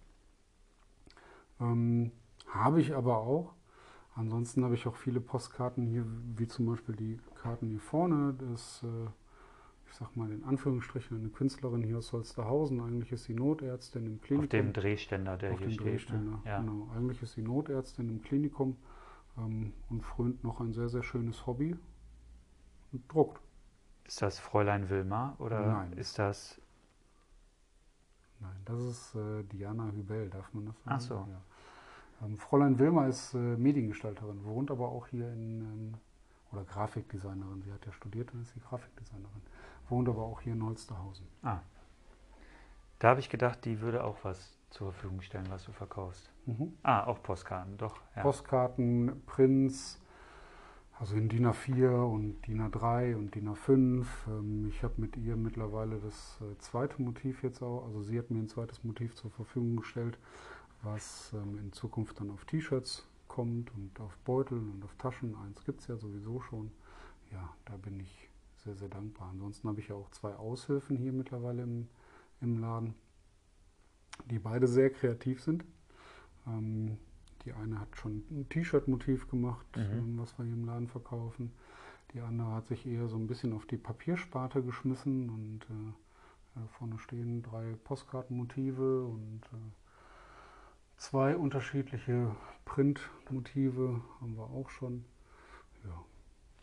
Ähm, 1.60 2.12
Habe 2.48 2.80
ich 2.80 2.94
aber 2.94 3.18
auch. 3.18 3.52
Ansonsten 4.14 4.64
habe 4.64 4.74
ich 4.74 4.86
auch 4.86 4.96
viele 4.96 5.20
Postkarten 5.20 5.86
hier, 5.86 6.04
wie 6.36 6.46
zum 6.46 6.66
Beispiel 6.66 6.94
die 6.94 7.18
Karten 7.34 7.68
hier 7.68 7.80
vorne. 7.80 8.34
Das, 8.34 8.82
äh, 8.82 9.08
ich 9.86 9.94
sag 9.94 10.14
mal 10.16 10.30
in 10.30 10.44
Anführungsstrichen, 10.44 11.18
eine 11.18 11.28
Künstlerin 11.30 11.82
hier 11.82 11.98
aus 11.98 12.12
Holsterhausen. 12.12 12.80
Eigentlich 12.80 13.10
ist 13.12 13.24
sie 13.24 13.34
Notärztin 13.34 14.06
im 14.06 14.20
Klinikum. 14.20 14.44
Auf 14.44 14.50
dem 14.50 14.72
Drehständer, 14.72 15.38
der 15.38 15.52
Auf 15.52 15.58
hier 15.58 15.68
dem 15.68 15.72
steht. 15.72 15.84
Ne? 15.84 15.90
Drehständer, 15.92 16.30
ne? 16.30 16.42
ja. 16.44 16.60
genau. 16.60 16.90
Eigentlich 16.94 17.22
ist 17.22 17.32
sie 17.32 17.42
Notärztin 17.42 18.10
im 18.10 18.22
Klinikum 18.22 18.76
ähm, 19.38 19.72
und 19.88 20.02
frönt 20.02 20.44
noch 20.44 20.60
ein 20.60 20.72
sehr, 20.74 20.90
sehr 20.90 21.02
schönes 21.02 21.46
Hobby 21.46 21.74
und 22.92 23.12
druckt. 23.12 23.40
Ist 24.04 24.20
das 24.20 24.38
Fräulein 24.38 24.90
Wilma 24.90 25.36
oder 25.38 25.66
Nein. 25.66 25.92
ist 25.94 26.18
das. 26.18 26.60
Nein, 28.40 28.56
das 28.64 28.80
ist 28.80 29.14
äh, 29.14 29.44
Diana 29.44 29.90
Hübel, 29.92 30.28
darf 30.28 30.52
man 30.52 30.66
das 30.66 30.74
sagen? 30.82 30.96
Ach 30.96 31.00
so. 31.00 31.14
Ja. 31.14 31.40
Ähm, 32.22 32.36
Fräulein 32.36 32.78
Wilmer 32.78 33.08
ist 33.08 33.34
äh, 33.34 33.38
Mediengestalterin, 33.38 34.44
wohnt 34.44 34.70
aber 34.70 34.88
auch 34.88 35.06
hier 35.08 35.32
in, 35.32 35.60
ähm, 35.60 35.94
oder 36.52 36.64
Grafikdesignerin, 36.64 37.62
sie 37.62 37.72
hat 37.72 37.84
ja 37.86 37.92
studiert 37.92 38.32
und 38.32 38.42
ist 38.42 38.54
die 38.54 38.60
Grafikdesignerin, 38.60 39.42
wohnt 39.88 40.08
aber 40.08 40.22
auch 40.22 40.40
hier 40.40 40.52
in 40.52 40.64
Holsterhausen. 40.64 41.26
Ah. 41.42 41.60
Da 42.98 43.08
habe 43.08 43.20
ich 43.20 43.28
gedacht, 43.28 43.64
die 43.64 43.80
würde 43.80 44.04
auch 44.04 44.18
was 44.22 44.56
zur 44.70 44.92
Verfügung 44.92 45.22
stellen, 45.22 45.46
was 45.50 45.64
du 45.64 45.72
verkaufst. 45.72 46.30
Mhm. 46.46 46.74
Ah, 46.82 47.04
auch 47.04 47.22
Postkarten, 47.22 47.76
doch. 47.76 48.00
Ja. 48.14 48.22
Postkarten, 48.22 49.22
Prints, 49.26 50.00
also 50.98 51.16
in 51.16 51.28
DIN 51.28 51.46
A4 51.46 52.04
und 52.04 52.46
DIN 52.46 52.62
A3 52.62 53.16
und 53.16 53.34
DIN 53.34 53.48
A5. 53.48 54.06
Ähm, 54.28 54.68
ich 54.68 54.84
habe 54.84 54.94
mit 54.98 55.16
ihr 55.16 55.36
mittlerweile 55.36 55.98
das 55.98 56.38
äh, 56.40 56.56
zweite 56.58 57.02
Motiv 57.02 57.42
jetzt 57.42 57.60
auch, 57.60 57.86
also 57.86 58.02
sie 58.02 58.18
hat 58.18 58.30
mir 58.30 58.38
ein 58.38 58.48
zweites 58.48 58.84
Motiv 58.84 59.16
zur 59.16 59.30
Verfügung 59.32 59.76
gestellt 59.76 60.16
was 60.82 61.32
ähm, 61.34 61.58
in 61.58 61.72
Zukunft 61.72 62.20
dann 62.20 62.30
auf 62.30 62.44
T-Shirts 62.44 63.06
kommt 63.28 63.72
und 63.74 63.98
auf 64.00 64.16
Beuteln 64.18 64.70
und 64.70 64.84
auf 64.84 64.94
Taschen. 64.96 65.34
Eins 65.36 65.64
gibt 65.64 65.80
es 65.80 65.86
ja 65.86 65.96
sowieso 65.96 66.40
schon. 66.40 66.70
Ja, 67.30 67.54
da 67.64 67.76
bin 67.76 67.98
ich 68.00 68.28
sehr, 68.58 68.74
sehr 68.76 68.88
dankbar. 68.88 69.30
Ansonsten 69.30 69.68
habe 69.68 69.80
ich 69.80 69.88
ja 69.88 69.94
auch 69.94 70.10
zwei 70.10 70.34
Aushilfen 70.34 70.96
hier 70.96 71.12
mittlerweile 71.12 71.62
im, 71.62 71.88
im 72.40 72.58
Laden, 72.58 72.94
die 74.30 74.38
beide 74.38 74.66
sehr 74.66 74.90
kreativ 74.90 75.42
sind. 75.42 75.64
Ähm, 76.46 76.98
die 77.44 77.52
eine 77.52 77.80
hat 77.80 77.96
schon 77.96 78.24
ein 78.30 78.48
T-Shirt-Motiv 78.48 79.28
gemacht, 79.28 79.66
mhm. 79.76 79.82
ähm, 79.82 80.18
was 80.18 80.38
wir 80.38 80.44
hier 80.44 80.54
im 80.54 80.64
Laden 80.64 80.88
verkaufen. 80.88 81.52
Die 82.12 82.20
andere 82.20 82.52
hat 82.52 82.66
sich 82.66 82.86
eher 82.86 83.08
so 83.08 83.16
ein 83.16 83.26
bisschen 83.26 83.52
auf 83.52 83.66
die 83.66 83.78
Papiersparte 83.78 84.62
geschmissen 84.62 85.30
und 85.30 85.60
äh, 85.70 86.66
vorne 86.78 86.98
stehen 86.98 87.42
drei 87.42 87.74
Postkartenmotive 87.84 89.06
und 89.06 89.40
äh, 89.52 89.81
Zwei 90.96 91.36
unterschiedliche 91.36 92.34
Printmotive 92.64 94.00
haben 94.20 94.36
wir 94.36 94.44
auch 94.44 94.70
schon. 94.70 95.04
Ja. 95.84 96.04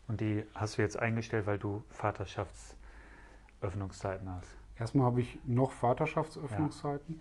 Und 0.08 0.20
die 0.20 0.44
hast 0.54 0.78
du 0.78 0.82
jetzt 0.82 0.98
eingestellt, 0.98 1.46
weil 1.46 1.58
du 1.58 1.84
Vaterschaftsöffnungszeiten 1.90 4.28
hast? 4.28 4.56
Erstmal 4.78 5.06
habe 5.06 5.20
ich 5.20 5.38
noch 5.44 5.72
Vaterschaftsöffnungszeiten. 5.72 7.20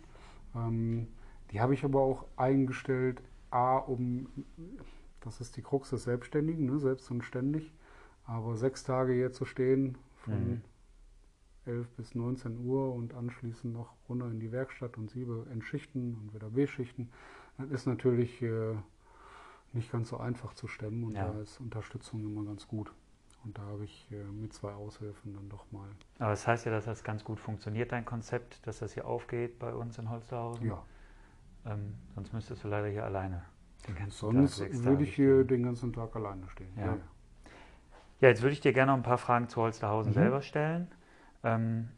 Ja. 0.53 0.67
Ähm, 0.67 1.07
die 1.51 1.61
habe 1.61 1.73
ich 1.73 1.83
aber 1.83 2.01
auch 2.01 2.25
eingestellt, 2.37 3.21
A, 3.51 3.77
um, 3.77 4.27
das 5.21 5.41
ist 5.41 5.57
die 5.57 5.61
Krux 5.61 5.89
des 5.89 6.03
Selbstständigen, 6.03 6.65
ne, 6.65 6.79
selbst 6.79 7.09
und 7.11 7.23
ständig, 7.23 7.73
aber 8.25 8.55
sechs 8.55 8.83
Tage 8.83 9.13
hier 9.13 9.33
zu 9.33 9.45
stehen, 9.45 9.97
von 10.15 10.33
mhm. 10.33 10.61
11 11.69 11.87
bis 11.91 12.15
19 12.15 12.65
Uhr 12.65 12.93
und 12.93 13.13
anschließend 13.13 13.73
noch 13.73 13.93
runter 14.09 14.27
in 14.27 14.39
die 14.39 14.51
Werkstatt 14.51 14.97
und 14.97 15.09
Siebe 15.09 15.45
entschichten 15.51 16.15
und 16.21 16.33
wieder 16.33 16.49
beschichten. 16.49 17.09
Das 17.57 17.69
ist 17.69 17.85
natürlich 17.85 18.41
äh, 18.41 18.75
nicht 19.73 19.91
ganz 19.91 20.09
so 20.09 20.17
einfach 20.17 20.53
zu 20.53 20.67
stemmen 20.67 21.03
und 21.03 21.13
Ja. 21.13 21.31
da 21.31 21.41
ist 21.41 21.59
Unterstützung 21.59 22.21
immer 22.25 22.43
ganz 22.45 22.67
gut. 22.67 22.91
Und 23.45 23.57
da 23.57 23.61
habe 23.61 23.85
ich 23.85 24.07
äh, 24.11 24.23
mit 24.23 24.51
zwei 24.53 24.73
Aushilfen 24.73 25.33
dann 25.33 25.47
doch 25.47 25.65
mal. 25.71 25.87
Aber 26.17 26.31
das 26.31 26.45
heißt 26.45 26.65
ja, 26.65 26.71
dass 26.71 26.85
das 26.85 27.03
ganz 27.03 27.23
gut 27.23 27.39
funktioniert, 27.39 27.91
dein 27.91 28.03
Konzept, 28.03 28.65
dass 28.67 28.79
das 28.79 28.93
hier 28.93 29.05
aufgeht 29.05 29.59
bei 29.59 29.73
uns 29.73 29.97
in 29.97 30.09
Holsterhausen. 30.09 30.67
Ja, 30.67 30.83
Ähm, 31.65 31.93
sonst 32.15 32.33
müsstest 32.33 32.63
du 32.63 32.67
leider 32.67 32.87
hier 32.87 33.05
alleine 33.05 33.43
den 33.87 33.95
ganzen 33.95 34.17
sonst 34.31 34.57
Tag 34.59 34.85
würde 34.85 35.03
ich 35.03 35.15
hier 35.15 35.35
stehen. 35.35 35.47
den 35.47 35.63
ganzen 35.63 35.93
Tag 35.93 36.15
alleine 36.15 36.49
stehen. 36.49 36.71
Ja. 36.77 36.97
Ja, 38.21 38.27
jetzt 38.27 38.41
würde 38.41 38.51
ich 38.53 38.59
dir 38.61 38.73
gerne 38.73 38.91
noch 38.91 38.97
ein 38.97 39.03
paar 39.03 39.17
Fragen 39.17 39.47
zu 39.47 39.61
Holsterhausen 39.61 40.11
Mhm. 40.11 40.15
selber 40.15 40.41
stellen. 40.41 40.87
Ähm, 41.43 41.89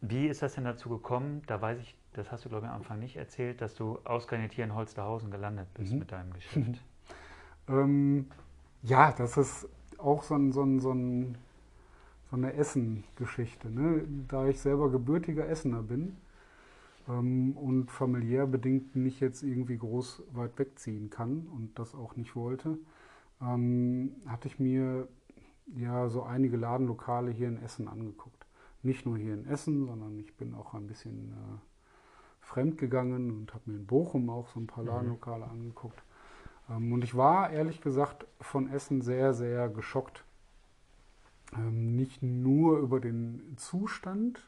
wie 0.00 0.26
ist 0.28 0.42
das 0.42 0.54
denn 0.54 0.64
dazu 0.64 0.88
gekommen? 0.88 1.42
Da 1.46 1.60
weiß 1.60 1.78
ich, 1.80 1.96
das 2.14 2.32
hast 2.32 2.44
du 2.44 2.48
glaube 2.48 2.66
ich 2.66 2.70
am 2.72 2.78
Anfang 2.78 2.98
nicht 3.00 3.16
erzählt, 3.16 3.60
dass 3.60 3.74
du 3.74 3.98
ausgerechnet 4.04 4.52
hier 4.54 4.64
in 4.64 4.74
Holsterhausen 4.74 5.30
gelandet 5.30 5.68
bist 5.74 5.92
Mhm. 5.92 5.98
mit 5.98 6.12
deinem 6.12 6.32
Geschäft. 6.32 6.84
Ähm, 7.68 8.26
ja, 8.82 9.12
das 9.12 9.36
ist 9.36 9.68
auch 9.98 10.22
so, 10.22 10.34
ein, 10.36 10.52
so, 10.52 10.62
ein, 10.62 10.80
so, 10.80 10.92
ein, 10.92 11.38
so 12.30 12.36
eine 12.36 12.54
Essen-Geschichte. 12.54 13.70
Ne? 13.70 14.04
Da 14.28 14.46
ich 14.48 14.60
selber 14.60 14.90
gebürtiger 14.90 15.48
Essener 15.48 15.82
bin 15.82 16.16
ähm, 17.08 17.56
und 17.56 17.90
familiär 17.90 18.46
bedingt 18.46 18.96
nicht 18.96 19.20
jetzt 19.20 19.42
irgendwie 19.42 19.78
groß 19.78 20.22
weit 20.32 20.58
wegziehen 20.58 21.10
kann 21.10 21.46
und 21.54 21.78
das 21.78 21.94
auch 21.94 22.16
nicht 22.16 22.36
wollte, 22.36 22.78
ähm, 23.42 24.12
hatte 24.26 24.48
ich 24.48 24.58
mir 24.58 25.08
ja 25.76 26.08
so 26.08 26.22
einige 26.24 26.56
Ladenlokale 26.56 27.30
hier 27.30 27.48
in 27.48 27.62
Essen 27.62 27.88
angeguckt. 27.88 28.35
Nicht 28.86 29.04
nur 29.06 29.18
hier 29.18 29.34
in 29.34 29.46
Essen, 29.46 29.86
sondern 29.86 30.18
ich 30.18 30.34
bin 30.36 30.54
auch 30.54 30.74
ein 30.74 30.86
bisschen 30.86 31.32
äh, 31.32 31.58
fremd 32.40 32.78
gegangen 32.78 33.30
und 33.30 33.54
habe 33.54 33.70
mir 33.70 33.76
in 33.78 33.86
Bochum 33.86 34.30
auch 34.30 34.48
so 34.48 34.60
ein 34.60 34.66
paar 34.66 34.84
Mhm. 34.84 34.88
Ladenlokale 34.90 35.44
angeguckt. 35.46 36.02
Ähm, 36.70 36.92
Und 36.92 37.04
ich 37.04 37.14
war 37.16 37.50
ehrlich 37.50 37.80
gesagt 37.80 38.26
von 38.40 38.68
Essen 38.70 39.02
sehr, 39.02 39.34
sehr 39.34 39.68
geschockt. 39.68 40.24
Ähm, 41.56 41.96
Nicht 41.96 42.22
nur 42.22 42.78
über 42.78 43.00
den 43.00 43.54
Zustand 43.56 44.42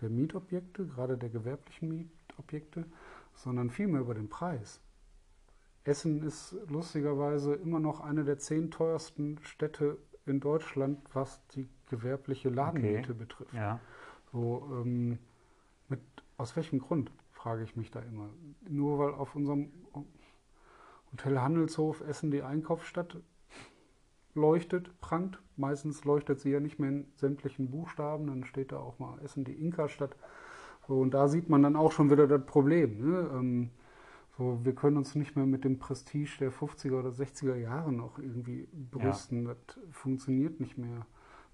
der 0.00 0.10
Mietobjekte, 0.10 0.86
gerade 0.86 1.16
der 1.18 1.30
gewerblichen 1.30 1.88
Mietobjekte, 1.88 2.84
sondern 3.34 3.70
vielmehr 3.70 4.00
über 4.00 4.14
den 4.14 4.28
Preis. 4.28 4.80
Essen 5.84 6.22
ist 6.22 6.56
lustigerweise 6.68 7.54
immer 7.54 7.80
noch 7.80 8.00
eine 8.00 8.24
der 8.24 8.38
zehn 8.38 8.70
teuersten 8.70 9.38
Städte 9.42 9.98
in 10.26 10.40
Deutschland, 10.40 10.98
was 11.14 11.40
die 11.48 11.68
gewerbliche 11.88 12.48
Ladenmiete 12.48 13.14
betrifft. 13.14 13.54
Ja, 13.54 13.80
So, 14.32 14.68
ähm, 14.72 15.18
mit, 15.88 16.00
aus 16.36 16.56
welchem 16.56 16.80
Grund, 16.80 17.10
frage 17.32 17.62
ich 17.62 17.76
mich 17.76 17.90
da 17.90 18.00
immer. 18.00 18.30
Nur 18.68 18.98
weil 18.98 19.14
auf 19.14 19.34
unserem 19.34 19.70
Hotel 21.12 21.40
Handelshof 21.40 22.00
Essen 22.02 22.30
die 22.30 22.42
Einkaufsstadt 22.42 23.16
leuchtet, 24.34 25.00
prangt. 25.00 25.40
Meistens 25.56 26.04
leuchtet 26.04 26.40
sie 26.40 26.50
ja 26.50 26.60
nicht 26.60 26.78
mehr 26.78 26.90
in 26.90 27.06
sämtlichen 27.16 27.70
Buchstaben, 27.70 28.26
dann 28.28 28.44
steht 28.44 28.72
da 28.72 28.78
auch 28.78 28.98
mal 28.98 29.18
Essen 29.20 29.44
die 29.44 29.54
Inka-Stadt. 29.54 30.16
So, 30.86 31.00
und 31.00 31.12
da 31.12 31.28
sieht 31.28 31.48
man 31.48 31.62
dann 31.62 31.76
auch 31.76 31.92
schon 31.92 32.10
wieder 32.10 32.26
das 32.26 32.44
Problem. 32.46 32.98
Ne? 32.98 33.30
Ähm, 33.32 33.70
so, 34.38 34.60
wir 34.62 34.74
können 34.74 34.96
uns 34.96 35.14
nicht 35.16 35.34
mehr 35.36 35.46
mit 35.46 35.64
dem 35.64 35.78
Prestige 35.78 36.36
der 36.38 36.52
50er 36.52 36.98
oder 36.98 37.10
60er 37.10 37.56
Jahre 37.56 37.92
noch 37.92 38.18
irgendwie 38.18 38.68
brüsten. 38.72 39.44
Das 39.46 39.56
funktioniert 39.90 40.60
nicht 40.60 40.78
mehr. 40.78 41.06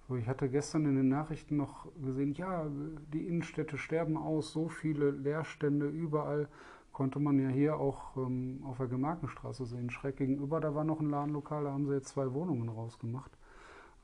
Ich 0.09 0.27
hatte 0.27 0.49
gestern 0.49 0.85
in 0.85 0.95
den 0.95 1.09
Nachrichten 1.09 1.57
noch 1.57 1.87
gesehen, 1.99 2.33
ja, 2.33 2.67
die 3.11 3.25
Innenstädte 3.27 3.79
sterben 3.79 4.17
aus, 4.17 4.51
so 4.51 4.69
viele 4.69 5.09
Leerstände 5.09 5.87
überall. 5.87 6.47
Konnte 6.91 7.19
man 7.19 7.39
ja 7.39 7.49
hier 7.49 7.77
auch 7.77 8.15
ähm, 8.15 8.61
auf 8.63 8.77
der 8.77 8.87
Gemarkenstraße 8.87 9.65
sehen. 9.65 9.89
Schräg 9.89 10.17
gegenüber, 10.17 10.61
da 10.61 10.75
war 10.75 10.83
noch 10.83 10.99
ein 10.99 11.09
Ladenlokal, 11.09 11.63
da 11.63 11.71
haben 11.71 11.87
sie 11.87 11.93
jetzt 11.93 12.09
zwei 12.09 12.33
Wohnungen 12.33 12.69
rausgemacht. 12.69 13.31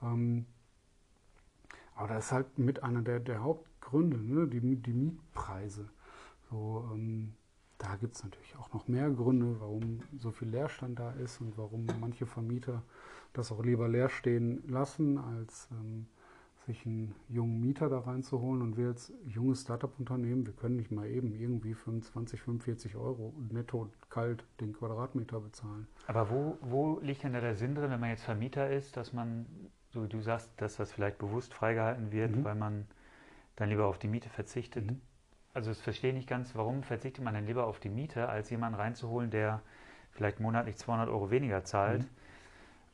Ähm, 0.01 0.45
aber 1.95 2.07
das 2.15 2.25
ist 2.25 2.31
halt 2.31 2.57
mit 2.57 2.83
einer 2.83 3.03
der, 3.03 3.19
der 3.19 3.43
Hauptgründe, 3.43 4.17
ne? 4.17 4.47
die, 4.47 4.59
die 4.81 4.93
Mietpreise. 4.93 5.87
So, 6.49 6.89
ähm, 6.91 7.35
da 7.77 7.95
gibt 7.95 8.15
es 8.15 8.23
natürlich 8.23 8.57
auch 8.57 8.73
noch 8.73 8.87
mehr 8.87 9.09
Gründe, 9.11 9.59
warum 9.59 9.99
so 10.17 10.31
viel 10.31 10.49
Leerstand 10.49 10.99
da 10.99 11.11
ist 11.11 11.41
und 11.41 11.57
warum 11.57 11.85
manche 11.99 12.25
Vermieter 12.25 12.83
das 13.33 13.51
auch 13.51 13.63
lieber 13.63 13.87
leer 13.87 14.09
stehen 14.09 14.63
lassen, 14.67 15.17
als 15.17 15.67
ähm, 15.71 16.07
sich 16.67 16.85
einen 16.85 17.15
jungen 17.29 17.59
Mieter 17.59 17.89
da 17.89 17.99
reinzuholen. 17.99 18.61
Und 18.61 18.77
wir 18.77 18.89
als 18.89 19.11
junges 19.25 19.61
Startup-Unternehmen, 19.61 20.45
wir 20.45 20.53
können 20.53 20.75
nicht 20.75 20.91
mal 20.91 21.07
eben 21.07 21.33
irgendwie 21.33 21.73
25, 21.73 22.41
45 22.41 22.95
Euro 22.95 23.33
netto 23.49 23.89
kalt 24.09 24.43
den 24.59 24.73
Quadratmeter 24.73 25.39
bezahlen. 25.39 25.87
aber 26.07 26.29
wo, 26.29 26.57
wo 26.61 26.99
liegt 26.99 27.23
denn 27.23 27.33
da 27.33 27.41
der 27.41 27.55
Sinn 27.55 27.73
drin, 27.75 27.89
wenn 27.89 27.99
man 27.99 28.09
jetzt 28.09 28.23
Vermieter 28.23 28.69
ist, 28.69 28.95
dass 28.97 29.11
man, 29.13 29.45
so 29.91 30.03
wie 30.03 30.07
du 30.09 30.21
sagst, 30.21 30.51
dass 30.57 30.75
das 30.77 30.91
vielleicht 30.91 31.17
bewusst 31.17 31.53
freigehalten 31.53 32.11
wird, 32.11 32.35
Mhm. 32.35 32.43
weil 32.43 32.55
man 32.55 32.85
dann 33.55 33.69
lieber 33.69 33.85
auf 33.87 33.97
die 33.97 34.07
Miete 34.07 34.29
verzichtet? 34.29 34.91
Mhm. 34.91 35.01
Also 35.53 35.71
das 35.71 35.81
verstehe 35.81 36.11
ich 36.11 36.15
nicht 36.15 36.29
ganz, 36.29 36.55
warum 36.55 36.83
verzichtet 36.83 37.23
man 37.25 37.33
denn 37.33 37.45
lieber 37.47 37.65
auf 37.67 37.79
die 37.79 37.89
Miete, 37.89 38.29
als 38.29 38.49
jemanden 38.51 38.79
reinzuholen, 38.79 39.31
der 39.31 39.61
vielleicht 40.11 40.39
monatlich 40.39 40.77
200 40.77 41.09
Euro 41.09 41.31
weniger 41.31 41.63
zahlt? 41.63 42.07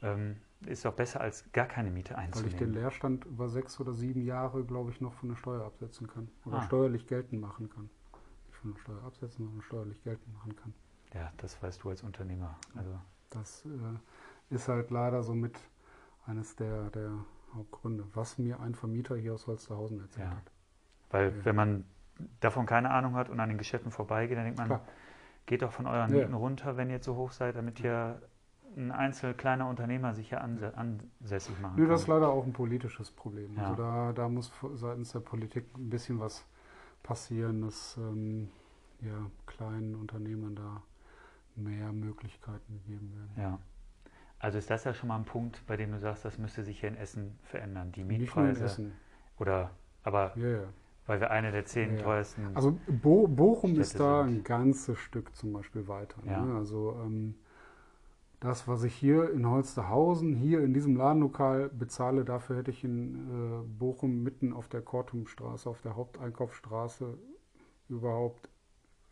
Ähm, 0.02 0.38
ist 0.66 0.86
doch 0.86 0.94
besser, 0.94 1.22
als 1.22 1.52
gar 1.52 1.68
keine 1.68 1.92
Miete 1.92 2.16
Weil 2.16 2.26
ich 2.26 2.32
den 2.32 2.44
einzunehmen. 2.44 2.74
Leerstand 2.74 3.26
über 3.26 3.48
sechs 3.50 3.80
oder 3.80 3.94
sieben 3.94 4.22
Jahre, 4.24 4.64
glaube 4.64 4.92
ich, 4.92 5.02
noch 5.02 5.14
von 5.14 5.30
der 5.30 5.36
Steuer 5.36 5.64
absetzen 5.66 6.08
kann. 6.08 6.30
Oder 6.46 6.58
Ah. 6.58 6.62
steuerlich 6.62 7.08
geltend 7.08 7.42
machen 7.42 7.70
kann. 7.70 7.90
Nicht 8.48 8.58
von 8.58 8.74
der 8.74 8.80
Steuer 8.80 9.04
absetzen, 9.04 9.46
sondern 9.46 9.62
steuerlich 9.62 10.04
geltend 10.04 10.34
machen 10.34 10.56
kann. 10.56 10.74
Ja, 11.14 11.32
das 11.38 11.62
weißt 11.62 11.84
du 11.84 11.90
als 11.90 12.04
Unternehmer. 12.04 12.58
Also, 12.76 13.00
Das 13.30 13.66
äh, 13.66 14.54
ist 14.56 14.68
halt 14.68 14.90
leider 14.90 15.22
somit 15.24 15.60
eines 16.26 16.56
der, 16.56 16.90
der 16.90 17.12
Hauptgründe, 17.54 18.06
was 18.14 18.38
mir 18.38 18.60
ein 18.60 18.76
Vermieter 18.76 19.16
hier 19.16 19.34
aus 19.34 19.48
Holsterhausen 19.48 20.00
erzählt 20.00 20.28
Ja. 20.28 20.36
hat. 20.38 20.52
weil 21.10 21.30
Ja. 21.38 21.46
wenn 21.46 21.56
man 21.56 21.86
davon 22.40 22.66
keine 22.66 22.90
Ahnung 22.92 23.16
hat 23.16 23.30
und 23.30 23.40
an 23.40 23.50
den 23.50 23.58
Geschäften 23.58 23.92
vorbeigeht, 23.92 24.38
dann 24.38 24.44
denkt 24.46 24.58
man, 24.60 24.68
Klar. 24.68 24.82
geht 25.46 25.62
doch 25.62 25.72
von 25.72 25.86
euren 25.88 26.12
Ja. 26.12 26.22
Mieten 26.22 26.34
runter, 26.34 26.76
wenn 26.78 26.90
ihr 26.90 27.00
zu 27.02 27.16
hoch 27.16 27.32
seid, 27.32 27.56
damit 27.56 27.80
hier 27.80 28.22
ein 28.78 28.92
einzel 28.92 29.34
kleiner 29.34 29.68
Unternehmer 29.68 30.14
sich 30.14 30.30
hier 30.30 30.42
anse 30.42 30.78
ansässig 30.78 31.60
machen 31.60 31.76
Nö, 31.76 31.84
kann. 31.84 31.92
das 31.92 32.02
ist 32.02 32.08
leider 32.08 32.30
auch 32.30 32.46
ein 32.46 32.54
politisches 32.54 33.12
Problem. 33.12 33.56
Ja. 33.56 33.64
Also 33.72 33.76
da, 33.82 34.14
da 34.14 34.30
muss 34.30 34.52
seitens 34.76 35.12
der 35.12 35.20
Politik 35.20 35.66
ein 35.76 35.90
bisschen 35.90 36.20
was 36.20 36.46
passieren, 37.04 37.62
dass 37.64 37.98
ähm, 37.98 38.50
ja, 39.02 39.30
kleinen 39.48 39.96
Unternehmern 39.96 40.56
da 40.56 40.84
mehr 41.56 41.92
Möglichkeiten 41.92 42.82
gegeben 42.84 43.12
werden. 43.16 43.32
Ja. 43.52 43.60
Also 44.40 44.60
ist 44.60 44.70
das 44.70 44.84
ja 44.84 44.94
schon 44.94 45.08
mal 45.10 45.16
ein 45.18 45.26
Punkt, 45.26 45.66
bei 45.66 45.76
dem 45.78 45.92
du 45.92 46.00
sagst, 46.00 46.24
das 46.24 46.38
müsste 46.38 46.64
sich 46.64 46.80
hier 46.80 46.90
in 46.90 46.96
Essen 46.98 47.40
verändern. 47.44 47.92
Die 47.92 48.04
Mietpreise. 48.04 48.66
Essen. 48.66 48.92
Oder, 49.40 49.72
aber 50.04 50.34
Ja, 50.38 50.48
ja. 50.48 50.64
weil 51.08 51.20
wir 51.20 51.32
eine 51.32 51.52
der 51.52 51.66
zehn 51.66 51.98
Ja. 51.98 52.04
teuersten. 52.04 52.56
Also 52.56 52.78
Bo 52.88 53.28
Bochum 53.28 53.72
ist 53.80 53.90
Städte 53.90 54.04
da 54.04 54.24
sind. 54.24 54.36
ein 54.36 54.44
ganzes 54.44 55.00
Stück 55.00 55.36
zum 55.36 55.54
Beispiel 55.54 55.88
weiter. 55.88 56.22
Ne? 56.24 56.56
Also 56.56 57.00
ähm, 57.04 57.34
das, 58.40 58.68
was 58.68 58.84
ich 58.84 58.94
hier 58.96 59.32
in 59.32 59.48
Holsterhausen, 59.50 60.36
hier 60.36 60.62
in 60.64 60.74
diesem 60.74 60.96
Ladenlokal 60.96 61.70
bezahle, 61.70 62.24
dafür 62.24 62.58
hätte 62.58 62.72
ich 62.72 62.84
in 62.84 63.16
äh, 63.16 63.68
Bochum 63.80 64.22
mitten 64.24 64.54
auf 64.54 64.68
der 64.70 64.82
Kortumstraße, 64.82 65.70
auf 65.70 65.82
der 65.82 65.96
Haupteinkaufsstraße 65.96 67.18
überhaupt 67.90 68.50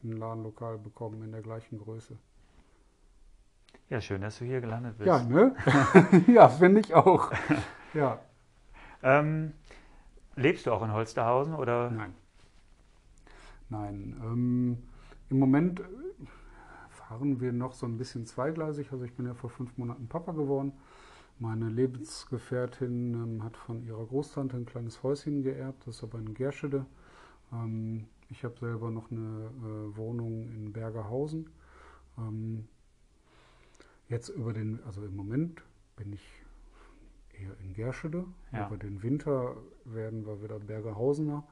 ein 0.04 0.12
Ladenlokal 0.14 0.78
bekommen 0.78 1.24
in 1.24 1.32
der 1.32 1.42
gleichen 1.42 1.80
Größe. 1.80 2.18
ja, 3.90 4.02
schön, 4.02 4.22
dass 4.22 4.38
du 4.40 4.46
hier 4.46 4.62
gelandet 4.62 4.98
bist. 4.98 5.08
Ja, 5.08 5.24
ne? 5.24 5.56
ja, 6.28 6.50
finde 6.50 6.82
ich 6.82 6.94
auch. 6.94 7.32
Ja, 7.94 8.20
Ähm, 9.02 9.54
lebst 10.36 10.66
du 10.66 10.72
auch 10.74 10.84
in 10.84 10.92
Holsterhausen 10.92 11.56
oder? 11.56 11.90
nein. 11.92 12.14
Nein. 13.70 14.16
Ähm, 14.24 14.78
Im 15.30 15.40
Moment 15.40 15.82
fahren 17.08 17.40
wir 17.40 17.54
noch 17.54 17.74
so 17.74 17.86
ein 17.86 17.98
bisschen 17.98 18.26
zweigleisig. 18.26 18.92
Also 18.92 19.06
ich 19.06 19.14
bin 19.14 19.26
ja 19.26 19.34
vor 19.34 19.50
fünf 19.50 19.78
Monaten 19.78 20.08
Papa 20.08 20.32
geworden. 20.32 20.74
Meine 21.38 21.70
Lebensgefährtin 21.70 23.14
ähm, 23.14 23.44
hat 23.44 23.58
von 23.58 23.84
ihrer 23.84 24.06
Großtante 24.06 24.56
ein 24.56 24.66
kleines 24.66 25.04
Häuschen 25.04 25.44
geerbt, 25.44 25.86
das 25.86 25.98
ist 25.98 26.04
aber 26.04 26.18
in 26.18 26.34
Gerschede. 26.34 26.86
Ähm, 27.52 28.06
ich 28.30 28.44
habe 28.44 28.58
selber 28.58 28.90
noch 28.90 29.12
eine 29.12 29.20
äh, 29.20 29.98
Wohnung 29.98 30.50
in 30.50 30.72
Bergerhausen. 30.72 31.50
Ähm, 32.18 32.68
jetzt 34.08 34.30
über 34.30 34.54
den, 34.54 34.82
also 34.86 35.04
im 35.04 35.16
Moment 35.16 35.62
bin 35.98 36.14
ich 36.14 36.26
eher 37.38 37.60
in 37.60 37.74
Gerschede. 37.74 38.26
Ja. 38.54 38.68
Über 38.68 38.78
den 38.78 39.04
Winter 39.04 39.58
werden 39.84 40.26
wir 40.26 40.42
wieder 40.42 40.58
Bergerhausener. 40.60 41.46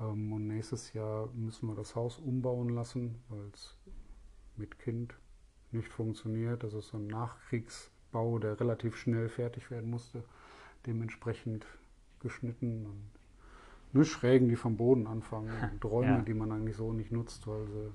Ähm, 0.00 0.32
und 0.32 0.46
nächstes 0.46 0.92
Jahr 0.92 1.28
müssen 1.34 1.66
wir 1.66 1.74
das 1.74 1.96
Haus 1.96 2.18
umbauen 2.18 2.68
lassen, 2.68 3.16
weil 3.28 3.50
es 3.52 3.76
mit 4.56 4.78
Kind 4.78 5.14
nicht 5.72 5.88
funktioniert. 5.88 6.62
Das 6.62 6.74
ist 6.74 6.88
so 6.88 6.98
ein 6.98 7.06
Nachkriegsbau, 7.06 8.38
der 8.38 8.58
relativ 8.60 8.96
schnell 8.96 9.28
fertig 9.28 9.70
werden 9.70 9.90
musste. 9.90 10.22
Dementsprechend 10.86 11.66
geschnitten 12.20 12.86
und 12.86 13.10
ne, 13.92 14.04
Schrägen, 14.04 14.48
die 14.48 14.56
vom 14.56 14.76
Boden 14.76 15.06
anfangen 15.06 15.50
und 15.72 15.84
Räume, 15.84 16.08
Ja. 16.18 16.22
die 16.22 16.34
man 16.34 16.52
eigentlich 16.52 16.76
so 16.76 16.92
nicht 16.92 17.10
nutzt, 17.12 17.46
weil, 17.46 17.66
sie, 17.66 17.90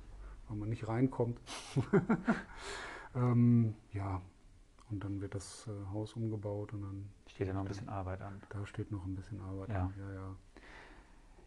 weil 0.47 0.57
man 0.57 0.69
nicht 0.69 0.87
reinkommt. 0.87 1.39
ähm, 3.15 3.75
ja, 3.93 4.21
und 4.91 5.03
dann 5.03 5.21
wird 5.21 5.35
das 5.35 5.67
äh, 5.67 5.91
Haus 5.93 6.13
umgebaut 6.13 6.73
und 6.73 6.81
dann 6.81 7.09
Steht 7.27 7.47
ja 7.47 7.53
noch 7.53 7.61
ein 7.61 7.67
bisschen 7.67 7.89
Arbeit 7.89 8.21
an. 8.21 8.41
da 8.49 8.65
steht 8.65 8.91
noch 8.91 9.05
ein 9.05 9.15
bisschen 9.15 9.39
Arbeit. 9.41 9.69
Ja. 9.69 9.83
an. 9.83 9.93
ja, 9.97 10.13
ja. 10.13 10.35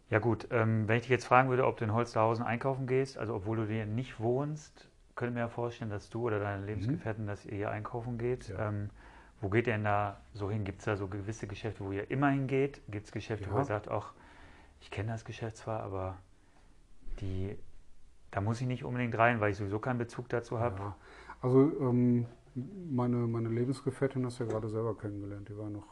Ja 0.09 0.19
gut, 0.19 0.47
ähm, 0.51 0.87
wenn 0.87 0.97
ich 0.97 1.03
dich 1.03 1.09
jetzt 1.11 1.25
fragen 1.25 1.49
würde, 1.49 1.65
ob 1.65 1.77
du 1.77 1.85
in 1.85 1.93
Holsterhausen 1.93 2.45
einkaufen 2.45 2.87
gehst, 2.87 3.17
also 3.17 3.33
obwohl 3.33 3.57
du 3.57 3.65
hier 3.65 3.85
nicht 3.85 4.19
wohnst, 4.19 4.89
könnte 5.15 5.33
mir 5.33 5.41
ja 5.41 5.47
vorstellen, 5.47 5.91
dass 5.91 6.09
du 6.09 6.23
oder 6.23 6.39
deine 6.39 6.65
Lebensgefährtin, 6.65 7.27
dass 7.27 7.45
ihr 7.45 7.55
hier 7.55 7.71
einkaufen 7.71 8.17
geht. 8.17 8.49
Mhm. 8.49 8.55
Ja. 8.55 8.69
Ähm, 8.69 8.89
wo 9.41 9.49
geht 9.49 9.67
ihr 9.67 9.73
denn 9.73 9.83
da 9.83 10.21
so 10.33 10.49
hin? 10.49 10.63
Gibt 10.63 10.79
es 10.79 10.85
da 10.85 10.95
so 10.95 11.07
gewisse 11.07 11.47
Geschäfte, 11.47 11.83
wo 11.83 11.91
ihr 11.91 12.09
immer 12.09 12.29
hingeht? 12.29 12.81
Gibt 12.89 13.07
es 13.07 13.11
Geschäfte, 13.11 13.49
wo 13.51 13.55
Ja. 13.55 13.61
ihr 13.61 13.65
sagt, 13.65 13.89
ach, 13.89 14.13
ich 14.79 14.89
kenne 14.89 15.11
das 15.11 15.25
Geschäft 15.25 15.57
zwar, 15.57 15.81
aber 15.83 16.17
die, 17.19 17.57
da 18.31 18.41
muss 18.41 18.61
ich 18.61 18.67
nicht 18.67 18.83
unbedingt 18.83 19.17
rein, 19.17 19.39
weil 19.41 19.51
ich 19.51 19.57
sowieso 19.57 19.79
keinen 19.79 19.97
Bezug 19.97 20.29
dazu 20.29 20.59
habe. 20.59 20.79
Ja. 20.79 20.95
Also 21.41 21.71
ähm, 21.81 22.25
meine, 22.89 23.17
meine 23.17 23.49
Lebensgefährtin 23.49 24.25
hast 24.25 24.39
du 24.39 24.45
ja 24.45 24.49
gerade 24.49 24.69
selber 24.69 24.97
kennengelernt, 24.97 25.49
die 25.49 25.57
war 25.57 25.69
noch 25.69 25.87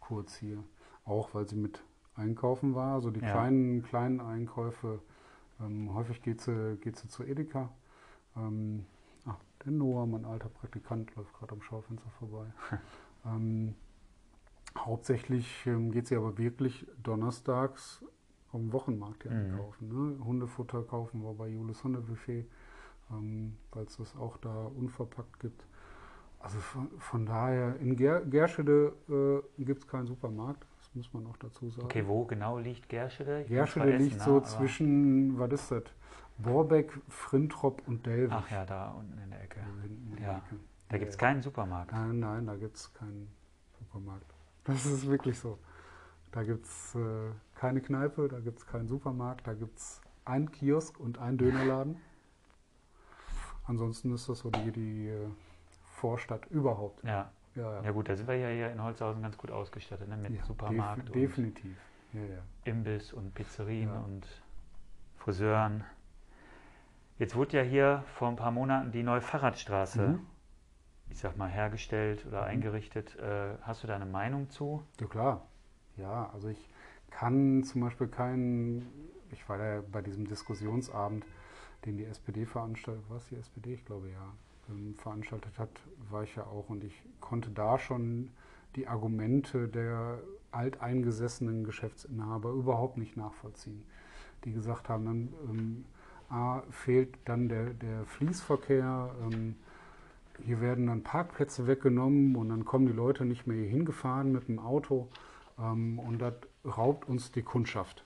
kurz 0.00 0.36
hier. 0.36 0.58
Auch 1.04 1.32
weil 1.34 1.48
sie 1.48 1.56
mit 1.56 1.82
einkaufen 2.16 2.74
war, 2.74 2.94
also 2.94 3.10
die 3.10 3.20
kleinen, 3.20 3.82
kleinen 3.82 4.20
Einkäufe. 4.20 5.00
Ähm, 5.60 5.94
häufig 5.94 6.22
geht 6.22 6.40
sie, 6.40 6.76
geht 6.80 6.96
sie 6.96 7.08
zu 7.08 7.22
Edeka. 7.24 7.70
Ähm, 8.36 8.84
ach, 9.26 9.36
der 9.64 9.72
Noah, 9.72 10.06
mein 10.06 10.24
alter 10.24 10.48
Praktikant, 10.48 11.14
läuft 11.16 11.32
gerade 11.34 11.52
am 11.52 11.62
Schaufenster 11.62 12.10
vorbei. 12.18 12.46
ähm, 13.26 13.74
hauptsächlich 14.78 15.66
ähm, 15.66 15.90
geht 15.90 16.06
sie 16.06 16.16
aber 16.16 16.38
wirklich 16.38 16.86
donnerstags 17.02 18.04
am 18.52 18.72
Wochenmarkt 18.72 19.22
hier 19.22 19.32
Mhm. 19.32 19.52
einkaufen. 19.54 19.88
Ne? 19.88 20.24
Hundefutter 20.24 20.82
kaufen 20.82 21.22
wir 21.22 21.34
bei 21.34 21.48
Julis 21.48 21.82
Hundebuffet, 21.84 22.46
ähm, 23.10 23.56
weil 23.72 23.84
es 23.84 23.96
das 23.96 24.16
auch 24.16 24.36
da 24.38 24.66
unverpackt 24.76 25.38
gibt. 25.40 25.64
Also 26.40 26.58
von, 26.58 26.88
von 26.98 27.26
daher, 27.26 27.76
in 27.80 27.96
Ger 27.96 28.22
Gerschede 28.22 28.94
äh, 29.58 29.62
gibt 29.62 29.82
es 29.82 29.86
keinen 29.88 30.06
Supermarkt, 30.06 30.66
das 30.78 30.94
muss 30.94 31.12
man 31.12 31.26
auch 31.26 31.36
dazu 31.36 31.68
sagen. 31.68 31.84
Okay, 31.84 32.02
wo 32.06 32.24
genau 32.24 32.58
liegt 32.58 32.88
Gerschede? 32.88 33.42
Ich 33.42 33.48
Gerschede 33.48 33.96
liegt 33.98 34.20
so 34.20 34.36
ne, 34.36 34.42
zwischen, 34.44 35.38
was 35.38 35.52
ist 35.52 35.70
das? 35.70 35.82
Borbeck, 36.42 36.92
Frintrop 37.08 37.82
und 37.86 38.04
Delwig. 38.06 38.32
Ach 38.32 38.50
ja, 38.50 38.64
da 38.64 38.90
unten 38.92 39.18
in 39.18 39.30
der 39.30 39.42
Ecke. 39.42 39.60
Der 40.18 40.26
Ja. 40.26 40.36
Ecke. 40.38 40.56
Da 40.88 40.98
gibt 40.98 41.10
es 41.10 41.16
Ja. 41.16 41.20
keinen 41.20 41.42
Supermarkt. 41.42 41.92
Nein, 41.92 42.18
nein, 42.18 42.46
da 42.46 42.56
gibt 42.56 42.76
es 42.76 42.92
keinen 42.94 43.30
Supermarkt. 43.78 44.26
Das 44.64 44.84
ist 44.86 45.06
wirklich 45.06 45.38
so. 45.38 45.58
Da 46.32 46.42
gibt 46.44 46.66
es 46.66 46.94
äh, 46.94 47.30
keine 47.54 47.80
Kneipe, 47.80 48.28
da 48.28 48.38
gibt 48.40 48.58
es 48.58 48.66
keinen 48.66 48.86
Supermarkt, 48.88 49.46
da 49.46 49.54
gibt 49.54 49.78
es 49.78 50.00
einen 50.24 50.50
Kiosk 50.52 50.98
und 51.00 51.18
einen 51.18 51.38
Dönerladen. 51.38 51.96
Ansonsten 53.66 54.12
ist 54.14 54.28
das 54.28 54.40
so 54.40 54.50
die, 54.50 54.70
die 54.72 55.08
äh, 55.08 55.28
Vorstadt 55.96 56.46
überhaupt. 56.46 57.02
Ja. 57.04 57.30
Ja, 57.56 57.82
ja 57.82 57.90
gut, 57.90 58.08
da 58.08 58.14
sind 58.16 58.28
wir 58.28 58.36
ja 58.36 58.48
hier 58.48 58.70
in 58.70 58.80
Holzhausen 58.82 59.22
ganz 59.22 59.36
gut 59.36 59.50
ausgestattet, 59.50 60.08
ne? 60.08 60.16
mit 60.16 60.30
Ja, 60.30 60.44
Supermarkt 60.44 61.08
und 61.08 61.14
definitiv. 61.16 61.76
Ja, 62.12 62.20
ja. 62.20 62.42
Imbiss 62.64 63.12
und 63.12 63.34
Pizzerien 63.34 63.88
Ja. 63.88 63.98
und 64.00 64.24
Friseuren. 65.16 65.84
Jetzt 67.20 67.36
wurde 67.36 67.58
ja 67.58 67.62
hier 67.62 68.02
vor 68.14 68.28
ein 68.28 68.36
paar 68.36 68.50
Monaten 68.50 68.92
die 68.92 69.02
neue 69.02 69.20
Fahrradstraße, 69.20 70.00
Mhm. 70.00 70.20
ich 71.10 71.18
sag 71.18 71.36
mal, 71.36 71.50
hergestellt 71.50 72.24
oder 72.24 72.40
Mhm. 72.40 72.46
eingerichtet. 72.46 73.14
Äh, 73.16 73.58
hast 73.60 73.82
du 73.82 73.86
da 73.86 73.94
eine 73.96 74.06
Meinung 74.06 74.48
zu? 74.48 74.82
Ja 74.98 75.06
klar. 75.06 75.46
Ja, 75.98 76.30
also 76.32 76.48
ich 76.48 76.70
kann 77.10 77.62
zum 77.62 77.82
Beispiel 77.82 78.08
keinen, 78.08 78.86
ich 79.32 79.46
war 79.50 79.62
ja 79.62 79.82
bei 79.92 80.00
diesem 80.00 80.26
Diskussionsabend, 80.26 81.26
den 81.84 81.98
die 81.98 82.06
SPD 82.06 82.46
veranstaltet, 82.46 83.04
was 83.10 83.26
die 83.26 83.36
SPD, 83.36 83.74
ich 83.74 83.84
glaube 83.84 84.08
ja, 84.08 84.32
ähm, 84.70 84.94
veranstaltet 84.94 85.58
hat, 85.58 85.68
war 86.08 86.22
ich 86.22 86.34
ja 86.36 86.44
auch 86.44 86.70
und 86.70 86.84
ich 86.84 87.02
konnte 87.20 87.50
da 87.50 87.78
schon 87.78 88.30
die 88.76 88.88
Argumente 88.88 89.68
der 89.68 90.20
alteingesessenen 90.52 91.64
Geschäftsinhaber 91.64 92.48
überhaupt 92.52 92.96
nicht 92.96 93.18
nachvollziehen, 93.18 93.84
die 94.44 94.54
gesagt 94.54 94.88
haben, 94.88 95.04
dann 95.04 95.28
ähm, 95.50 95.84
A, 96.30 96.62
fehlt 96.70 97.16
dann 97.24 97.48
der, 97.48 97.74
der 97.74 98.04
Fließverkehr, 98.06 99.14
ähm, 99.22 99.56
hier 100.42 100.60
werden 100.60 100.86
dann 100.86 101.02
Parkplätze 101.02 101.66
weggenommen 101.66 102.36
und 102.36 102.48
dann 102.48 102.64
kommen 102.64 102.86
die 102.86 102.92
Leute 102.92 103.24
nicht 103.24 103.46
mehr 103.46 103.56
hier 103.56 103.68
hingefahren 103.68 104.32
mit 104.32 104.48
dem 104.48 104.58
Auto 104.58 105.08
ähm, 105.58 105.98
und 105.98 106.18
das 106.18 106.34
raubt 106.64 107.08
uns 107.08 107.32
die 107.32 107.42
Kundschaft. 107.42 108.04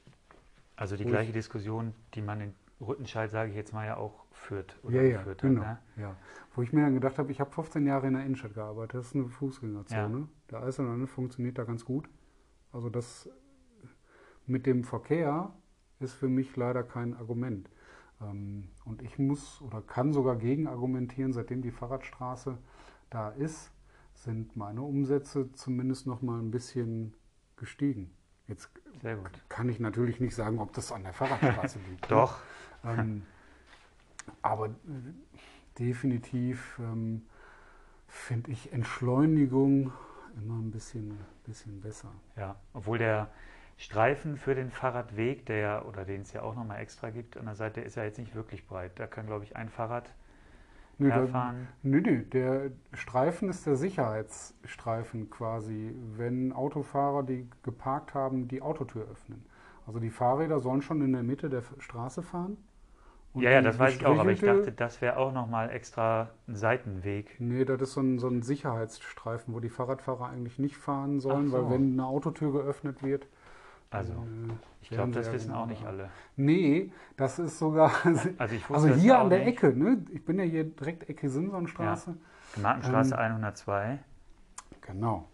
Also 0.76 0.96
die 0.96 1.04
Wo 1.04 1.10
gleiche 1.10 1.32
Diskussion, 1.32 1.94
die 2.14 2.22
man 2.22 2.40
in 2.40 2.54
Rüttenscheid, 2.80 3.30
sage 3.30 3.50
ich 3.50 3.56
jetzt 3.56 3.72
mal, 3.72 3.86
ja 3.86 3.96
auch 3.96 4.24
führt 4.32 4.76
oder 4.82 4.96
Ja, 4.96 5.02
ja, 5.02 5.18
geführt 5.18 5.42
genau. 5.42 5.62
hat. 5.62 5.96
Ne? 5.96 6.02
Ja. 6.02 6.16
Wo 6.54 6.62
ich 6.62 6.72
mir 6.72 6.82
dann 6.82 6.94
gedacht 6.94 7.18
habe, 7.18 7.30
ich 7.30 7.40
habe 7.40 7.50
15 7.50 7.86
Jahre 7.86 8.06
in 8.08 8.14
der 8.14 8.24
Innenstadt 8.24 8.54
gearbeitet, 8.54 8.94
das 8.94 9.06
ist 9.06 9.14
eine 9.14 9.28
Fußgängerzone. 9.28 10.28
Der 10.50 10.62
Eisenbahn 10.62 11.06
funktioniert 11.06 11.58
da 11.58 11.64
ganz 11.64 11.84
gut. 11.84 12.08
Also 12.72 12.90
das 12.90 13.28
mit 14.46 14.66
dem 14.66 14.84
Verkehr 14.84 15.52
ist 16.00 16.14
für 16.14 16.28
mich 16.28 16.56
leider 16.56 16.82
kein 16.82 17.14
Argument. 17.14 17.70
Ähm, 18.30 18.68
Und 18.84 19.02
ich 19.02 19.18
muss 19.18 19.60
oder 19.62 19.80
kann 19.82 20.12
sogar 20.12 20.36
gegen 20.36 20.66
argumentieren, 20.66 21.32
seitdem 21.32 21.62
die 21.62 21.70
Fahrradstraße 21.70 22.58
da 23.10 23.30
ist, 23.30 23.70
sind 24.14 24.56
meine 24.56 24.82
Umsätze 24.82 25.52
zumindest 25.52 26.06
noch 26.06 26.22
mal 26.22 26.38
ein 26.40 26.50
bisschen 26.50 27.14
gestiegen. 27.56 28.10
Jetzt 28.46 28.70
kann 29.48 29.68
ich 29.68 29.80
natürlich 29.80 30.20
nicht 30.20 30.34
sagen, 30.34 30.58
ob 30.58 30.72
das 30.72 30.92
an 30.92 31.02
der 31.02 31.12
Fahrradstraße 31.12 31.78
liegt. 31.90 32.10
ne? 32.12 32.20
Doch, 32.20 32.38
Ähm, 32.84 33.22
aber 34.42 34.70
definitiv 35.78 36.78
ähm, 36.80 37.22
finde 38.06 38.50
ich 38.52 38.72
Entschleunigung 38.72 39.92
immer 40.36 40.54
ein 40.58 40.70
bisschen, 40.70 41.18
bisschen 41.44 41.80
besser. 41.80 42.10
ja. 42.36 42.56
Obwohl 42.72 42.98
der 42.98 43.30
Streifen 43.76 44.36
für 44.36 44.54
den 44.54 44.70
Fahrradweg, 44.70 45.46
der 45.46 45.56
ja, 45.56 45.82
oder 45.84 46.04
den 46.04 46.22
es 46.22 46.32
ja 46.32 46.42
auch 46.42 46.54
nochmal 46.54 46.80
extra 46.80 47.10
gibt 47.10 47.36
an 47.36 47.46
der 47.46 47.54
Seite, 47.56 47.80
der 47.80 47.86
ist 47.86 47.96
ja 47.96 48.04
jetzt 48.04 48.18
nicht 48.18 48.34
wirklich 48.34 48.66
breit. 48.66 48.92
Da 48.96 49.06
kann, 49.06 49.26
glaube 49.26 49.44
ich, 49.44 49.56
ein 49.56 49.68
Fahrrad 49.68 50.10
Nö, 50.98 51.08
da, 51.08 51.16
herfahren. 51.16 51.68
nö, 51.82 52.00
nö, 52.00 52.22
der 52.22 52.70
Streifen 52.92 53.48
ist 53.48 53.66
der 53.66 53.76
Sicherheitsstreifen 53.76 55.28
quasi, 55.28 55.94
wenn 56.16 56.52
Autofahrer, 56.52 57.24
die 57.24 57.48
geparkt 57.62 58.14
haben, 58.14 58.46
die 58.48 58.62
Autotür 58.62 59.08
öffnen. 59.10 59.44
Also 59.86 59.98
die 59.98 60.10
Fahrräder 60.10 60.60
sollen 60.60 60.82
schon 60.82 61.02
in 61.02 61.12
der 61.12 61.22
Mitte 61.22 61.50
der 61.50 61.62
Straße 61.78 62.22
fahren. 62.22 62.56
Ja, 63.34 63.50
ja, 63.50 63.62
das 63.62 63.78
weiß 63.80 63.96
ich 63.96 64.06
auch, 64.06 64.16
aber 64.16 64.30
ich 64.30 64.40
dachte, 64.40 64.70
das 64.70 65.00
wäre 65.00 65.16
auch 65.16 65.32
nochmal 65.32 65.70
extra 65.70 66.30
ein 66.46 66.54
Seitenweg. 66.54 67.34
Nee, 67.40 67.64
das 67.64 67.82
ist 67.82 67.94
so 67.94 68.00
ein, 68.00 68.20
so 68.20 68.28
ein 68.28 68.42
Sicherheitsstreifen, 68.42 69.52
wo 69.52 69.58
die 69.58 69.70
Fahrradfahrer 69.70 70.28
eigentlich 70.28 70.60
nicht 70.60 70.76
fahren 70.76 71.18
sollen, 71.18 71.48
so. 71.48 71.56
weil 71.56 71.70
wenn 71.70 71.94
eine 71.94 72.06
Autotür 72.06 72.52
geöffnet 72.52 73.02
wird. 73.02 73.26
Also, 73.94 74.26
ich 74.82 74.90
glaube, 74.90 75.12
das 75.12 75.32
wissen 75.32 75.50
ja 75.50 75.62
auch 75.62 75.66
nicht 75.66 75.84
alle. 75.84 76.10
Nee, 76.36 76.92
das 77.16 77.38
ist 77.38 77.58
sogar. 77.58 77.90
Also, 78.38 78.54
ich 78.54 78.68
Also 78.70 78.88
hier 78.88 79.18
an 79.18 79.30
der 79.30 79.40
nicht. 79.40 79.62
Ecke, 79.62 79.76
ne? 79.76 80.04
Ich 80.12 80.24
bin 80.24 80.38
ja 80.38 80.44
hier 80.44 80.64
direkt 80.64 81.08
Ecke 81.08 81.28
Simsonstraße. 81.28 82.16
Markenstraße 82.60 83.14
Ähm, 83.14 83.20
102. 83.20 83.98
Genau. 84.80 85.28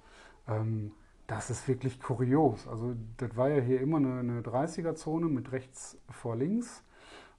Ähm, 0.48 0.92
das 1.26 1.50
ist 1.50 1.68
wirklich 1.68 2.00
kurios. 2.00 2.66
Also 2.66 2.96
das 3.16 3.36
war 3.36 3.48
ja 3.48 3.60
hier 3.60 3.80
immer 3.80 3.98
eine, 3.98 4.18
eine 4.18 4.40
30er-Zone 4.40 5.26
mit 5.26 5.52
rechts 5.52 5.96
vor 6.10 6.36
links. 6.36 6.82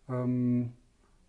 Ähm, 0.09 0.73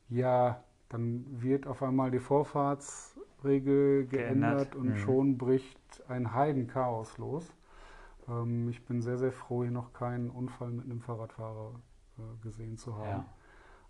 ja, 0.08 0.62
dann 0.88 1.24
wird 1.28 1.66
auf 1.66 1.82
einmal 1.82 2.10
die 2.10 2.20
Vorfahrtsregel 2.20 4.06
geändert, 4.06 4.72
Geändert, 4.72 4.76
und 4.76 4.90
mhm. 4.90 4.96
schon 4.98 5.38
bricht 5.38 6.04
ein 6.08 6.34
Heidenchaos 6.34 7.18
los. 7.18 7.52
Ähm, 8.28 8.68
ich 8.68 8.84
bin 8.84 9.02
sehr, 9.02 9.18
sehr 9.18 9.32
froh, 9.32 9.62
hier 9.62 9.72
noch 9.72 9.92
keinen 9.92 10.30
Unfall 10.30 10.70
mit 10.70 10.84
einem 10.84 11.00
Fahrradfahrer 11.00 11.74
äh, 12.18 12.42
gesehen 12.42 12.76
zu 12.78 12.96
haben. 12.96 13.08
Ja. 13.08 13.26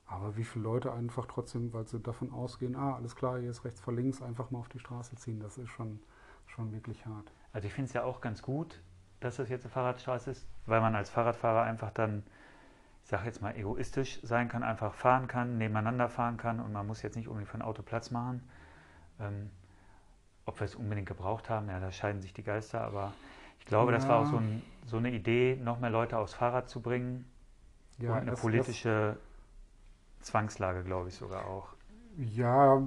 Aber 0.06 0.36
wie 0.36 0.44
viele 0.44 0.64
Leute 0.64 0.92
einfach 0.92 1.26
trotzdem, 1.26 1.72
weil 1.72 1.86
sie 1.86 2.00
davon 2.00 2.32
ausgehen, 2.32 2.76
ah, 2.76 2.96
alles 2.96 3.16
klar, 3.16 3.38
hier 3.38 3.50
ist 3.50 3.64
rechts 3.64 3.80
vor 3.80 3.94
links, 3.94 4.20
einfach 4.20 4.50
mal 4.50 4.58
auf 4.58 4.68
die 4.68 4.78
Straße 4.78 5.16
ziehen, 5.16 5.40
das 5.40 5.56
ist 5.56 5.70
schon, 5.70 6.00
schon 6.46 6.72
wirklich 6.72 7.06
hart. 7.06 7.32
Also 7.52 7.66
ich 7.66 7.72
finde 7.72 7.88
es 7.88 7.94
ja 7.94 8.04
auch 8.04 8.20
ganz 8.20 8.42
gut, 8.42 8.82
dass 9.20 9.36
das 9.36 9.48
jetzt 9.48 9.64
eine 9.64 9.70
Fahrradstraße 9.70 10.30
ist, 10.30 10.46
weil 10.66 10.80
man 10.80 10.94
als 10.94 11.08
Fahrradfahrer 11.08 11.62
einfach 11.62 11.90
dann, 11.92 12.24
ich 13.04 13.08
sage 13.08 13.24
jetzt 13.24 13.40
mal, 13.40 13.56
egoistisch 13.56 14.20
sein 14.22 14.48
kann, 14.48 14.62
einfach 14.62 14.92
fahren 14.92 15.28
kann, 15.28 15.56
nebeneinander 15.56 16.08
fahren 16.08 16.36
kann 16.36 16.60
und 16.60 16.72
man 16.72 16.86
muss 16.86 17.02
jetzt 17.02 17.16
nicht 17.16 17.28
unbedingt 17.28 17.48
für 17.48 17.58
ein 17.58 17.62
Auto 17.62 17.82
Platz 17.82 18.10
machen. 18.10 18.42
Ähm, 19.18 19.50
ob 20.44 20.60
wir 20.60 20.64
es 20.64 20.74
unbedingt 20.74 21.06
gebraucht 21.06 21.48
haben, 21.48 21.68
ja, 21.68 21.78
da 21.78 21.92
scheiden 21.92 22.20
sich 22.20 22.34
die 22.34 22.42
Geister, 22.42 22.82
aber 22.82 23.12
ich 23.62 23.66
glaube, 23.66 23.92
das 23.92 24.08
war 24.08 24.18
auch 24.20 24.26
Ja. 24.26 24.26
so, 24.26 24.38
ein, 24.38 24.62
so 24.84 24.98
eine 24.98 25.12
Idee, 25.12 25.56
noch 25.62 25.80
mehr 25.80 25.90
Leute 25.90 26.18
aufs 26.18 26.34
Fahrrad 26.34 26.68
zu 26.68 26.82
bringen 26.82 27.24
und 28.06 28.22
eine 28.22 28.32
erst- 28.32 28.34
politische 28.34 29.18
Zwangslage, 30.22 30.84
glaube 30.84 31.10
ich 31.10 31.14
sogar 31.16 31.46
auch. 31.46 31.74
ja, 32.34 32.82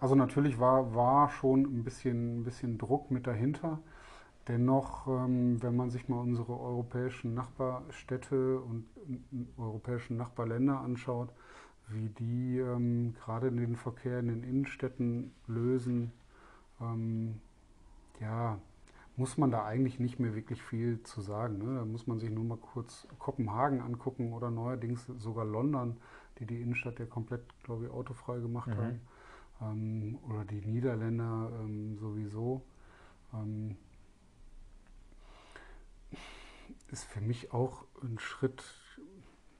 also 0.00 0.14
natürlich 0.14 0.58
war, 0.60 0.94
war 0.94 1.28
schon 1.30 1.62
ein 1.62 1.84
bisschen, 1.84 2.40
ein 2.40 2.44
bisschen 2.44 2.78
Druck 2.78 3.10
mit 3.10 3.26
dahinter. 3.26 3.78
dennoch, 4.48 5.06
ähm, 5.08 5.62
wenn 5.62 5.76
man 5.76 5.90
sich 5.90 6.08
mal 6.08 6.20
unsere 6.20 6.58
europäischen 6.60 7.34
Nachbarstädte 7.34 8.60
und 8.60 8.86
äh, 9.32 9.60
europäischen 9.60 10.16
Nachbarländer 10.18 10.80
anschaut, 10.80 11.30
wie 11.88 12.08
die 12.10 12.58
ähm, 12.58 13.14
gerade 13.24 13.52
den 13.52 13.76
Verkehr 13.76 14.20
in 14.20 14.28
den 14.28 14.44
Innenstädten 14.44 15.32
lösen, 15.48 16.12
ähm, 16.80 17.40
ja, 18.20 18.58
muss 19.18 19.36
man 19.36 19.50
da 19.50 19.64
eigentlich 19.64 19.98
nicht 20.00 20.18
mehr 20.20 20.34
wirklich 20.34 20.62
viel 20.62 21.02
zu 21.02 21.20
sagen. 21.20 21.58
Ne? 21.58 21.74
Da 21.78 21.84
muss 21.84 22.06
man 22.06 22.18
sich 22.20 22.30
nur 22.30 22.44
mal 22.44 22.58
kurz 22.58 23.06
Kopenhagen 23.18 23.80
angucken 23.80 24.32
oder 24.32 24.50
neuerdings 24.50 25.06
sogar 25.18 25.44
London, 25.44 25.96
die 26.38 26.46
die 26.46 26.62
Innenstadt 26.62 26.98
ja 27.00 27.06
komplett, 27.06 27.42
glaube 27.64 27.86
ich, 27.86 27.90
autofrei 27.90 28.38
gemacht 28.38 28.68
Mhm. 28.68 28.74
haben. 28.76 29.00
Ähm, 29.60 30.18
oder 30.28 30.44
die 30.44 30.60
Niederländer 30.64 31.50
ähm, 31.60 31.98
sowieso. 31.98 32.62
Ähm, 33.34 33.76
ist 36.90 37.04
für 37.04 37.20
mich 37.20 37.52
auch 37.52 37.84
ein 38.02 38.18
Schritt 38.18 38.64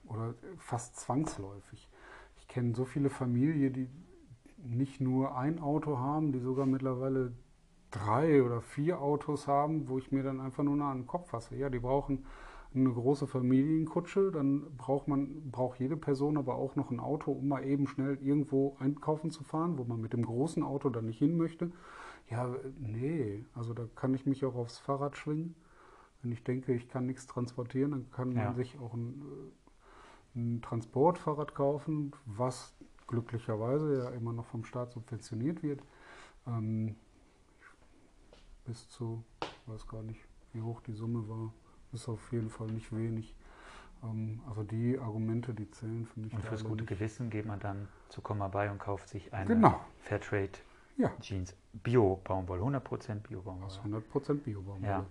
oder 0.05 0.33
fast 0.57 0.95
zwangsläufig. 0.99 1.89
Ich 2.37 2.47
kenne 2.47 2.73
so 2.75 2.85
viele 2.85 3.09
Familien, 3.09 3.73
die 3.73 3.89
nicht 4.57 4.99
nur 5.01 5.37
ein 5.37 5.59
Auto 5.59 5.99
haben, 5.99 6.31
die 6.31 6.39
sogar 6.39 6.65
mittlerweile 6.65 7.33
drei 7.91 8.43
oder 8.43 8.61
vier 8.61 9.01
Autos 9.01 9.47
haben, 9.47 9.87
wo 9.89 9.97
ich 9.97 10.11
mir 10.11 10.23
dann 10.23 10.39
einfach 10.39 10.63
nur 10.63 10.75
noch 10.75 10.87
an 10.87 10.99
den 10.99 11.07
Kopf 11.07 11.29
fasse. 11.29 11.55
Ja, 11.55 11.69
die 11.69 11.79
brauchen 11.79 12.25
eine 12.73 12.91
große 12.91 13.25
Familienkutsche, 13.25 14.31
dann 14.31 14.77
braucht 14.77 15.07
man, 15.07 15.49
braucht 15.49 15.79
jede 15.79 15.97
Person 15.97 16.37
aber 16.37 16.55
auch 16.55 16.75
noch 16.75 16.91
ein 16.91 16.99
Auto, 16.99 17.31
um 17.31 17.47
mal 17.47 17.65
eben 17.65 17.87
schnell 17.87 18.19
irgendwo 18.21 18.75
einkaufen 18.79 19.31
zu 19.31 19.43
fahren, 19.43 19.77
wo 19.79 19.83
man 19.85 19.99
mit 19.99 20.13
dem 20.13 20.23
großen 20.23 20.61
Auto 20.63 20.89
dann 20.89 21.07
nicht 21.07 21.17
hin 21.17 21.35
möchte. 21.35 21.71
Ja, 22.29 22.55
nee, 22.79 23.43
also 23.55 23.73
da 23.73 23.87
kann 23.95 24.13
ich 24.13 24.25
mich 24.27 24.45
auch 24.45 24.55
aufs 24.55 24.77
Fahrrad 24.77 25.17
schwingen. 25.17 25.55
Wenn 26.21 26.31
ich 26.31 26.43
denke, 26.43 26.73
ich 26.73 26.89
kann 26.89 27.05
nichts 27.07 27.25
transportieren, 27.27 27.91
dann 27.91 28.11
kann 28.11 28.35
Ja. 28.35 28.43
man 28.45 28.53
sich 28.55 28.77
auch 28.79 28.93
ein, 28.93 29.21
äh, 30.35 30.39
ein 30.39 30.61
Transportfahrrad 30.61 31.55
kaufen, 31.55 32.13
was 32.25 32.75
glücklicherweise 33.07 33.97
ja 33.97 34.09
immer 34.11 34.33
noch 34.33 34.45
vom 34.45 34.63
Staat 34.63 34.91
subventioniert 34.91 35.63
wird. 35.63 35.81
Ähm, 36.47 36.95
bis 38.69 38.87
zu, 38.89 39.23
ich 39.41 39.67
weiß 39.73 39.87
gar 39.87 40.03
nicht, 40.03 40.19
wie 40.53 40.61
hoch 40.61 40.79
die 40.81 40.93
Summe 40.93 41.27
war, 41.27 41.51
ist 41.91 42.07
auf 42.07 42.31
jeden 42.31 42.49
Fall 42.51 42.67
nicht 42.67 42.95
wenig. 42.95 43.35
Ähm, 44.03 44.39
also 44.47 44.63
die 44.63 44.97
Argumente, 44.99 45.53
die 45.55 45.69
zählen 45.71 46.05
für 46.05 46.19
mich. 46.19 46.31
Und 46.33 46.43
fürs 46.43 46.63
gute 46.63 46.83
nicht. 46.83 46.87
Gewissen 46.89 47.31
geht 47.31 47.45
man 47.47 47.59
dann 47.59 47.87
zu 48.09 48.21
Komma 48.21 48.47
bei 48.47 48.69
und 48.69 48.77
kauft 48.77 49.09
sich 49.09 49.33
eine 49.33 49.47
Genau, 49.55 49.79
Fairtrade 50.01 50.51
Ja. 50.97 51.11
Jeans. 51.19 51.55
Bio-Baumwolle, 51.73 52.61
100% 52.61 53.15
Bio-Baumwolle. 53.27 53.65
aus 53.65 53.79
100% 53.83 54.35
Biobaumwolle. 54.43 54.87
Ja. 54.87 55.05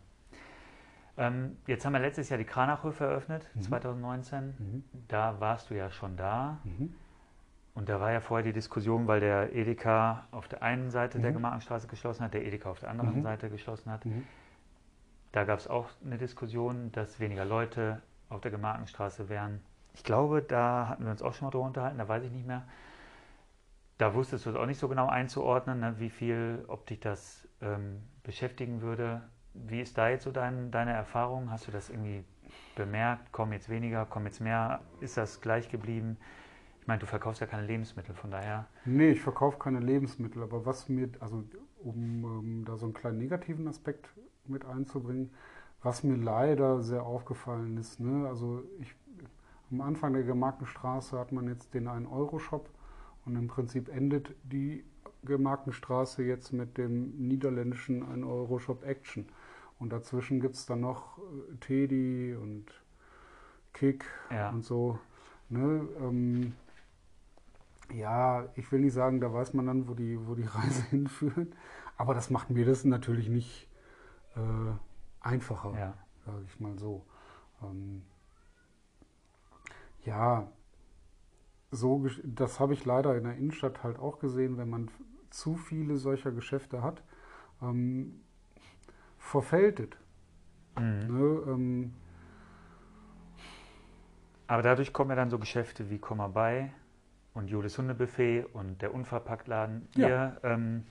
Ähm, 1.17 1.57
jetzt 1.67 1.85
haben 1.85 1.95
wir 1.95 2.01
letztes 2.01 2.29
Jahr 2.29 2.39
die 2.39 2.45
Kranachhöfe 2.45 3.05
eröffnet, 3.05 3.45
Mhm. 3.55 3.63
2019. 3.63 4.55
Mhm. 4.59 4.85
Da 5.09 5.41
warst 5.41 5.71
du 5.71 5.75
ja 5.77 5.91
schon 5.91 6.17
da. 6.17 6.59
Mhm. 6.63 6.95
Und 7.79 7.89
da 7.89 8.01
war 8.01 8.11
ja 8.11 8.19
vorher 8.19 8.43
die 8.45 8.53
Diskussion, 8.53 9.07
weil 9.07 9.21
der 9.21 9.55
Edeka 9.55 10.27
auf 10.33 10.49
der 10.49 10.65
einen 10.65 10.91
Seite 10.91 11.21
der 11.21 11.31
Mhm. 11.31 11.37
Gemarkenstraße 11.37 11.87
geschlossen 11.87 12.25
hat, 12.25 12.35
der 12.35 12.45
Edeka 12.45 12.69
auf 12.71 12.81
der 12.81 12.91
anderen 12.91 13.19
Mhm. 13.19 13.23
Seite 13.23 13.49
geschlossen 13.51 13.93
hat. 13.93 14.05
Mhm. 14.05 14.27
Da 15.31 15.45
gab 15.45 15.61
es 15.61 15.69
auch 15.69 15.89
eine 16.05 16.19
Diskussion, 16.19 16.91
dass 16.91 17.21
weniger 17.21 17.45
Leute 17.45 18.03
auf 18.31 18.41
der 18.41 18.51
Gemarkenstraße 18.51 19.29
wären. 19.29 19.61
Ich 19.95 20.03
glaube, 20.03 20.43
da 20.43 20.89
hatten 20.89 21.05
wir 21.05 21.13
uns 21.13 21.23
auch 21.23 21.35
schon 21.35 21.47
mal 21.47 21.51
drüber 21.53 21.67
unterhalten, 21.67 21.99
da 21.99 22.09
weiß 22.09 22.25
ich 22.25 22.33
nicht 22.33 22.49
mehr. 22.49 22.65
Da 23.97 24.13
wusstest 24.13 24.47
du 24.47 24.51
es 24.51 24.57
auch 24.57 24.67
nicht 24.67 24.79
so 24.81 24.89
genau 24.89 25.07
einzuordnen, 25.07 25.79
ne, 25.79 25.95
wie 25.99 26.11
viel, 26.11 26.65
ob 26.67 26.85
dich 26.87 26.99
das 26.99 27.47
ähm, 27.61 28.03
beschäftigen 28.25 28.81
würde. 28.81 29.23
Wie 29.55 29.81
ist 29.81 29.97
da 29.97 30.09
jetzt 30.09 30.25
so 30.25 30.33
dein, 30.33 30.73
deine 30.73 30.95
Erfahrung? 30.95 31.53
Hast 31.53 31.69
du 31.69 31.71
das 31.71 31.91
irgendwie 31.91 32.25
bemerkt? 32.75 33.31
Kommen 33.31 33.53
jetzt 33.53 33.69
weniger, 33.69 34.05
kommen 34.05 34.27
jetzt 34.27 34.41
mehr? 34.41 34.81
Ist 35.01 35.17
das 35.17 35.41
gleich 35.41 35.69
geblieben? 35.69 36.17
Ich 36.89 36.91
meine, 36.91 37.01
du 37.01 37.07
verkaufst 37.07 37.43
ja 37.43 37.47
keine 37.47 37.67
Lebensmittel, 37.67 38.15
von 38.15 38.31
daher. 38.31 38.67
Nee, 38.87 39.11
ich 39.11 39.21
verkaufe 39.21 39.59
keine 39.59 39.79
Lebensmittel, 39.79 40.43
aber 40.43 40.65
was 40.65 40.89
mir, 40.89 41.11
also 41.21 41.45
um 41.85 42.25
ähm, 42.25 42.65
da 42.65 42.79
so 42.79 42.87
einen 42.87 42.95
kleinen 42.95 43.19
negativen 43.19 43.69
Aspekt 43.69 44.09
mit 44.47 44.65
einzubringen, 44.65 45.29
was 45.83 46.03
mir 46.03 46.17
leider 46.17 46.81
sehr 46.81 47.03
aufgefallen 47.03 47.77
ist, 47.77 48.01
ne, 48.01 48.27
also 48.27 48.63
ich, 48.81 48.95
am 49.71 49.83
Anfang 49.83 50.15
der 50.15 50.23
Gemarkenstraße 50.23 51.19
hat 51.19 51.31
man 51.31 51.47
jetzt 51.49 51.75
den 51.75 51.91
1-Euro-Shop 51.91 52.71
und 53.27 53.37
im 53.37 53.49
Prinzip 53.49 53.91
endet 53.91 54.35
die 54.43 54.83
Gemarkenstraße 55.25 56.23
jetzt 56.23 56.55
mit 56.55 56.79
dem 56.79 57.11
niederländischen 57.29 58.03
1-Euro-Shop 58.03 58.83
Action. 58.87 59.27
Und 59.79 59.93
dazwischen 59.93 60.41
gibt 60.41 60.55
es 60.55 60.65
dann 60.65 60.81
noch 60.81 61.19
äh, 61.19 61.57
Teddy 61.61 62.35
und 62.35 62.65
Kick 63.75 64.07
Ja. 64.31 64.49
und 64.49 64.65
so. 64.65 64.99
Ne, 65.51 65.87
ähm, 66.01 66.55
ja, 67.93 68.49
ich 68.57 68.71
will 68.73 68.81
nicht 68.81 68.93
sagen, 68.93 69.21
da 69.21 69.33
weiß 69.33 69.55
man 69.55 69.67
dann, 69.67 69.89
wo 69.89 69.95
die, 69.95 70.19
wo 70.27 70.35
die 70.35 70.43
Reise 70.55 70.83
hinführt, 70.91 71.55
aber 71.97 72.15
das 72.15 72.31
macht 72.31 72.51
mir 72.51 72.65
das 72.67 72.85
natürlich 72.85 73.29
nicht 73.29 73.69
äh, 74.37 74.41
einfacher, 75.21 75.79
Ja. 75.79 75.95
sage 76.27 76.45
ich 76.47 76.61
mal 76.61 76.79
so. 76.79 77.07
Ähm, 77.63 78.03
ja, 80.05 80.49
so, 81.71 82.07
das 82.25 82.61
habe 82.61 82.73
ich 82.75 82.85
leider 82.85 83.17
in 83.17 83.25
der 83.25 83.37
Innenstadt 83.37 83.83
halt 83.83 83.99
auch 83.99 84.19
gesehen, 84.19 84.57
wenn 84.57 84.71
man 84.71 84.91
zu 85.31 85.57
viele 85.57 85.97
solcher 85.99 86.33
Geschäfte 86.33 86.83
hat, 86.83 87.03
ähm, 87.63 88.21
verfällt 89.19 89.81
es. 89.81 89.89
Mhm. 90.77 91.07
Ne? 91.09 91.43
Ähm, 91.47 91.93
Aber 94.47 94.63
dadurch 94.63 94.93
kommen 94.93 95.11
ja 95.11 95.17
dann 95.17 95.31
so 95.31 95.39
Geschäfte 95.39 95.91
wie 95.91 95.99
Komma 95.99 96.29
bei 96.29 96.73
und 97.39 97.49
Julis 97.49 97.79
Hundebuffet 97.79 98.45
und 98.53 98.83
der 98.83 98.93
Unverpacktladen. 98.93 99.89
Ja. 99.95 100.09
Ihr 100.09 100.41
ähm, 100.43 100.85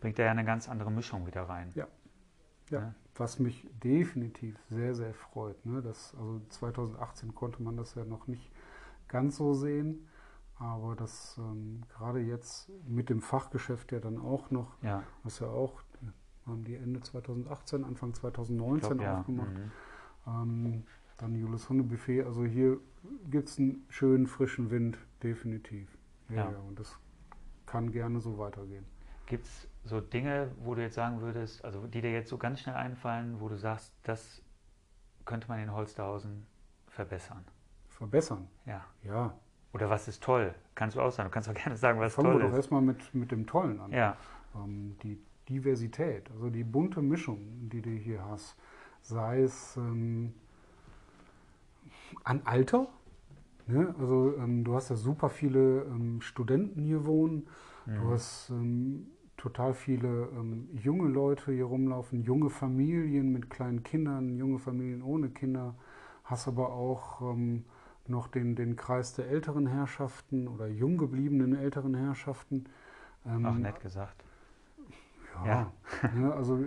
bringt 0.00 0.18
da 0.18 0.24
ja 0.24 0.30
eine 0.32 0.44
ganz 0.44 0.68
andere 0.68 0.90
Mischung 0.90 1.26
wieder 1.26 1.42
rein. 1.42 1.70
Ja. 1.74 1.86
Ja, 2.70 2.80
Ja. 2.80 2.94
was 3.14 3.38
mich 3.38 3.66
definitiv 3.82 4.58
sehr, 4.68 4.94
sehr 4.94 5.14
freut. 5.14 5.64
Ne? 5.64 5.80
Das, 5.82 6.14
also 6.18 6.40
2018 6.48 7.34
konnte 7.34 7.62
man 7.62 7.76
das 7.76 7.94
ja 7.94 8.04
noch 8.04 8.26
nicht 8.26 8.50
ganz 9.06 9.36
so 9.36 9.54
sehen, 9.54 10.08
aber 10.58 10.96
das 10.96 11.36
ähm, 11.38 11.82
gerade 11.88 12.18
jetzt 12.20 12.68
mit 12.88 13.08
dem 13.08 13.20
Fachgeschäft 13.20 13.92
ja 13.92 14.00
dann 14.00 14.18
auch 14.18 14.50
noch, 14.50 14.82
Ja, 14.82 15.04
was 15.22 15.38
ja 15.38 15.46
auch, 15.46 15.82
haben 16.46 16.64
die 16.64 16.74
Ende 16.74 17.00
2018, 17.00 17.84
Anfang 17.84 18.10
ich 18.10 18.16
2019 18.16 18.98
glaub, 18.98 19.18
aufgemacht. 19.20 19.54
Mhm. 19.54 19.70
Ähm, 20.26 20.84
dann 21.18 21.34
Julis 21.34 21.68
Hundebuffet, 21.68 22.22
also 22.24 22.44
hier 22.44 22.78
gibt 23.30 23.48
es 23.48 23.58
einen 23.58 23.84
schönen 23.88 24.26
frischen 24.26 24.70
Wind, 24.70 24.98
definitiv. 25.22 25.88
Ja, 26.28 26.36
Ja. 26.36 26.50
ja, 26.52 26.58
und 26.58 26.78
das 26.78 26.98
kann 27.66 27.90
gerne 27.92 28.20
so 28.20 28.38
weitergehen. 28.38 28.84
Gibt 29.26 29.46
es 29.46 29.68
so 29.84 30.00
Dinge, 30.00 30.50
wo 30.60 30.74
du 30.74 30.82
jetzt 30.82 30.94
sagen 30.94 31.20
würdest, 31.20 31.64
also 31.64 31.86
die 31.86 32.00
dir 32.00 32.12
jetzt 32.12 32.28
so 32.28 32.38
ganz 32.38 32.60
schnell 32.60 32.74
einfallen, 32.76 33.40
wo 33.40 33.48
du 33.48 33.56
sagst, 33.56 33.92
das 34.02 34.42
könnte 35.24 35.48
man 35.48 35.58
in 35.60 35.72
Holsterhausen 35.72 36.46
verbessern? 36.88 37.44
Verbessern, 37.88 38.48
Ja. 38.66 38.84
ja. 39.02 39.34
Oder 39.72 39.90
was 39.90 40.08
ist 40.08 40.22
toll? 40.22 40.54
Kannst 40.74 40.96
du 40.96 41.00
auch 41.02 41.10
sagen. 41.12 41.28
Du 41.28 41.34
kannst 41.34 41.48
auch 41.48 41.54
gerne 41.64 41.76
sagen, 41.76 41.98
was 42.00 42.14
Fangen 42.14 42.28
wir 42.28 42.32
toll 42.32 42.42
doch 42.42 42.50
ist. 42.50 42.56
erstmal 42.56 42.82
mit, 42.82 43.14
mit 43.14 43.30
dem 43.30 43.46
Tollen 43.46 43.80
an. 43.80 43.90
Ja, 43.92 44.16
ähm, 44.54 44.96
die 45.02 45.18
Diversität, 45.48 46.30
also 46.30 46.50
die 46.50 46.64
bunte 46.64 47.02
Mischung, 47.02 47.68
die 47.68 47.80
du 47.82 47.90
hier 47.90 48.24
hast, 48.24 48.56
sei 49.02 49.42
es 49.42 49.76
ähm, 49.76 50.34
an 52.24 52.42
Alter, 52.44 52.88
ne? 53.66 53.94
also 53.98 54.34
ähm, 54.38 54.64
du 54.64 54.74
hast 54.74 54.90
ja 54.90 54.96
super 54.96 55.30
viele 55.30 55.82
ähm, 55.84 56.20
Studenten 56.20 56.82
hier 56.84 57.06
wohnen, 57.06 57.48
du 57.96 58.10
Mhm. 58.10 58.12
hast 58.12 58.50
ähm, 58.50 59.08
total 59.36 59.74
viele 59.74 60.28
ähm, 60.36 60.68
junge 60.72 61.08
Leute 61.08 61.52
hier 61.52 61.66
rumlaufen, 61.66 62.22
junge 62.22 62.50
Familien 62.50 63.32
mit 63.32 63.50
kleinen 63.50 63.82
Kindern, 63.82 64.36
junge 64.36 64.58
Familien 64.58 65.02
ohne 65.02 65.30
Kinder, 65.30 65.74
hast 66.24 66.48
aber 66.48 66.72
auch 66.72 67.20
ähm, 67.22 67.64
noch 68.08 68.28
den, 68.28 68.56
den 68.56 68.76
Kreis 68.76 69.14
der 69.14 69.28
älteren 69.28 69.66
Herrschaften 69.66 70.48
oder 70.48 70.68
jung 70.68 70.98
gebliebenen 70.98 71.54
älteren 71.56 71.94
Herrschaften. 71.94 72.64
Ähm, 73.26 73.42
auch 73.42 73.58
nett 73.58 73.80
gesagt. 73.80 74.24
ja, 75.42 75.72
ne, 76.10 76.32
also 76.32 76.58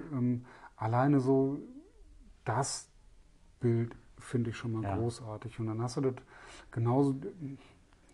alleine 0.75 1.19
so 1.19 1.59
das 2.45 2.89
Bild 3.61 3.95
finde 4.19 4.51
ich 4.51 4.57
schon 4.57 4.73
mal 4.73 4.83
Ja. 4.83 4.95
großartig. 4.95 5.59
Und 5.59 5.67
dann 5.67 5.81
hast 5.81 5.97
du 5.97 6.01
das 6.01 6.15
genauso, 6.71 7.15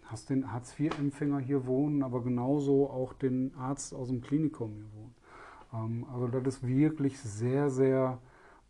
hast 0.05 0.29
den 0.29 0.51
Hartz-IV-Empfänger 0.51 1.39
hier 1.39 1.65
wohnen, 1.65 2.03
aber 2.03 2.23
genauso 2.23 2.89
auch 2.89 3.13
den 3.13 3.53
Arzt 3.55 3.93
aus 3.93 4.07
dem 4.09 4.21
Klinikum 4.21 4.73
hier 4.73 4.93
wohnen. 4.93 5.15
Ähm, 5.73 6.05
also 6.13 6.27
das 6.27 6.55
ist 6.55 6.67
wirklich 6.67 7.19
sehr, 7.19 7.69
sehr 7.69 8.19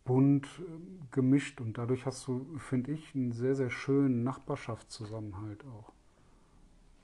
bunt 0.06 0.48
ähm, 0.60 1.00
gemischt 1.12 1.60
und 1.62 1.78
dadurch 1.78 2.06
hast 2.06 2.28
du, 2.28 2.46
finde 2.58 2.92
ich, 2.92 3.14
einen 3.16 3.32
sehr, 3.32 3.56
sehr 3.56 3.70
schönen 3.70 4.24
Nachbarschaftszusammenhalt 4.24 5.66
auch. 5.66 5.92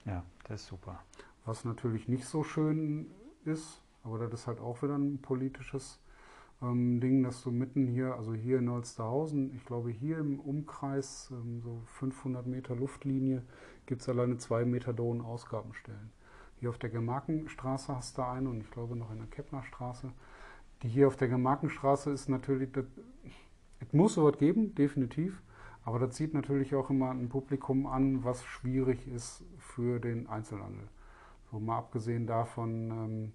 Ja, 0.04 0.24
das 0.44 0.62
ist 0.62 0.68
super. 0.68 1.00
Was 1.44 1.64
natürlich 1.64 2.08
nicht 2.08 2.24
so 2.24 2.44
schön 2.44 3.10
ist, 3.44 3.82
aber 4.04 4.18
das 4.18 4.32
ist 4.32 4.46
halt 4.46 4.60
auch 4.60 4.82
wieder 4.82 4.96
ein 4.96 5.18
politisches 5.18 5.98
ähm, 6.62 7.00
Ding, 7.00 7.22
dass 7.22 7.42
du 7.42 7.50
mitten 7.50 7.86
hier, 7.86 8.14
also 8.14 8.34
hier 8.34 8.58
in 8.58 8.70
Holsterhausen, 8.70 9.54
ich 9.54 9.64
glaube 9.64 9.90
hier 9.90 10.18
im 10.18 10.38
Umkreis, 10.40 11.30
ähm, 11.32 11.60
so 11.60 11.82
500 11.86 12.46
Meter 12.46 12.76
Luftlinie, 12.76 13.42
gibt 13.86 14.02
es 14.02 14.08
alleine 14.08 14.36
zwei 14.38 14.64
Methadon-Ausgabenstellen. 14.64 16.10
Hier 16.56 16.70
auf 16.70 16.78
der 16.78 16.90
Gemarkenstraße 16.90 17.94
hast 17.96 18.16
du 18.16 18.22
eine 18.22 18.48
und 18.48 18.60
ich 18.60 18.70
glaube 18.70 18.94
noch 18.94 19.10
in 19.10 19.18
der 19.18 19.26
Keppnerstraße. 19.26 20.12
Die 20.82 20.88
hier 20.88 21.08
auf 21.08 21.16
der 21.16 21.28
Gemarkenstraße 21.28 22.10
ist 22.10 22.28
natürlich, 22.28 22.70
es 23.80 23.92
muss 23.92 24.14
sowas 24.14 24.38
geben, 24.38 24.74
definitiv. 24.74 25.42
Aber 25.84 25.98
das 25.98 26.14
zieht 26.14 26.34
natürlich 26.34 26.74
auch 26.76 26.90
immer 26.90 27.10
ein 27.10 27.28
Publikum 27.28 27.86
an, 27.86 28.22
was 28.22 28.44
schwierig 28.44 29.08
ist 29.08 29.44
für 29.58 29.98
den 29.98 30.28
Einzelhandel. 30.28 30.88
So 31.50 31.58
mal 31.58 31.78
abgesehen 31.78 32.26
davon, 32.26 32.90
ähm, 32.90 33.32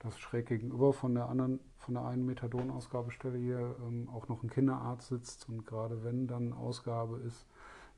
dass 0.00 0.18
schräg 0.18 0.46
gegenüber 0.46 0.92
von 0.92 1.14
der 1.14 1.28
anderen, 1.28 1.60
von 1.78 1.94
der 1.94 2.04
einen 2.04 2.24
Methadon-Ausgabestelle 2.26 3.38
hier 3.38 3.76
ähm, 3.86 4.08
auch 4.08 4.28
noch 4.28 4.42
ein 4.42 4.50
Kinderarzt 4.50 5.08
sitzt 5.08 5.48
und 5.48 5.66
gerade 5.66 6.04
wenn 6.04 6.26
dann 6.26 6.52
Ausgabe 6.52 7.18
ist, 7.18 7.46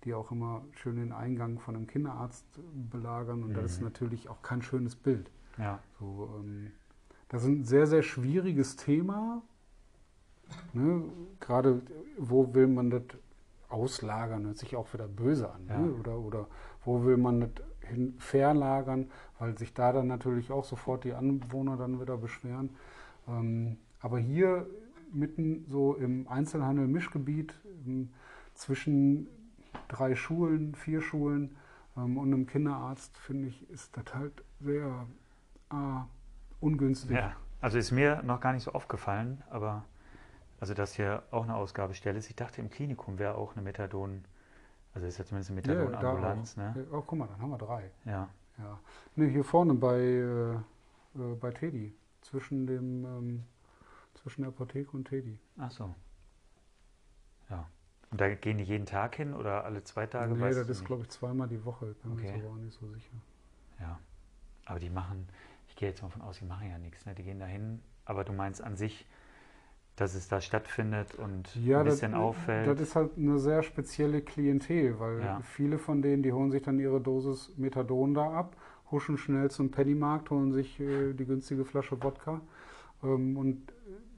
die 0.05 0.15
auch 0.15 0.31
immer 0.31 0.65
schön 0.73 0.97
den 0.97 1.13
Eingang 1.13 1.59
von 1.59 1.77
einem 1.77 1.87
Kinderarzt 1.87 2.47
belagern 2.91 3.43
und 3.43 3.51
mhm. 3.51 3.55
das 3.55 3.73
ist 3.73 3.83
natürlich 3.83 4.29
auch 4.29 4.43
kein 4.43 4.63
schönes 4.63 4.97
Bild. 4.97 5.31
Ja. 5.59 5.81
So, 5.99 6.31
ähm, 6.39 6.73
das 7.29 7.43
ist 7.43 7.49
ein 7.49 7.65
sehr, 7.65 7.87
sehr 7.87 8.03
schwieriges 8.03 8.77
Thema. 8.77 9.43
Ne? 10.73 11.05
Gerade 11.39 11.83
wo 12.19 12.55
will 12.55 12.67
man 12.67 12.91
das 12.91 13.03
auslagern, 13.69 14.47
hört 14.47 14.59
sich 14.59 14.75
auch 14.75 14.93
wieder 14.93 15.07
böse 15.07 15.51
an. 15.51 15.67
Ne? 15.67 15.73
Ja. 15.73 15.79
Ne? 15.79 15.93
Oder, 15.95 16.19
oder 16.19 16.47
wo 16.85 17.05
will 17.05 17.17
man 17.19 17.41
das 17.41 17.51
hin 17.91 18.15
verlagern, 18.19 19.11
weil 19.39 19.59
sich 19.59 19.75
da 19.75 19.93
dann 19.93 20.07
natürlich 20.07 20.51
auch 20.51 20.65
sofort 20.65 21.05
die 21.05 21.13
Anwohner 21.13 21.77
dann 21.77 22.01
wieder 22.01 22.17
beschweren. 22.17 22.71
Ähm, 23.29 23.77
aber 24.01 24.19
hier 24.19 24.67
mitten 25.13 25.65
so 25.67 25.95
im 25.95 26.29
Einzelhandel-Mischgebiet 26.29 27.55
ähm, 27.87 28.11
zwischen 28.55 29.29
drei 29.89 30.15
Schulen, 30.15 30.75
vier 30.75 31.01
Schulen 31.01 31.57
ähm, 31.97 32.17
und 32.17 32.33
einem 32.33 32.47
Kinderarzt, 32.47 33.17
finde 33.19 33.49
ich, 33.49 33.69
ist 33.71 33.97
das 33.97 34.15
halt 34.15 34.45
sehr 34.61 35.07
äh, 35.71 35.75
ungünstig. 36.61 37.17
Ja, 37.17 37.35
also 37.61 37.79
ist 37.79 37.91
mir 37.91 38.23
noch 38.23 38.41
gar 38.41 38.53
nicht 38.53 38.63
so 38.63 38.73
aufgefallen, 38.73 39.43
aber 39.51 39.85
also 40.61 40.75
dass 40.75 40.95
hier 40.95 41.23
auch 41.31 41.45
eine 41.45 41.55
Ausgabestelle 41.55 42.19
ist. 42.19 42.29
Ich 42.29 42.37
dachte, 42.37 42.61
im 42.61 42.71
Klinikum 42.71 43.19
wäre 43.19 43.35
auch 43.35 43.55
eine 43.55 43.63
Methadon, 43.63 44.25
also 44.95 45.07
ist 45.07 45.19
ja 45.19 45.25
zumindest 45.25 45.51
eine 45.51 45.61
Methadon-Ambulanz. 45.61 46.57
Ja, 46.57 46.73
ne? 46.73 46.87
oh, 46.91 47.03
guck 47.07 47.19
mal, 47.19 47.27
dann 47.29 47.41
haben 47.41 47.51
wir 47.51 47.59
drei. 47.59 47.91
Ja. 48.05 48.29
ja. 48.59 48.81
Ne, 49.17 49.27
hier 49.27 49.45
vorne 49.45 49.75
bei, 49.75 49.99
äh, 49.99 50.55
äh, 50.55 51.35
bei 51.41 51.51
Teddy, 51.53 51.95
zwischen 52.23 52.67
dem 52.67 53.05
ähm, 53.05 53.45
zwischen 54.15 54.43
der 54.43 54.49
Apotheke 54.49 54.91
und 54.97 55.05
Teddy. 55.07 55.39
Ach 55.59 55.71
so. 55.71 55.95
Ja. 57.49 57.69
Und 58.11 58.21
da 58.21 58.35
gehen 58.35 58.59
die 58.59 58.65
jeden 58.65 58.87
Tag 58.87 59.17
hin 59.17 59.35
oder 59.35 59.65
alle 59.65 59.85
zwei 59.85 60.07
Tage? 60.07 60.35
Nee, 60.35 60.53
das 60.53 60.69
ist, 60.69 60.85
glaube 60.85 61.03
ich, 61.03 61.11
zweimal 61.11 61.49
die 61.49 61.65
Woche. 61.65 61.95
Bin 62.03 62.13
okay. 62.13 62.33
mir 62.33 62.45
aber 62.45 62.55
auch 62.55 62.57
nicht 62.57 62.79
so 62.79 62.89
sicher. 62.89 63.15
Ja. 63.79 63.99
Aber 64.67 64.81
die 64.81 64.91
machen, 64.91 65.29
ich 65.69 65.77
gehe 65.77 65.89
jetzt 65.89 66.03
mal 66.03 66.11
von 66.11 66.23
aus, 66.23 66.39
die 66.39 66.45
machen 66.45 66.69
ja 66.69 66.79
nichts. 66.79 67.07
Ne? 67.07 67.15
Die 67.15 67.23
gehen 67.23 67.39
da 67.39 67.47
hin. 67.47 67.83
Aber 68.05 68.25
du 68.25 68.33
meinst 68.33 68.63
an 68.63 68.77
sich, 68.77 69.07
dass 70.01 70.15
es 70.15 70.29
da 70.29 70.41
stattfindet 70.41 71.15
und 71.15 71.55
ja, 71.57 71.81
ein 71.81 71.85
bisschen 71.85 72.13
das, 72.13 72.21
auffällt. 72.21 72.67
Das 72.67 72.81
ist 72.81 72.97
halt 72.97 73.11
eine 73.19 73.39
sehr 73.39 73.63
spezielle 73.63 74.23
Klientel, 74.23 74.99
weil 74.99 75.21
ja. 75.21 75.41
viele 75.43 75.77
von 75.77 76.01
denen, 76.01 76.23
die 76.23 76.33
holen 76.33 76.51
sich 76.51 76.63
dann 76.63 76.79
ihre 76.79 77.03
Dosis 77.03 77.53
Methadon 77.59 78.15
da 78.15 78.33
ab, 78.33 78.57
huschen 78.91 79.19
schnell 79.19 79.51
zum 79.51 79.71
Pennymarkt, 79.71 80.31
holen 80.31 80.53
sich 80.53 80.81
äh, 80.81 81.13
die 81.13 81.27
günstige 81.27 81.67
Flasche 81.67 82.03
Wodka. 82.03 82.41
Ähm, 83.03 83.37
und 83.37 83.75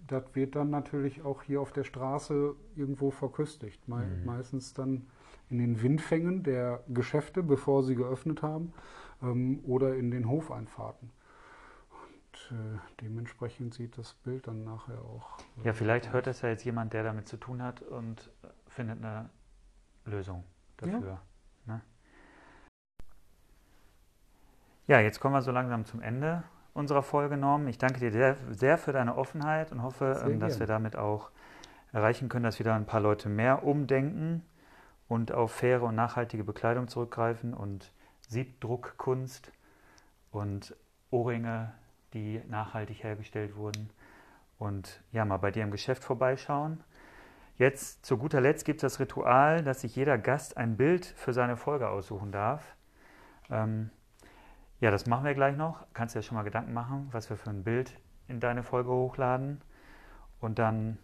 das 0.07 0.23
wird 0.35 0.55
dann 0.55 0.71
natürlich 0.71 1.25
auch 1.25 1.43
hier 1.43 1.61
auf 1.61 1.73
der 1.73 1.85
Straße 1.85 2.55
irgendwo 2.77 3.11
verköstigt. 3.11 3.89
Me 3.89 3.97
mhm. 3.97 4.25
Meistens 4.25 4.75
dann 4.75 5.07
in 5.51 5.59
den 5.59 5.83
Windfängen 5.83 6.45
der 6.45 6.85
Geschäfte, 6.95 7.43
bevor 7.43 7.83
sie 7.83 7.97
geöffnet 7.97 8.43
haben, 8.43 8.73
ähm, 9.21 9.59
oder 9.67 9.97
in 9.97 10.13
den 10.13 10.29
Hofeinfahrten 10.29 11.11
äh, 12.53 12.79
dementsprechend 13.01 13.73
sieht 13.73 13.97
das 13.97 14.13
Bild 14.13 14.47
dann 14.47 14.65
nachher 14.65 14.99
auch. 14.99 15.39
Äh, 15.63 15.67
ja, 15.67 15.73
vielleicht 15.73 16.13
hört 16.13 16.27
das 16.27 16.43
ja 16.43 16.51
jetzt 16.51 16.65
jemand, 16.65 16.93
der 16.93 17.03
damit 17.03 17.27
zu 17.27 17.39
tun 17.39 17.63
hat 17.63 17.81
und 17.83 18.31
findet 18.69 18.99
eine 18.99 19.31
Lösung 20.05 20.45
dafür. 20.77 21.21
Ja, 21.67 21.75
ne? 21.75 21.81
ja 24.87 25.01
jetzt 25.01 25.21
kommen 25.21 25.35
wir 25.35 25.43
so 25.43 25.51
langsam 25.51 25.87
zum 25.87 26.03
Ende 26.03 26.45
unserer 26.75 27.03
Folge, 27.03 27.37
Norm. 27.37 27.69
Ich 27.69 27.79
danke 27.79 28.01
dir 28.01 28.13
sehr, 28.13 28.37
sehr 28.51 28.79
für 28.79 28.93
deine 28.93 29.17
Offenheit 29.17 29.73
und 29.73 29.83
hoffe, 29.83 30.23
ähm, 30.25 30.41
dass 30.41 30.61
wir 30.61 30.67
damit 30.67 30.97
auch 30.97 31.31
erreichen 31.93 32.29
können, 32.29 32.45
dass 32.45 32.59
wieder 32.59 32.75
ein 32.75 32.87
paar 32.87 33.01
Leute 33.01 33.29
mehr 33.29 33.65
umdenken 33.65 34.45
und 35.09 35.33
auf 35.33 35.53
faire 35.53 35.83
und 35.83 35.95
nachhaltige 35.95 36.45
Bekleidung 36.45 36.89
zurückgreifen 36.89 37.55
und 37.55 37.93
Siebdruckkunst 38.29 39.53
und 40.31 40.75
Ohrringe 41.11 41.75
die 42.15 42.43
nachhaltig 42.49 43.03
hergestellt 43.03 43.57
wurden. 43.57 43.91
Und 44.59 45.03
ja, 45.13 45.25
mal 45.25 45.39
bei 45.39 45.51
dir 45.51 45.63
im 45.63 45.71
Geschäft 45.71 46.05
vorbeischauen. 46.05 46.83
Jetzt 47.59 48.07
zu 48.07 48.17
guter 48.17 48.41
Letzt 48.41 48.65
gibt 48.65 48.83
es 48.83 48.93
das 48.93 49.01
Ritual, 49.01 49.63
dass 49.63 49.83
sich 49.83 49.95
jeder 49.95 50.19
Gast 50.19 50.57
ein 50.57 50.77
Bild 50.77 51.05
für 51.05 51.33
seine 51.33 51.57
Folge 51.57 51.89
aussuchen 51.89 52.33
darf. 52.33 52.77
Ähm, 53.51 53.91
ja, 54.81 54.91
das 54.91 55.07
machen 55.07 55.25
wir 55.25 55.35
gleich 55.35 55.57
noch. 55.57 55.87
Kannst 55.93 56.15
du 56.15 56.19
dir 56.19 56.23
schon 56.23 56.37
mal 56.37 56.43
Gedanken 56.43 56.73
machen, 56.73 57.09
was 57.13 57.31
wir 57.31 57.37
für 57.37 57.51
ein 57.51 57.63
Bild 57.63 57.97
in 58.29 58.41
deine 58.41 58.63
Folge 58.63 58.91
hochladen. 58.91 59.61
Und 60.41 60.59
dann, 60.59 60.99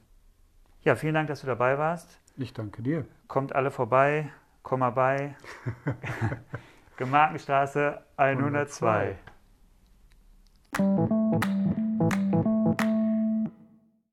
ja, 0.82 0.96
vielen 0.96 1.14
Dank, 1.14 1.28
dass 1.28 1.42
du 1.42 1.46
dabei 1.46 1.78
warst. 1.78 2.18
Ich 2.36 2.52
danke 2.52 2.82
dir. 2.82 3.04
Kommt 3.28 3.54
alle 3.54 3.70
vorbei, 3.70 4.30
komm 4.62 4.80
mal 4.80 4.90
bei. 4.90 5.36
Gemarkenstraße 6.96 8.02
102. 8.16 8.88
102. 8.88 9.37
Thank 10.78 11.10
you. 11.78 11.87